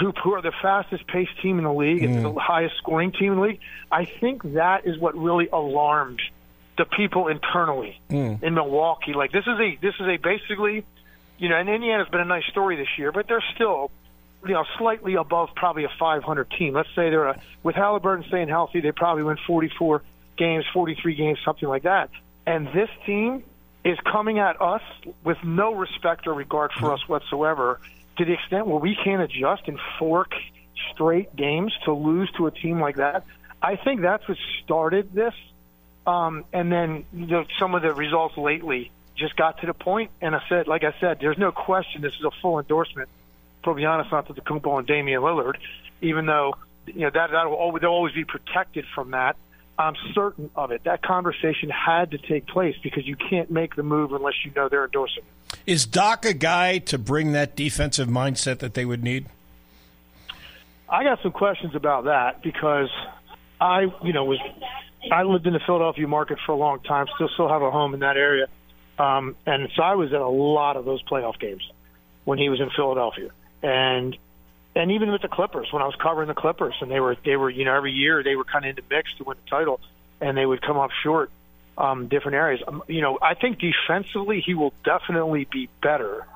Who, 0.00 0.12
who 0.24 0.34
are 0.34 0.42
the 0.42 0.50
fastest 0.60 1.06
paced 1.06 1.40
team 1.40 1.58
in 1.58 1.62
the 1.62 1.72
league 1.72 2.02
and 2.02 2.16
mm. 2.16 2.34
the 2.34 2.40
highest 2.40 2.76
scoring 2.78 3.12
team 3.12 3.34
in 3.34 3.38
the 3.38 3.44
league? 3.44 3.60
I 3.92 4.06
think 4.06 4.42
that 4.54 4.88
is 4.88 4.98
what 4.98 5.16
really 5.16 5.46
alarmed 5.46 6.20
the 6.76 6.84
people 6.84 7.28
internally 7.28 8.00
mm. 8.10 8.42
in 8.42 8.54
Milwaukee. 8.54 9.12
Like 9.12 9.32
this 9.32 9.44
is 9.46 9.58
a 9.60 9.78
this 9.80 9.94
is 10.00 10.06
a 10.08 10.16
basically 10.16 10.84
you 11.38 11.48
know, 11.48 11.56
and 11.56 11.68
Indiana's 11.68 12.08
been 12.08 12.20
a 12.20 12.26
nice 12.26 12.44
story 12.46 12.76
this 12.76 12.98
year, 12.98 13.12
but 13.12 13.26
they're 13.26 13.44
still, 13.54 13.90
you 14.44 14.52
know, 14.52 14.64
slightly 14.78 15.14
above 15.14 15.50
probably 15.54 15.84
a 15.84 15.90
500 15.98 16.50
team. 16.50 16.74
Let's 16.74 16.88
say 16.90 17.10
they're 17.10 17.28
a, 17.28 17.40
with 17.62 17.74
Halliburton 17.74 18.24
staying 18.28 18.48
healthy, 18.48 18.80
they 18.80 18.92
probably 18.92 19.24
win 19.24 19.38
44 19.46 20.02
games, 20.36 20.64
43 20.72 21.14
games, 21.14 21.38
something 21.44 21.68
like 21.68 21.82
that. 21.84 22.10
And 22.46 22.68
this 22.68 22.90
team 23.06 23.42
is 23.84 23.98
coming 24.00 24.38
at 24.38 24.60
us 24.60 24.82
with 25.24 25.38
no 25.44 25.74
respect 25.74 26.26
or 26.26 26.34
regard 26.34 26.72
for 26.72 26.92
us 26.92 27.06
whatsoever, 27.08 27.80
to 28.16 28.24
the 28.24 28.32
extent 28.32 28.66
where 28.66 28.78
we 28.78 28.96
can't 29.02 29.22
adjust 29.22 29.68
in 29.68 29.78
four 29.98 30.26
straight 30.92 31.34
games 31.34 31.72
to 31.84 31.92
lose 31.92 32.30
to 32.36 32.46
a 32.46 32.50
team 32.50 32.80
like 32.80 32.96
that. 32.96 33.24
I 33.60 33.76
think 33.76 34.00
that's 34.02 34.26
what 34.28 34.38
started 34.62 35.12
this. 35.12 35.34
Um, 36.06 36.44
and 36.52 36.70
then 36.70 37.04
you 37.12 37.26
know, 37.26 37.44
some 37.58 37.74
of 37.74 37.82
the 37.82 37.92
results 37.92 38.36
lately 38.36 38.90
just 39.16 39.36
got 39.36 39.60
to 39.60 39.66
the 39.66 39.74
point, 39.74 40.10
and 40.20 40.34
I 40.34 40.42
said, 40.48 40.66
like 40.66 40.84
I 40.84 40.94
said, 41.00 41.18
there's 41.20 41.38
no 41.38 41.52
question 41.52 42.02
this 42.02 42.14
is 42.14 42.24
a 42.24 42.30
full 42.42 42.58
endorsement 42.58 43.08
for 43.62 43.74
Giannis 43.74 44.08
Antetokounmpo 44.10 44.78
and 44.78 44.86
Damian 44.86 45.20
Lillard, 45.20 45.56
even 46.02 46.26
though 46.26 46.54
you 46.86 47.00
know 47.00 47.10
that 47.10 47.30
that 47.30 47.48
will 47.48 47.56
always, 47.56 47.80
they'll 47.80 47.90
always 47.90 48.14
be 48.14 48.24
protected 48.24 48.84
from 48.94 49.12
that. 49.12 49.36
I'm 49.78 49.94
certain 50.12 50.50
of 50.54 50.70
it. 50.70 50.84
That 50.84 51.02
conversation 51.02 51.68
had 51.68 52.12
to 52.12 52.18
take 52.18 52.46
place 52.46 52.76
because 52.82 53.06
you 53.06 53.16
can't 53.16 53.50
make 53.50 53.74
the 53.74 53.82
move 53.82 54.12
unless 54.12 54.34
you 54.44 54.52
know 54.54 54.68
they're 54.68 54.84
endorsing. 54.84 55.24
Is 55.66 55.86
Doc 55.86 56.24
a 56.24 56.34
guy 56.34 56.78
to 56.78 56.98
bring 56.98 57.32
that 57.32 57.56
defensive 57.56 58.08
mindset 58.08 58.58
that 58.58 58.74
they 58.74 58.84
would 58.84 59.02
need? 59.02 59.26
I 60.88 61.02
got 61.02 61.22
some 61.22 61.32
questions 61.32 61.74
about 61.74 62.04
that 62.04 62.42
because 62.42 62.90
I, 63.60 63.86
you 64.02 64.12
know, 64.12 64.24
was 64.24 64.38
I 65.10 65.22
lived 65.22 65.46
in 65.46 65.54
the 65.54 65.60
Philadelphia 65.60 66.06
market 66.06 66.38
for 66.44 66.52
a 66.52 66.56
long 66.56 66.80
time. 66.80 67.06
Still, 67.14 67.28
still 67.34 67.48
have 67.48 67.62
a 67.62 67.70
home 67.70 67.94
in 67.94 68.00
that 68.00 68.16
area. 68.16 68.46
Um, 68.98 69.36
and 69.46 69.68
so 69.74 69.82
I 69.82 69.94
was 69.94 70.12
at 70.12 70.20
a 70.20 70.28
lot 70.28 70.76
of 70.76 70.84
those 70.84 71.02
playoff 71.02 71.38
games 71.38 71.62
when 72.24 72.38
he 72.38 72.48
was 72.48 72.60
in 72.60 72.70
Philadelphia, 72.70 73.30
and 73.62 74.16
and 74.76 74.90
even 74.92 75.10
with 75.10 75.22
the 75.22 75.28
Clippers 75.28 75.68
when 75.72 75.82
I 75.82 75.86
was 75.86 75.96
covering 75.96 76.28
the 76.28 76.34
Clippers, 76.34 76.74
and 76.80 76.90
they 76.90 77.00
were 77.00 77.16
they 77.24 77.36
were 77.36 77.50
you 77.50 77.64
know 77.64 77.74
every 77.74 77.92
year 77.92 78.22
they 78.22 78.36
were 78.36 78.44
kind 78.44 78.64
of 78.64 78.70
in 78.70 78.76
the 78.76 78.94
mix 78.94 79.08
to 79.18 79.24
win 79.24 79.36
the 79.44 79.50
title, 79.50 79.80
and 80.20 80.36
they 80.36 80.46
would 80.46 80.62
come 80.62 80.76
up 80.76 80.90
short 81.02 81.30
um, 81.76 82.08
different 82.08 82.36
areas. 82.36 82.62
Um, 82.66 82.82
you 82.88 83.00
know, 83.00 83.18
I 83.20 83.34
think 83.34 83.58
defensively 83.58 84.42
he 84.44 84.54
will 84.54 84.72
definitely 84.84 85.46
be 85.50 85.68
better, 85.82 86.26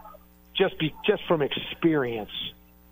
just 0.56 0.78
be 0.78 0.94
just 1.06 1.22
from 1.26 1.42
experience. 1.42 2.30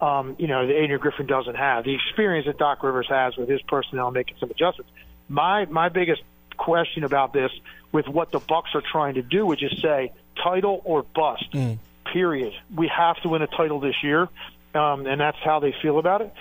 Um, 0.01 0.37
you 0.39 0.47
know, 0.47 0.67
that 0.67 0.75
Adrian 0.75 1.01
Griffin 1.01 1.27
doesn't 1.27 1.55
have 1.55 1.85
the 1.85 1.95
experience 1.95 2.47
that 2.47 2.59
Doc 2.59 2.83
Rivers 2.83 3.09
has 3.09 3.35
with 3.37 3.49
his 3.49 3.63
personnel 3.63 4.11
making 4.11 4.37
some 4.39 4.51
adjustments. 4.51 4.93
My 5.29 5.65
my 5.65 5.89
biggest 5.89 6.23
question 6.57 7.05
about 7.05 7.33
this 7.33 7.51
with 7.97 8.07
what 8.07 8.31
the 8.31 8.39
Bucks 8.39 8.75
are 8.75 8.83
trying 8.83 9.15
to 9.15 9.23
do, 9.23 9.47
which 9.47 9.63
is 9.63 9.81
say 9.81 10.13
title 10.37 10.83
or 10.85 11.03
bust. 11.03 11.51
Mm. 11.53 11.79
Period. 12.13 12.53
We 12.75 12.89
have 12.89 13.17
to 13.23 13.31
win 13.31 13.41
a 13.41 13.47
title 13.47 13.81
this 13.81 13.97
year, 14.03 14.29
um, 14.75 15.07
and 15.07 15.19
that's 15.19 15.39
how 15.43 15.61
they 15.61 15.75
feel 15.81 15.99
about 15.99 16.21
it. 16.21 16.33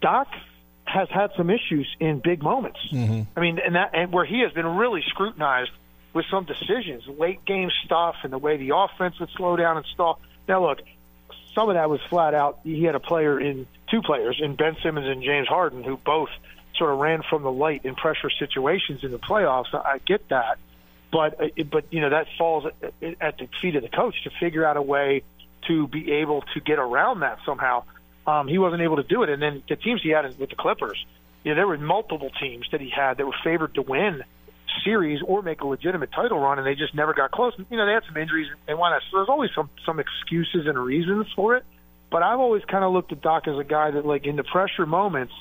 Doc 0.00 0.28
has 0.84 1.08
had 1.10 1.30
some 1.36 1.50
issues 1.50 1.88
in 1.98 2.20
big 2.20 2.44
moments. 2.44 2.78
Mm-hmm. 2.92 3.22
I 3.36 3.40
mean, 3.40 3.58
and 3.58 3.74
that 3.74 3.90
and 3.92 4.12
where 4.12 4.24
he 4.24 4.40
has 4.40 4.52
been 4.52 4.66
really 4.66 5.02
scrutinized 5.08 5.72
with 6.12 6.26
some 6.30 6.44
decisions, 6.44 7.02
late 7.08 7.44
game 7.44 7.70
stuff, 7.84 8.14
and 8.22 8.32
the 8.32 8.38
way 8.38 8.56
the 8.56 8.76
offense 8.76 9.18
would 9.18 9.30
slow 9.36 9.56
down 9.56 9.76
and 9.76 9.86
stall. 9.86 10.20
Now, 10.46 10.64
look, 10.66 10.78
some 11.56 11.68
of 11.68 11.74
that 11.74 11.90
was 11.90 12.00
flat 12.08 12.34
out. 12.34 12.60
He 12.62 12.84
had 12.84 12.94
a 12.94 13.00
player 13.00 13.40
in 13.40 13.66
two 13.90 14.00
players 14.00 14.40
in 14.40 14.54
Ben 14.54 14.76
Simmons 14.80 15.08
and 15.08 15.24
James 15.24 15.48
Harden 15.48 15.82
who 15.82 15.96
both 15.96 16.30
sort 16.76 16.92
of 16.92 16.98
ran 16.98 17.22
from 17.28 17.42
the 17.42 17.52
light 17.52 17.84
in 17.84 17.94
pressure 17.94 18.30
situations 18.30 19.02
in 19.02 19.10
the 19.10 19.18
playoffs. 19.18 19.74
I 19.74 19.98
get 20.06 20.28
that, 20.28 20.58
but 21.14 21.40
uh, 21.40 21.62
but 21.70 21.84
you 21.92 22.00
know 22.00 22.10
that 22.10 22.26
falls 22.36 22.66
at 23.00 23.38
the 23.38 23.48
feet 23.62 23.76
of 23.76 23.82
the 23.82 23.88
coach 23.88 24.16
to 24.24 24.30
figure 24.40 24.66
out 24.66 24.76
a 24.76 24.82
way 24.82 25.22
to 25.68 25.86
be 25.86 26.10
able 26.12 26.42
to 26.54 26.60
get 26.60 26.78
around 26.78 27.20
that 27.20 27.38
somehow. 27.46 27.84
Um, 28.26 28.48
he 28.48 28.58
wasn't 28.58 28.82
able 28.82 28.96
to 28.96 29.04
do 29.04 29.22
it, 29.22 29.28
and 29.30 29.40
then 29.40 29.62
the 29.68 29.76
teams 29.76 30.02
he 30.02 30.10
had 30.10 30.24
with 30.38 30.50
the 30.50 30.56
Clippers, 30.56 30.98
you 31.44 31.50
know, 31.52 31.54
there 31.54 31.68
were 31.68 31.78
multiple 31.78 32.30
teams 32.40 32.66
that 32.72 32.80
he 32.80 32.90
had 32.90 33.18
that 33.18 33.26
were 33.26 33.36
favored 33.44 33.74
to 33.74 33.82
win 33.82 34.24
series 34.84 35.20
or 35.24 35.42
make 35.42 35.60
a 35.60 35.66
legitimate 35.66 36.10
title 36.10 36.40
run, 36.40 36.58
and 36.58 36.66
they 36.66 36.74
just 36.74 36.94
never 36.94 37.14
got 37.14 37.30
close. 37.30 37.52
You 37.70 37.76
know, 37.76 37.86
they 37.86 37.92
had 37.92 38.02
some 38.06 38.16
injuries 38.16 38.48
and 38.66 38.76
whatnot. 38.76 39.02
So 39.10 39.18
there's 39.18 39.28
always 39.28 39.50
some 39.54 39.70
some 39.86 40.00
excuses 40.00 40.66
and 40.66 40.76
reasons 40.76 41.26
for 41.36 41.54
it. 41.56 41.64
But 42.10 42.22
I've 42.22 42.40
always 42.40 42.64
kind 42.64 42.84
of 42.84 42.92
looked 42.92 43.12
at 43.12 43.20
Doc 43.20 43.46
as 43.46 43.58
a 43.58 43.64
guy 43.64 43.90
that, 43.90 44.04
like, 44.06 44.26
in 44.26 44.36
the 44.36 44.44
pressure 44.44 44.86
moments, 44.86 45.32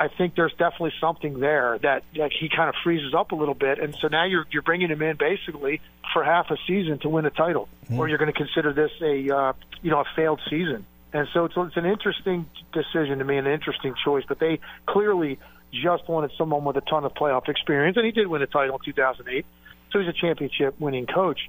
I 0.00 0.08
think 0.08 0.34
there's 0.34 0.52
definitely 0.52 0.94
something 0.98 1.40
there 1.40 1.78
that, 1.82 2.04
like 2.16 2.32
he 2.32 2.48
kind 2.48 2.70
of 2.70 2.74
freezes 2.82 3.12
up 3.12 3.32
a 3.32 3.34
little 3.34 3.54
bit, 3.54 3.78
and 3.78 3.94
so 4.00 4.08
now 4.08 4.24
you're 4.24 4.46
you're 4.50 4.62
bringing 4.62 4.88
him 4.88 5.02
in 5.02 5.18
basically 5.18 5.82
for 6.14 6.24
half 6.24 6.50
a 6.50 6.56
season 6.66 6.98
to 7.00 7.10
win 7.10 7.26
a 7.26 7.30
title, 7.30 7.68
mm. 7.90 7.98
or 7.98 8.08
you're 8.08 8.16
going 8.16 8.32
to 8.32 8.36
consider 8.36 8.72
this 8.72 8.90
a 9.02 9.30
uh, 9.30 9.52
you 9.82 9.90
know 9.90 10.00
a 10.00 10.04
failed 10.16 10.40
season. 10.48 10.86
And 11.12 11.28
so 11.34 11.44
it's 11.44 11.54
it's 11.54 11.76
an 11.76 11.84
interesting 11.84 12.48
decision 12.72 13.18
to 13.18 13.24
me, 13.24 13.36
an 13.36 13.46
interesting 13.46 13.94
choice. 14.02 14.24
But 14.26 14.38
they 14.38 14.58
clearly 14.86 15.38
just 15.70 16.08
wanted 16.08 16.30
someone 16.38 16.64
with 16.64 16.78
a 16.78 16.80
ton 16.80 17.04
of 17.04 17.12
playoff 17.12 17.50
experience, 17.50 17.98
and 17.98 18.06
he 18.06 18.12
did 18.12 18.26
win 18.26 18.40
a 18.40 18.46
title 18.46 18.76
in 18.76 18.82
2008, 18.82 19.44
so 19.92 19.98
he's 19.98 20.08
a 20.08 20.14
championship 20.14 20.80
winning 20.80 21.06
coach. 21.06 21.40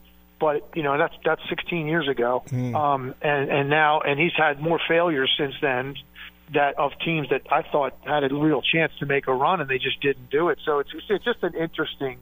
But 0.41 0.75
you 0.75 0.83
know 0.83 0.97
that's 0.97 1.15
that's 1.23 1.41
16 1.47 1.87
years 1.87 2.09
ago, 2.09 2.43
mm. 2.47 2.75
um, 2.75 3.15
and 3.21 3.49
and 3.49 3.69
now 3.69 4.01
and 4.01 4.19
he's 4.19 4.35
had 4.35 4.59
more 4.59 4.79
failures 4.89 5.33
since 5.37 5.55
then 5.61 5.95
that 6.53 6.77
of 6.77 6.91
teams 7.03 7.29
that 7.29 7.43
I 7.51 7.61
thought 7.61 7.95
had 8.05 8.23
a 8.23 8.33
real 8.33 8.61
chance 8.61 8.91
to 8.99 9.05
make 9.05 9.27
a 9.27 9.33
run 9.33 9.61
and 9.61 9.69
they 9.69 9.77
just 9.77 10.01
didn't 10.01 10.29
do 10.29 10.49
it. 10.49 10.59
So 10.65 10.79
it's 10.79 10.89
it's 11.09 11.23
just 11.23 11.43
an 11.43 11.55
interesting 11.55 12.19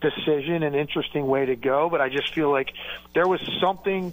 decision, 0.00 0.62
an 0.62 0.74
interesting 0.74 1.26
way 1.26 1.46
to 1.46 1.56
go. 1.56 1.88
But 1.90 2.00
I 2.00 2.08
just 2.08 2.32
feel 2.34 2.50
like 2.50 2.72
there 3.14 3.26
was 3.26 3.40
something 3.60 4.12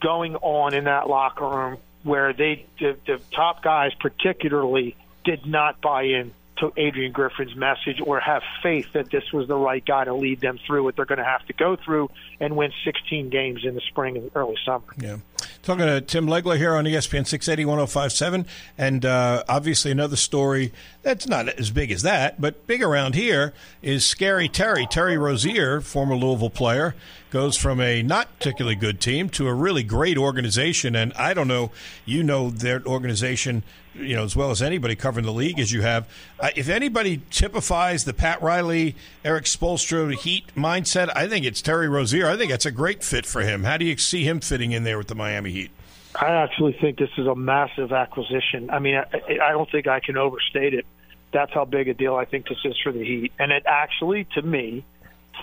going 0.00 0.36
on 0.36 0.74
in 0.74 0.84
that 0.84 1.08
locker 1.08 1.48
room 1.48 1.78
where 2.02 2.32
they 2.32 2.66
the, 2.78 2.96
the 3.06 3.20
top 3.34 3.62
guys 3.62 3.92
particularly 3.98 4.96
did 5.24 5.46
not 5.46 5.80
buy 5.80 6.02
in 6.04 6.32
to 6.58 6.72
Adrian 6.76 7.12
Griffin's 7.12 7.56
message 7.56 8.00
or 8.04 8.20
have 8.20 8.42
faith 8.62 8.92
that 8.92 9.10
this 9.10 9.32
was 9.32 9.48
the 9.48 9.56
right 9.56 9.84
guy 9.84 10.04
to 10.04 10.14
lead 10.14 10.40
them 10.40 10.58
through 10.66 10.84
what 10.84 10.94
they're 10.94 11.06
going 11.06 11.18
to 11.18 11.24
have 11.24 11.44
to 11.46 11.52
go 11.54 11.76
through 11.76 12.10
and 12.38 12.54
win 12.54 12.70
16 12.84 13.30
games 13.30 13.64
in 13.64 13.74
the 13.74 13.80
spring 13.80 14.16
and 14.16 14.30
early 14.34 14.56
summer. 14.64 14.84
Yeah. 14.98 15.16
Talking 15.62 15.84
to 15.84 16.00
Tim 16.00 16.26
Legler 16.26 16.56
here 16.56 16.74
on 16.74 16.86
ESPN 16.86 17.26
680 17.26 17.66
1057. 17.66 18.46
And 18.78 19.04
uh, 19.04 19.44
obviously, 19.46 19.90
another 19.90 20.16
story 20.16 20.72
that's 21.02 21.26
not 21.26 21.50
as 21.50 21.70
big 21.70 21.90
as 21.90 22.00
that, 22.00 22.40
but 22.40 22.66
big 22.66 22.82
around 22.82 23.14
here 23.14 23.52
is 23.82 24.06
Scary 24.06 24.48
Terry. 24.48 24.86
Terry 24.86 25.18
Rozier, 25.18 25.82
former 25.82 26.16
Louisville 26.16 26.48
player, 26.48 26.94
goes 27.28 27.58
from 27.58 27.78
a 27.78 28.02
not 28.02 28.38
particularly 28.38 28.74
good 28.74 29.02
team 29.02 29.28
to 29.30 29.48
a 29.48 29.54
really 29.54 29.82
great 29.82 30.16
organization. 30.16 30.96
And 30.96 31.12
I 31.12 31.34
don't 31.34 31.48
know, 31.48 31.72
you 32.06 32.22
know 32.22 32.48
their 32.48 32.82
organization 32.86 33.62
you 34.00 34.16
know 34.16 34.24
as 34.24 34.34
well 34.34 34.50
as 34.50 34.62
anybody 34.62 34.96
covering 34.96 35.26
the 35.26 35.32
league 35.32 35.58
as 35.58 35.72
you 35.72 35.82
have. 35.82 36.08
Uh, 36.38 36.50
if 36.56 36.68
anybody 36.68 37.22
typifies 37.30 38.04
the 38.04 38.14
Pat 38.14 38.40
Riley, 38.42 38.96
Erik 39.24 39.44
Spoelstra 39.44 40.14
Heat 40.14 40.54
mindset, 40.56 41.10
I 41.14 41.28
think 41.28 41.44
it's 41.44 41.62
Terry 41.62 41.88
Rozier. 41.88 42.28
I 42.28 42.36
think 42.36 42.50
that's 42.50 42.66
a 42.66 42.70
great 42.70 43.02
fit 43.02 43.26
for 43.26 43.42
him. 43.42 43.64
How 43.64 43.76
do 43.76 43.84
you 43.84 43.96
see 43.96 44.24
him 44.24 44.40
fitting 44.40 44.72
in 44.72 44.84
there 44.84 44.98
with 44.98 45.08
the 45.08 45.14
Miami 45.14 45.52
Heat? 45.52 45.70
I 46.14 46.28
actually 46.28 46.76
think 46.80 46.98
this 46.98 47.10
is 47.18 47.26
a 47.26 47.36
massive 47.36 47.92
acquisition. 47.92 48.70
I 48.70 48.80
mean, 48.80 48.96
I, 48.96 49.38
I 49.42 49.52
don't 49.52 49.70
think 49.70 49.86
I 49.86 50.00
can 50.00 50.16
overstate 50.16 50.74
it. 50.74 50.84
That's 51.32 51.52
how 51.52 51.64
big 51.64 51.88
a 51.88 51.94
deal 51.94 52.16
I 52.16 52.24
think 52.24 52.48
this 52.48 52.58
is 52.64 52.76
for 52.82 52.90
the 52.90 53.04
Heat, 53.04 53.32
and 53.38 53.52
it 53.52 53.62
actually, 53.66 54.26
to 54.34 54.42
me, 54.42 54.84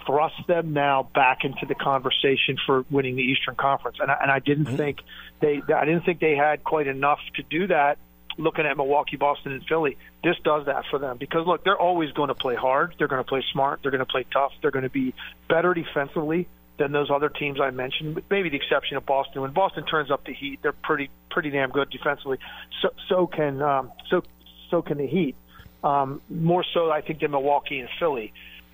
thrusts 0.05 0.45
them 0.47 0.73
now 0.73 1.09
back 1.15 1.43
into 1.43 1.65
the 1.65 1.75
conversation 1.75 2.57
for 2.65 2.85
winning 2.89 3.15
the 3.15 3.23
Eastern 3.23 3.55
Conference. 3.55 3.97
And 3.99 4.11
I, 4.11 4.17
and 4.21 4.31
I 4.31 4.39
didn't 4.39 4.65
mm-hmm. 4.65 4.75
think 4.75 4.99
they, 5.39 5.61
I 5.73 5.85
didn't 5.85 6.03
think 6.03 6.19
they 6.19 6.35
had 6.35 6.63
quite 6.63 6.87
enough 6.87 7.19
to 7.35 7.43
do 7.43 7.67
that 7.67 7.97
looking 8.37 8.65
at 8.65 8.77
Milwaukee, 8.77 9.17
Boston, 9.17 9.51
and 9.51 9.65
Philly, 9.65 9.97
this 10.23 10.35
does 10.43 10.65
that 10.65 10.85
for 10.89 10.99
them 10.99 11.17
because 11.17 11.45
look, 11.45 11.63
they're 11.63 11.79
always 11.79 12.11
going 12.11 12.29
to 12.29 12.35
play 12.35 12.55
hard. 12.55 12.95
They're 12.97 13.07
going 13.07 13.23
to 13.23 13.27
play 13.27 13.43
smart. 13.51 13.81
They're 13.81 13.91
going 13.91 14.05
to 14.05 14.11
play 14.11 14.25
tough. 14.31 14.51
They're 14.61 14.71
going 14.71 14.83
to 14.83 14.89
be 14.89 15.13
better 15.49 15.73
defensively 15.73 16.47
than 16.77 16.91
those 16.91 17.09
other 17.09 17.29
teams 17.29 17.59
I 17.59 17.71
mentioned, 17.71 18.21
maybe 18.29 18.49
the 18.49 18.57
exception 18.57 18.97
of 18.97 19.05
Boston. 19.05 19.41
When 19.41 19.51
Boston 19.51 19.85
turns 19.85 20.11
up 20.11 20.25
the 20.25 20.33
heat, 20.33 20.59
they're 20.61 20.73
pretty 20.73 21.09
pretty 21.29 21.49
damn 21.49 21.71
good 21.71 21.89
defensively. 21.89 22.37
So 22.81 22.89
so 23.09 23.27
can 23.27 23.61
um, 23.61 23.91
so 24.09 24.23
so 24.69 24.81
can 24.81 24.97
the 24.97 25.07
Heat. 25.07 25.35
Um, 25.83 26.21
more 26.29 26.65
so, 26.73 26.91
I 26.91 27.01
think, 27.01 27.19
than 27.19 27.31
Milwaukee 27.31 27.79
and 27.79 27.89
Philly. 27.99 28.33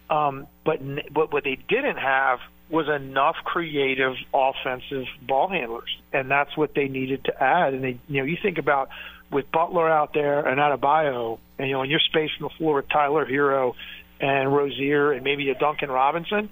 Um, 0.10 0.48
but 0.66 0.80
but 1.12 1.32
what 1.32 1.44
they 1.44 1.58
didn't 1.68 1.98
have 1.98 2.40
was 2.70 2.88
enough 2.88 3.36
creative 3.44 4.14
offensive 4.34 5.06
ball 5.22 5.50
handlers, 5.50 5.96
and 6.12 6.30
that's 6.32 6.56
what 6.58 6.74
they 6.74 6.88
needed 6.88 7.26
to 7.26 7.44
add. 7.44 7.74
And 7.74 7.84
they, 7.84 8.00
you 8.08 8.22
know, 8.22 8.24
you 8.24 8.38
think 8.42 8.58
about 8.58 8.90
with 9.34 9.52
Butler 9.52 9.90
out 9.90 10.14
there 10.14 10.46
and 10.48 10.60
Adebayo, 10.60 11.40
and 11.58 11.68
you 11.68 11.74
know, 11.74 11.84
in 11.84 11.90
your 11.90 12.00
space 12.00 12.30
on 12.40 12.48
the 12.48 12.56
floor 12.58 12.76
with 12.76 12.90
Tyler 12.90 13.26
Herro 13.26 13.74
and 14.20 14.54
Rozier 14.54 15.12
and 15.12 15.24
maybe 15.24 15.50
a 15.50 15.56
Duncan 15.56 15.90
Robinson, 15.90 16.50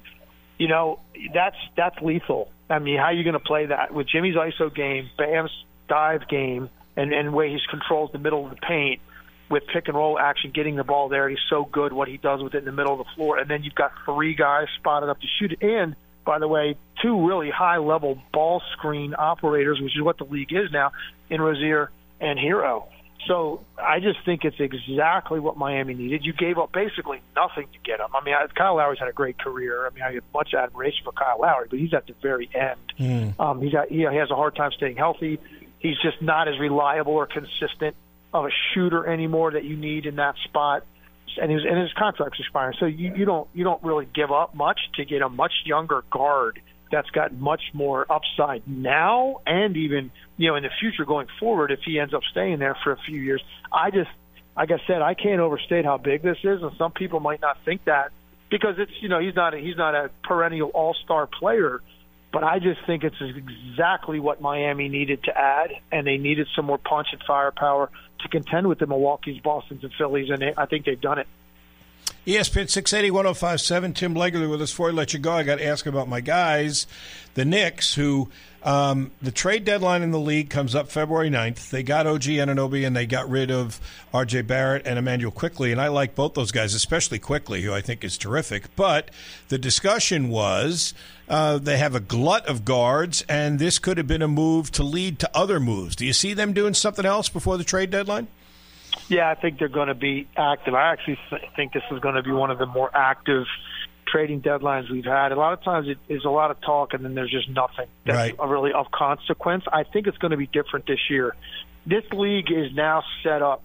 you 0.58 0.68
know, 0.68 1.00
that's 1.34 1.58
that's 1.78 2.00
lethal. 2.02 2.52
I 2.70 2.80
mean, 2.80 2.98
how 2.98 3.06
are 3.06 3.14
you 3.14 3.24
going 3.24 3.34
to 3.34 3.40
play 3.40 3.68
that 3.68 3.94
with 3.94 4.08
Jimmy's 4.08 4.36
ISO 4.36 4.74
game, 4.74 5.10
Bam's 5.18 5.52
dive 5.88 6.28
game, 6.28 6.70
and 6.96 7.14
and 7.14 7.34
way 7.34 7.50
he 7.50 7.60
controls 7.70 8.12
the 8.12 8.20
middle 8.20 8.46
of 8.46 8.52
the 8.52 8.58
paint 8.58 9.02
with 9.50 9.64
pick 9.72 9.88
and 9.88 9.98
roll 9.98 10.18
action, 10.18 10.52
getting 10.54 10.76
the 10.76 10.84
ball 10.84 11.10
there. 11.10 11.28
He's 11.30 11.40
so 11.50 11.66
good 11.66 11.92
what 11.92 12.08
he 12.08 12.18
does 12.18 12.42
with 12.42 12.56
it 12.56 12.60
in 12.60 12.66
the 12.66 12.72
middle 12.72 12.94
of 12.94 13.00
the 13.00 13.14
floor, 13.16 13.38
and 13.38 13.50
then 13.50 13.64
you've 13.64 13.76
got 13.76 13.92
three 14.06 14.34
guys 14.34 14.68
spotted 14.78 15.10
up 15.10 15.20
to 15.20 15.28
shoot 15.40 15.52
it. 15.52 15.62
And 15.62 15.96
by 16.26 16.40
the 16.40 16.48
way, 16.48 16.78
two 17.02 17.28
really 17.28 17.50
high 17.50 17.78
level 17.78 18.18
ball 18.32 18.62
screen 18.74 19.14
operators, 19.18 19.80
which 19.82 19.96
is 19.96 20.02
what 20.02 20.18
the 20.18 20.24
league 20.24 20.54
is 20.54 20.72
now 20.72 20.92
in 21.30 21.42
Rozier 21.42 21.92
and 22.22 22.40
Herro. 22.40 22.86
So 23.28 23.62
I 23.78 24.00
just 24.00 24.24
think 24.26 24.46
it's 24.46 24.60
exactly 24.60 25.40
what 25.40 25.56
Miami 25.56 25.94
needed. 25.94 26.26
You 26.26 26.34
gave 26.34 26.58
up 26.58 26.72
basically 26.72 27.22
nothing 27.36 27.68
to 27.72 27.80
get 27.84 28.00
him. 28.00 28.08
I 28.16 28.24
mean, 28.24 28.34
Kyle 28.56 28.76
Lowry's 28.76 29.00
had 29.00 29.10
a 29.10 29.14
great 29.14 29.38
career. 29.38 29.86
I 29.86 29.90
mean, 29.92 30.04
I 30.04 30.14
have 30.14 30.24
much 30.34 30.54
admiration 30.56 31.04
for 31.04 31.12
Kyle 31.12 31.40
Lowry, 31.40 31.68
but 31.70 31.78
he's 31.78 31.94
at 31.94 32.08
the 32.08 32.14
very 32.22 32.50
end. 32.54 32.80
Mm. 33.00 33.40
Um, 33.40 33.62
he's 33.62 33.74
got, 33.74 33.90
he 33.90 34.02
has 34.02 34.32
a 34.32 34.36
hard 34.36 34.56
time 34.56 34.72
staying 34.72 34.98
healthy. 34.98 35.40
He's 35.78 35.98
just 36.02 36.22
not 36.22 36.48
as 36.48 36.60
reliable 36.60 37.14
or 37.14 37.28
consistent 37.28 37.96
of 38.34 38.46
a 38.46 38.50
shooter 38.74 39.06
anymore 39.08 39.52
that 39.52 39.66
you 39.66 39.76
need 39.76 40.06
in 40.06 40.16
that 40.16 40.36
spot. 40.46 40.86
And 41.40 41.50
his 41.50 41.62
and 41.64 41.80
his 41.80 41.94
contract's 41.94 42.40
expiring, 42.42 42.76
so 42.78 42.88
you, 42.88 43.16
you 43.16 43.24
don't 43.24 43.48
you 43.54 43.64
don't 43.64 43.82
really 43.84 44.06
give 44.14 44.34
up 44.34 44.54
much 44.54 44.78
to 44.96 45.06
get 45.06 45.22
a 45.22 45.30
much 45.30 45.54
younger 45.64 46.04
guard 46.12 46.62
that's 46.92 47.10
got 47.10 47.34
much 47.34 47.62
more 47.74 48.06
upside 48.12 48.68
now 48.68 49.42
and 49.46 49.78
even 49.78 50.12
you 50.38 50.50
know 50.50 50.56
in 50.56 50.64
the 50.64 50.70
future 50.80 51.06
going 51.06 51.28
forward 51.40 51.72
if 51.72 51.80
he 51.86 52.00
ends 52.00 52.14
up 52.14 52.22
staying 52.32 52.60
there 52.60 52.78
for 52.84 52.92
a 52.92 52.98
few 53.08 53.20
years. 53.20 53.42
I 53.72 53.92
just 53.92 54.10
like 54.56 54.72
I 54.72 54.82
said, 54.86 55.02
I 55.02 55.14
can't 55.14 55.40
overstate 55.40 55.86
how 55.86 55.98
big 55.98 56.22
this 56.22 56.38
is, 56.44 56.62
and 56.62 56.72
some 56.78 56.92
people 56.92 57.20
might 57.20 57.42
not 57.42 57.58
think 57.64 57.86
that 57.86 58.12
because 58.50 58.76
it's 58.78 58.92
you 59.02 59.10
know 59.10 59.20
he's 59.20 59.36
not 59.36 59.54
a, 59.54 59.58
he's 59.58 59.78
not 59.78 59.96
a 59.96 60.10
perennial 60.24 60.70
All 60.70 60.94
Star 61.06 61.28
player, 61.28 61.82
but 62.32 62.44
I 62.44 62.60
just 62.60 62.86
think 62.86 63.04
it's 63.04 63.16
exactly 63.22 64.20
what 64.20 64.42
Miami 64.42 64.90
needed 64.90 65.24
to 65.24 65.38
add, 65.38 65.72
and 65.92 66.06
they 66.06 66.18
needed 66.18 66.48
some 66.56 66.66
more 66.66 66.78
punch 66.78 67.08
and 67.12 67.22
firepower 67.26 67.90
to 68.20 68.28
contend 68.30 68.68
with 68.68 68.80
the 68.80 68.88
Milwaukee's, 68.88 69.40
Boston's, 69.42 69.84
and 69.84 69.94
Phillies, 69.98 70.30
and 70.30 70.42
they, 70.42 70.54
I 70.56 70.66
think 70.66 70.86
they've 70.86 71.00
done 71.00 71.20
it. 71.20 71.28
ESPN 72.28 72.70
680 72.70 73.10
1057. 73.10 73.94
Tim 73.94 74.14
Legler 74.14 74.50
with 74.50 74.62
us 74.62 74.72
before 74.72 74.90
I 74.90 74.92
let 74.92 75.12
you 75.14 75.20
go. 75.20 75.32
I 75.32 75.42
got 75.42 75.58
to 75.58 75.66
ask 75.66 75.88
about 75.88 76.08
my 76.08 76.22
guys, 76.22 76.86
the 77.34 77.46
Knicks, 77.46 77.96
who 77.96 78.30
um, 78.62 79.10
the 79.24 79.32
trade 79.32 79.66
deadline 79.66 80.04
in 80.04 80.12
the 80.12 80.20
league 80.20 80.52
comes 80.52 80.76
up 80.76 80.92
February 80.92 81.32
9th. 81.32 81.72
They 81.72 81.82
got 81.82 82.06
OG 82.06 82.22
Anunoby 82.22 82.86
and 82.86 82.96
they 82.96 83.08
got 83.08 83.28
rid 83.28 83.50
of 83.50 83.80
RJ 84.14 84.46
Barrett 84.46 84.86
and 84.86 85.00
Immanuel 85.00 85.32
Quickley. 85.32 85.72
And 85.72 85.82
I 85.82 85.88
like 85.88 86.14
both 86.14 86.36
those 86.36 86.52
guys, 86.52 86.76
especially 86.76 87.18
Quickley, 87.18 87.64
who 87.64 87.74
I 87.74 87.82
think 87.82 88.04
is 88.04 88.20
terrific. 88.20 88.76
But 88.76 89.10
the 89.48 89.58
discussion 89.58 90.30
was 90.30 90.94
uh, 91.28 91.58
they 91.58 91.78
have 91.78 91.96
a 91.96 92.00
glut 92.00 92.46
of 92.46 92.66
guards, 92.66 93.24
and 93.28 93.58
this 93.58 93.80
could 93.80 93.98
have 93.98 94.08
been 94.08 94.22
a 94.22 94.28
move 94.28 94.70
to 94.74 94.84
lead 94.84 95.18
to 95.20 95.32
other 95.36 95.60
moves. 95.60 95.96
Do 95.96 96.06
you 96.06 96.14
see 96.14 96.36
them 96.36 96.54
doing 96.54 96.76
something 96.76 97.06
else 97.06 97.30
before 97.30 97.58
the 97.58 97.64
trade 97.64 97.90
deadline? 97.90 98.28
Yeah, 99.08 99.30
I 99.30 99.36
think 99.36 99.60
they're 99.60 99.68
going 99.68 99.88
to 99.88 99.96
be 99.96 100.28
active. 100.36 100.74
I 100.74 100.92
actually 100.92 101.20
th- 101.30 101.42
think 101.56 101.74
this 101.74 101.84
is 101.92 102.00
going 102.00 102.16
to 102.16 102.24
be 102.24 102.32
one 102.32 102.52
of 102.52 102.58
the 102.60 102.66
more 102.66 102.90
active 102.94 103.46
trading 104.08 104.42
deadlines 104.42 104.92
we've 104.92 105.06
had. 105.06 105.32
A 105.32 105.36
lot 105.36 105.54
of 105.54 105.64
times 105.64 105.88
it 105.88 105.98
is 106.14 106.26
a 106.26 106.30
lot 106.30 106.52
of 106.52 106.60
talk 106.62 106.94
and 106.94 107.04
then 107.04 107.16
there's 107.16 107.32
just 107.32 107.50
nothing 107.50 107.88
that's 108.06 108.38
right. 108.38 108.50
really 108.50 108.74
of 108.74 108.92
consequence. 108.92 109.64
I 109.72 109.84
think 109.84 110.08
it's 110.08 110.18
going 110.18 110.32
to 110.32 110.38
be 110.38 110.48
different 110.48 110.86
this 110.86 111.10
year. 111.10 111.36
This 111.86 112.04
league 112.12 112.52
is 112.52 112.74
now 112.74 113.04
set 113.24 113.42
up 113.42 113.64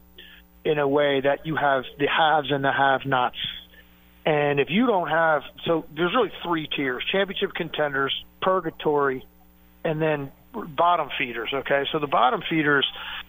in 0.64 0.78
a 0.78 0.88
way 0.88 1.20
that 1.20 1.46
you 1.46 1.56
have 1.56 1.84
the 1.98 2.06
haves 2.06 2.50
and 2.50 2.64
the 2.64 2.72
have-nots. 2.72 3.36
And 4.24 4.58
if 4.58 4.68
you 4.70 4.86
don't 4.86 5.08
have, 5.08 5.42
so 5.64 5.84
there's 5.94 6.12
really 6.12 6.32
three 6.42 6.68
tiers: 6.74 7.04
championship 7.12 7.54
contenders, 7.54 8.12
purgatory, 8.42 9.24
and 9.84 10.02
then 10.02 10.32
bottom 10.64 11.09
feeders. 11.18 11.50
Okay, 11.52 11.84
so 11.92 11.98
the 11.98 12.07
bottom 12.07 12.42
feeders, 12.48 12.86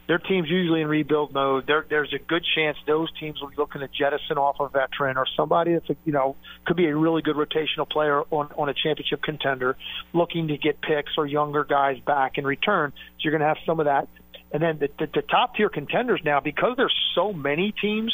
their 0.07 0.17
teams 0.17 0.49
usually 0.49 0.81
in 0.81 0.87
rebuild 0.87 1.33
mode. 1.33 1.65
There, 1.67 1.85
there's 1.89 2.13
a 2.13 2.19
good 2.19 2.45
chance 2.55 2.77
those 2.87 3.09
teams 3.19 3.41
will 3.41 3.49
be 3.49 3.55
looking 3.57 3.81
to 3.81 3.87
jettison 3.87 4.37
off 4.37 4.57
a 4.59 4.69
veteran 4.69 5.17
or 5.17 5.25
somebody 5.35 5.73
that's 5.73 5.89
a, 5.89 5.95
you 6.05 6.13
know 6.13 6.35
could 6.65 6.77
be 6.77 6.85
a 6.85 6.95
really 6.95 7.21
good 7.21 7.35
rotational 7.35 7.89
player 7.89 8.21
on 8.31 8.49
on 8.57 8.69
a 8.69 8.73
championship 8.73 9.21
contender, 9.21 9.75
looking 10.13 10.47
to 10.47 10.57
get 10.57 10.81
picks 10.81 11.11
or 11.17 11.25
younger 11.25 11.63
guys 11.63 11.99
back 11.99 12.37
in 12.37 12.45
return. 12.45 12.93
So 12.95 13.19
you're 13.19 13.31
going 13.31 13.41
to 13.41 13.47
have 13.47 13.57
some 13.65 13.79
of 13.79 13.85
that. 13.85 14.07
And 14.51 14.63
then 14.63 14.79
the, 14.79 14.89
the, 14.97 15.09
the 15.13 15.21
top 15.21 15.55
tier 15.55 15.69
contenders 15.69 16.21
now, 16.23 16.39
because 16.39 16.77
there's 16.77 16.95
so 17.13 17.33
many 17.33 17.73
teams 17.73 18.13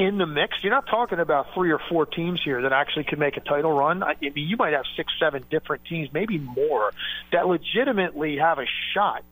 in 0.00 0.16
the 0.16 0.26
mix. 0.26 0.56
You're 0.62 0.72
not 0.72 0.86
talking 0.86 1.20
about 1.20 1.48
three 1.54 1.70
or 1.70 1.80
four 1.90 2.06
teams 2.06 2.40
here 2.42 2.62
that 2.62 2.72
actually 2.72 3.04
could 3.04 3.18
make 3.18 3.36
a 3.36 3.40
title 3.40 3.70
run. 3.70 4.02
I 4.02 4.16
mean, 4.18 4.32
you 4.34 4.56
might 4.56 4.72
have 4.72 4.86
six, 4.96 5.12
seven 5.20 5.44
different 5.50 5.84
teams, 5.84 6.08
maybe 6.10 6.38
more, 6.38 6.92
that 7.32 7.46
legitimately 7.46 8.38
have 8.38 8.58
a 8.58 8.66
shot. 8.94 9.22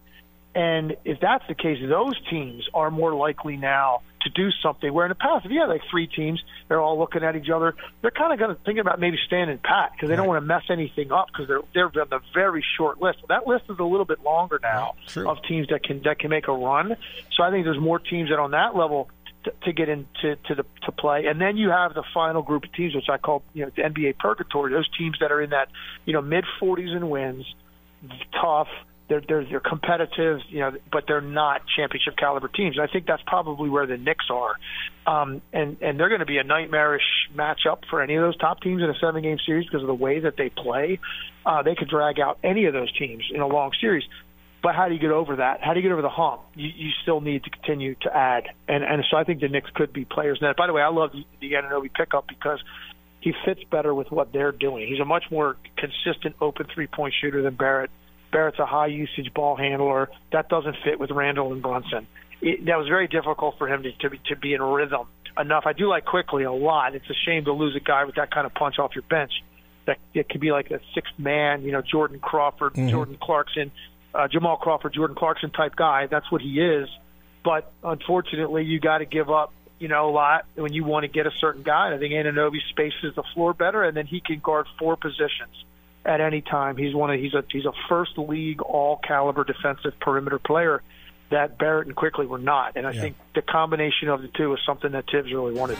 And 0.55 0.97
if 1.07 1.21
that's 1.21 1.45
the 1.49 1.55
case, 1.55 1.79
those 1.81 2.21
teams 2.29 2.69
are 2.75 2.91
more 2.91 3.15
likely 3.15 3.57
now 3.57 4.03
to 4.23 4.31
do 4.31 4.51
something. 4.63 4.93
Where 4.93 5.07
in 5.07 5.11
the 5.11 5.15
past, 5.15 5.47
if 5.47 5.53
you 5.53 5.61
had 5.61 5.69
like 5.69 5.83
three 5.91 6.07
teams, 6.07 6.43
they're 6.67 6.81
all 6.81 6.99
looking 6.99 7.23
at 7.23 7.37
each 7.37 7.49
other. 7.49 7.75
They're 8.03 8.11
kind 8.11 8.33
of 8.33 8.39
going 8.39 8.55
to 8.55 8.63
thinking 8.63 8.81
about 8.81 9.01
maybe 9.01 9.19
standing 9.27 9.59
pat 9.59 9.93
because 9.93 10.09
they 10.09 10.17
don't 10.17 10.27
want 10.27 10.43
to 10.43 10.47
mess 10.47 10.65
anything 10.69 11.13
up 11.13 11.29
because 11.29 11.49
they're 11.49 11.61
they're 11.73 12.03
on 12.03 12.09
the 12.11 12.21
very 12.35 12.65
short 12.77 13.01
list. 13.01 13.19
That 13.29 13.47
list 13.47 13.65
is 13.71 13.79
a 13.79 13.85
little 13.85 14.05
bit 14.05 14.23
longer 14.23 14.59
now 14.63 14.95
True. 15.07 15.31
of 15.31 15.39
teams 15.45 15.69
that 15.69 15.83
can 15.83 16.03
that 16.03 16.19
can 16.19 16.31
make 16.31 16.49
a 16.49 16.53
run. 16.53 16.97
So 17.37 17.43
I 17.43 17.51
think 17.51 17.65
there's 17.65 17.81
more 17.81 17.99
teams 17.99 18.31
that 18.31 18.39
on 18.39 18.51
that 18.51 18.75
level 18.77 19.09
to, 19.45 19.73
get 19.73 19.89
into 19.89 20.37
to 20.47 20.55
the 20.55 20.65
to 20.85 20.93
play, 20.93 21.27
and 21.27 21.41
then 21.41 21.57
you 21.57 21.71
have 21.71 21.95
the 21.95 22.05
final 22.15 22.43
group 22.43 22.65
of 22.65 22.73
teams, 22.73 22.95
which 22.95 23.09
I 23.11 23.19
call 23.19 23.43
you 23.55 23.65
know 23.65 23.71
the 23.75 23.83
NBA 23.83 24.19
purgatory. 24.19 24.73
Those 24.73 24.89
teams 24.97 25.17
that 25.21 25.33
are 25.33 25.41
in 25.41 25.51
that 25.51 25.69
you 26.05 26.13
know 26.13 26.23
mid 26.23 26.45
40s 26.61 26.97
in 26.97 27.09
wins, 27.09 27.47
tough. 28.41 28.69
They're, 29.09 29.23
they're 29.27 29.45
they're 29.45 29.61
competitive, 29.61 30.41
you 30.49 30.61
know, 30.61 30.73
but 30.93 31.05
they're 31.09 31.23
not 31.23 31.63
championship 31.75 32.17
caliber 32.19 32.49
teams. 32.49 32.77
And 32.77 32.87
I 32.87 32.93
think 32.93 33.07
that's 33.07 33.23
probably 33.27 33.71
where 33.71 33.87
the 33.87 33.97
Knicks 33.97 34.27
are, 34.31 34.55
um, 35.07 35.41
and 35.51 35.79
and 35.81 35.99
they're 35.99 36.11
going 36.11 36.21
to 36.21 36.27
be 36.27 36.37
a 36.37 36.45
nightmarish 36.45 37.31
matchup 37.35 37.79
for 37.89 38.03
any 38.03 38.17
of 38.17 38.23
those 38.23 38.37
top 38.37 38.61
teams 38.61 38.83
in 38.83 38.91
a 38.91 38.99
seven 39.01 39.23
game 39.23 39.39
series 39.47 39.65
because 39.65 39.81
of 39.81 39.87
the 39.87 39.95
way 39.95 40.21
that 40.21 40.37
they 40.37 40.51
play. 40.51 40.99
Uh, 41.47 41.63
they 41.63 41.75
could 41.75 41.89
drag 41.89 42.21
out 42.21 42.39
any 42.45 42.67
of 42.67 42.75
those 42.75 42.93
teams 42.99 43.25
in 43.33 43.41
a 43.41 43.47
long 43.47 43.71
series 43.81 44.05
But 44.63 44.75
how 44.75 44.89
do 44.89 44.95
you 44.95 45.01
get 45.01 45.11
over 45.11 45.37
that? 45.37 45.61
How 45.63 45.73
do 45.73 45.81
you 45.81 45.83
get 45.83 45.93
over 45.93 46.03
the 46.03 46.09
hump? 46.09 46.43
You, 46.55 46.69
you 46.75 46.91
still 47.03 47.21
need 47.21 47.45
to 47.45 47.51
continue 47.51 47.95
to 48.03 48.17
add, 48.17 48.45
and 48.67 48.83
and 48.83 49.05
so 49.11 49.17
I 49.17 49.25
think 49.25 49.41
the 49.41 49.49
Knicks 49.49 49.71
could 49.75 49.93
be 49.93 50.05
players. 50.05 50.39
Now, 50.43 50.53
by 50.57 50.67
the 50.67 50.73
way, 50.73 50.83
I 50.83 50.89
love 50.89 51.13
the, 51.13 51.25
the 51.41 51.53
Anunoby 51.53 51.93
pickup 51.93 52.27
because 52.27 52.61
he 53.21 53.33
fits 53.45 53.63
better 53.71 53.95
with 53.95 54.11
what 54.11 54.33
they're 54.33 54.53
doing. 54.53 54.89
He's 54.89 55.01
a 55.01 55.05
much 55.05 55.25
more 55.31 55.57
consistent 55.77 56.37
open 56.41 56.67
three 56.75 56.87
point 56.87 57.15
shooter 57.21 57.43
than 57.43 57.55
Barrett. 57.55 57.91
Barrett's 58.33 58.59
a 58.59 58.67
high 58.67 58.89
usage 58.89 59.33
ball 59.33 59.57
handler. 59.57 60.11
That 60.33 60.49
doesn't 60.49 60.77
fit 60.85 60.99
with 61.01 61.11
Randle 61.11 61.53
and 61.53 61.63
Brunson. 61.63 62.07
It, 62.41 62.67
that 62.67 62.79
was 62.79 62.87
very 62.89 63.09
difficult 63.09 63.59
for 63.59 63.69
him 63.69 63.83
to, 63.85 63.93
to 63.93 64.11
be 64.11 64.21
to 64.27 64.37
be 64.37 64.55
in 64.55 64.63
rhythm 64.63 65.07
enough. 65.39 65.65
I 65.67 65.73
do 65.73 65.89
like 65.89 66.05
Quickley 66.05 66.45
a 66.45 66.53
lot. 66.53 66.95
It's 66.95 67.09
a 67.09 67.15
shame 67.27 67.45
to 67.45 67.53
lose 67.53 67.77
a 67.77 67.81
guy 67.81 68.05
with 68.05 68.17
that 68.17 68.31
kind 68.33 68.47
of 68.47 68.55
punch 68.55 68.79
off 68.79 68.95
your 68.95 69.03
bench. 69.03 69.33
That 69.87 69.99
it 70.15 70.29
could 70.29 70.41
be 70.41 70.53
like 70.53 70.71
a 70.71 70.81
sixth 70.95 71.15
man, 71.19 71.63
you 71.63 71.73
know, 71.73 71.83
Jordan 71.83 72.21
Crawford, 72.21 72.75
mm-hmm. 72.75 72.91
Jordan 72.91 73.19
Clarkson, 73.21 73.73
uh, 74.19 74.27
Jamal 74.27 74.57
Crawford, 74.57 74.93
Jordan 74.93 75.17
Clarkson 75.17 75.51
type 75.51 75.77
guy. 75.77 76.07
That's 76.07 76.31
what 76.31 76.43
he 76.43 76.61
is. 76.61 76.89
But 77.45 77.71
unfortunately, 77.85 78.65
you 78.65 78.81
got 78.81 78.99
to 78.99 79.05
give 79.05 79.31
up, 79.31 79.53
you 79.79 79.87
know, 79.87 80.11
a 80.11 80.11
lot 80.11 80.45
when 80.57 80.73
you 80.73 80.83
want 80.83 81.05
to 81.05 81.09
get 81.09 81.27
a 81.27 81.31
certain 81.31 81.63
guy. 81.63 81.95
I 81.95 81.99
think 81.99 82.13
Anunoby 82.13 82.59
spaces 82.69 83.15
the 83.15 83.23
floor 83.35 83.55
better, 83.55 83.85
and 83.85 83.97
then 83.97 84.07
he 84.07 84.21
can 84.21 84.41
guard 84.41 84.67
four 84.77 84.97
positions 84.97 85.65
at 86.05 86.21
any 86.21 86.41
time. 86.41 86.77
He's 86.77 86.95
one 86.95 87.11
of 87.11 87.21
he's 87.21 87.33
a 87.33 87.45
he's 87.49 87.65
a 87.65 87.73
first 87.89 88.19
league 88.19 88.61
all 88.61 88.97
caliber 88.97 89.45
defensive 89.45 89.99
perimeter 90.01 90.41
player 90.41 90.83
that 91.31 91.57
Barrett 91.57 91.87
and 91.87 91.95
Quickley 91.95 92.27
were 92.27 92.39
not. 92.39 92.73
And 92.75 92.87
I 92.87 92.91
yeah. 92.91 93.01
think 93.01 93.17
the 93.37 93.43
combination 93.43 94.09
of 94.09 94.21
the 94.21 94.29
two 94.29 94.53
is 94.55 94.61
something 94.67 94.91
that 94.93 95.05
Thibs 95.11 95.33
really 95.33 95.55
wanted. 95.55 95.79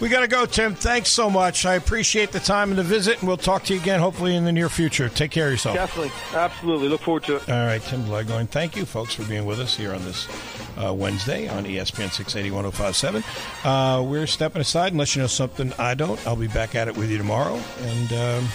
We 0.00 0.08
got 0.08 0.20
to 0.20 0.28
go, 0.28 0.46
Tim. 0.46 0.74
Thanks 0.74 1.10
so 1.10 1.28
much. 1.28 1.66
I 1.66 1.74
appreciate 1.74 2.32
the 2.32 2.40
time 2.40 2.70
and 2.70 2.78
the 2.78 2.82
visit, 2.82 3.18
and 3.18 3.28
we'll 3.28 3.36
talk 3.36 3.64
to 3.64 3.74
you 3.74 3.80
again 3.80 4.00
hopefully 4.00 4.34
in 4.34 4.44
the 4.44 4.52
near 4.52 4.70
future. 4.70 5.10
Take 5.10 5.30
care 5.30 5.46
of 5.46 5.52
yourself. 5.52 5.76
Definitely. 5.76 6.10
Absolutely. 6.32 6.88
Look 6.88 7.02
forward 7.02 7.24
to 7.24 7.36
it. 7.36 7.50
All 7.50 7.66
right, 7.66 7.82
Tim 7.82 8.04
Legler. 8.04 8.48
Thank 8.48 8.76
you, 8.76 8.86
folks, 8.86 9.14
for 9.14 9.24
being 9.24 9.44
with 9.44 9.60
us 9.60 9.76
here 9.76 9.92
on 9.94 10.02
this 10.02 10.26
uh, 10.78 10.94
Wednesday 10.94 11.48
on 11.48 11.64
ESPN 11.64 12.10
680 12.10 12.50
1057. 12.50 13.22
Uh, 13.62 14.02
we're 14.02 14.26
stepping 14.26 14.62
aside 14.62 14.92
unless 14.92 15.14
you 15.14 15.20
know 15.20 15.28
something 15.28 15.74
I 15.78 15.92
don't. 15.92 16.24
I'll 16.26 16.34
be 16.34 16.48
back 16.48 16.74
at 16.74 16.88
it 16.88 16.96
with 16.96 17.10
you 17.10 17.18
tomorrow, 17.18 17.60
and 17.80 18.12
um, 18.14 18.48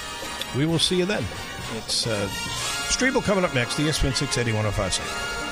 we 0.57 0.65
will 0.65 0.79
see 0.79 0.97
you 0.97 1.05
then. 1.05 1.23
It's 1.75 2.07
uh, 2.07 2.27
Strebel 2.89 3.23
coming 3.23 3.45
up 3.45 3.53
next, 3.53 3.77
ESPN 3.77 4.15
680 4.15 4.51
1057. 4.53 5.44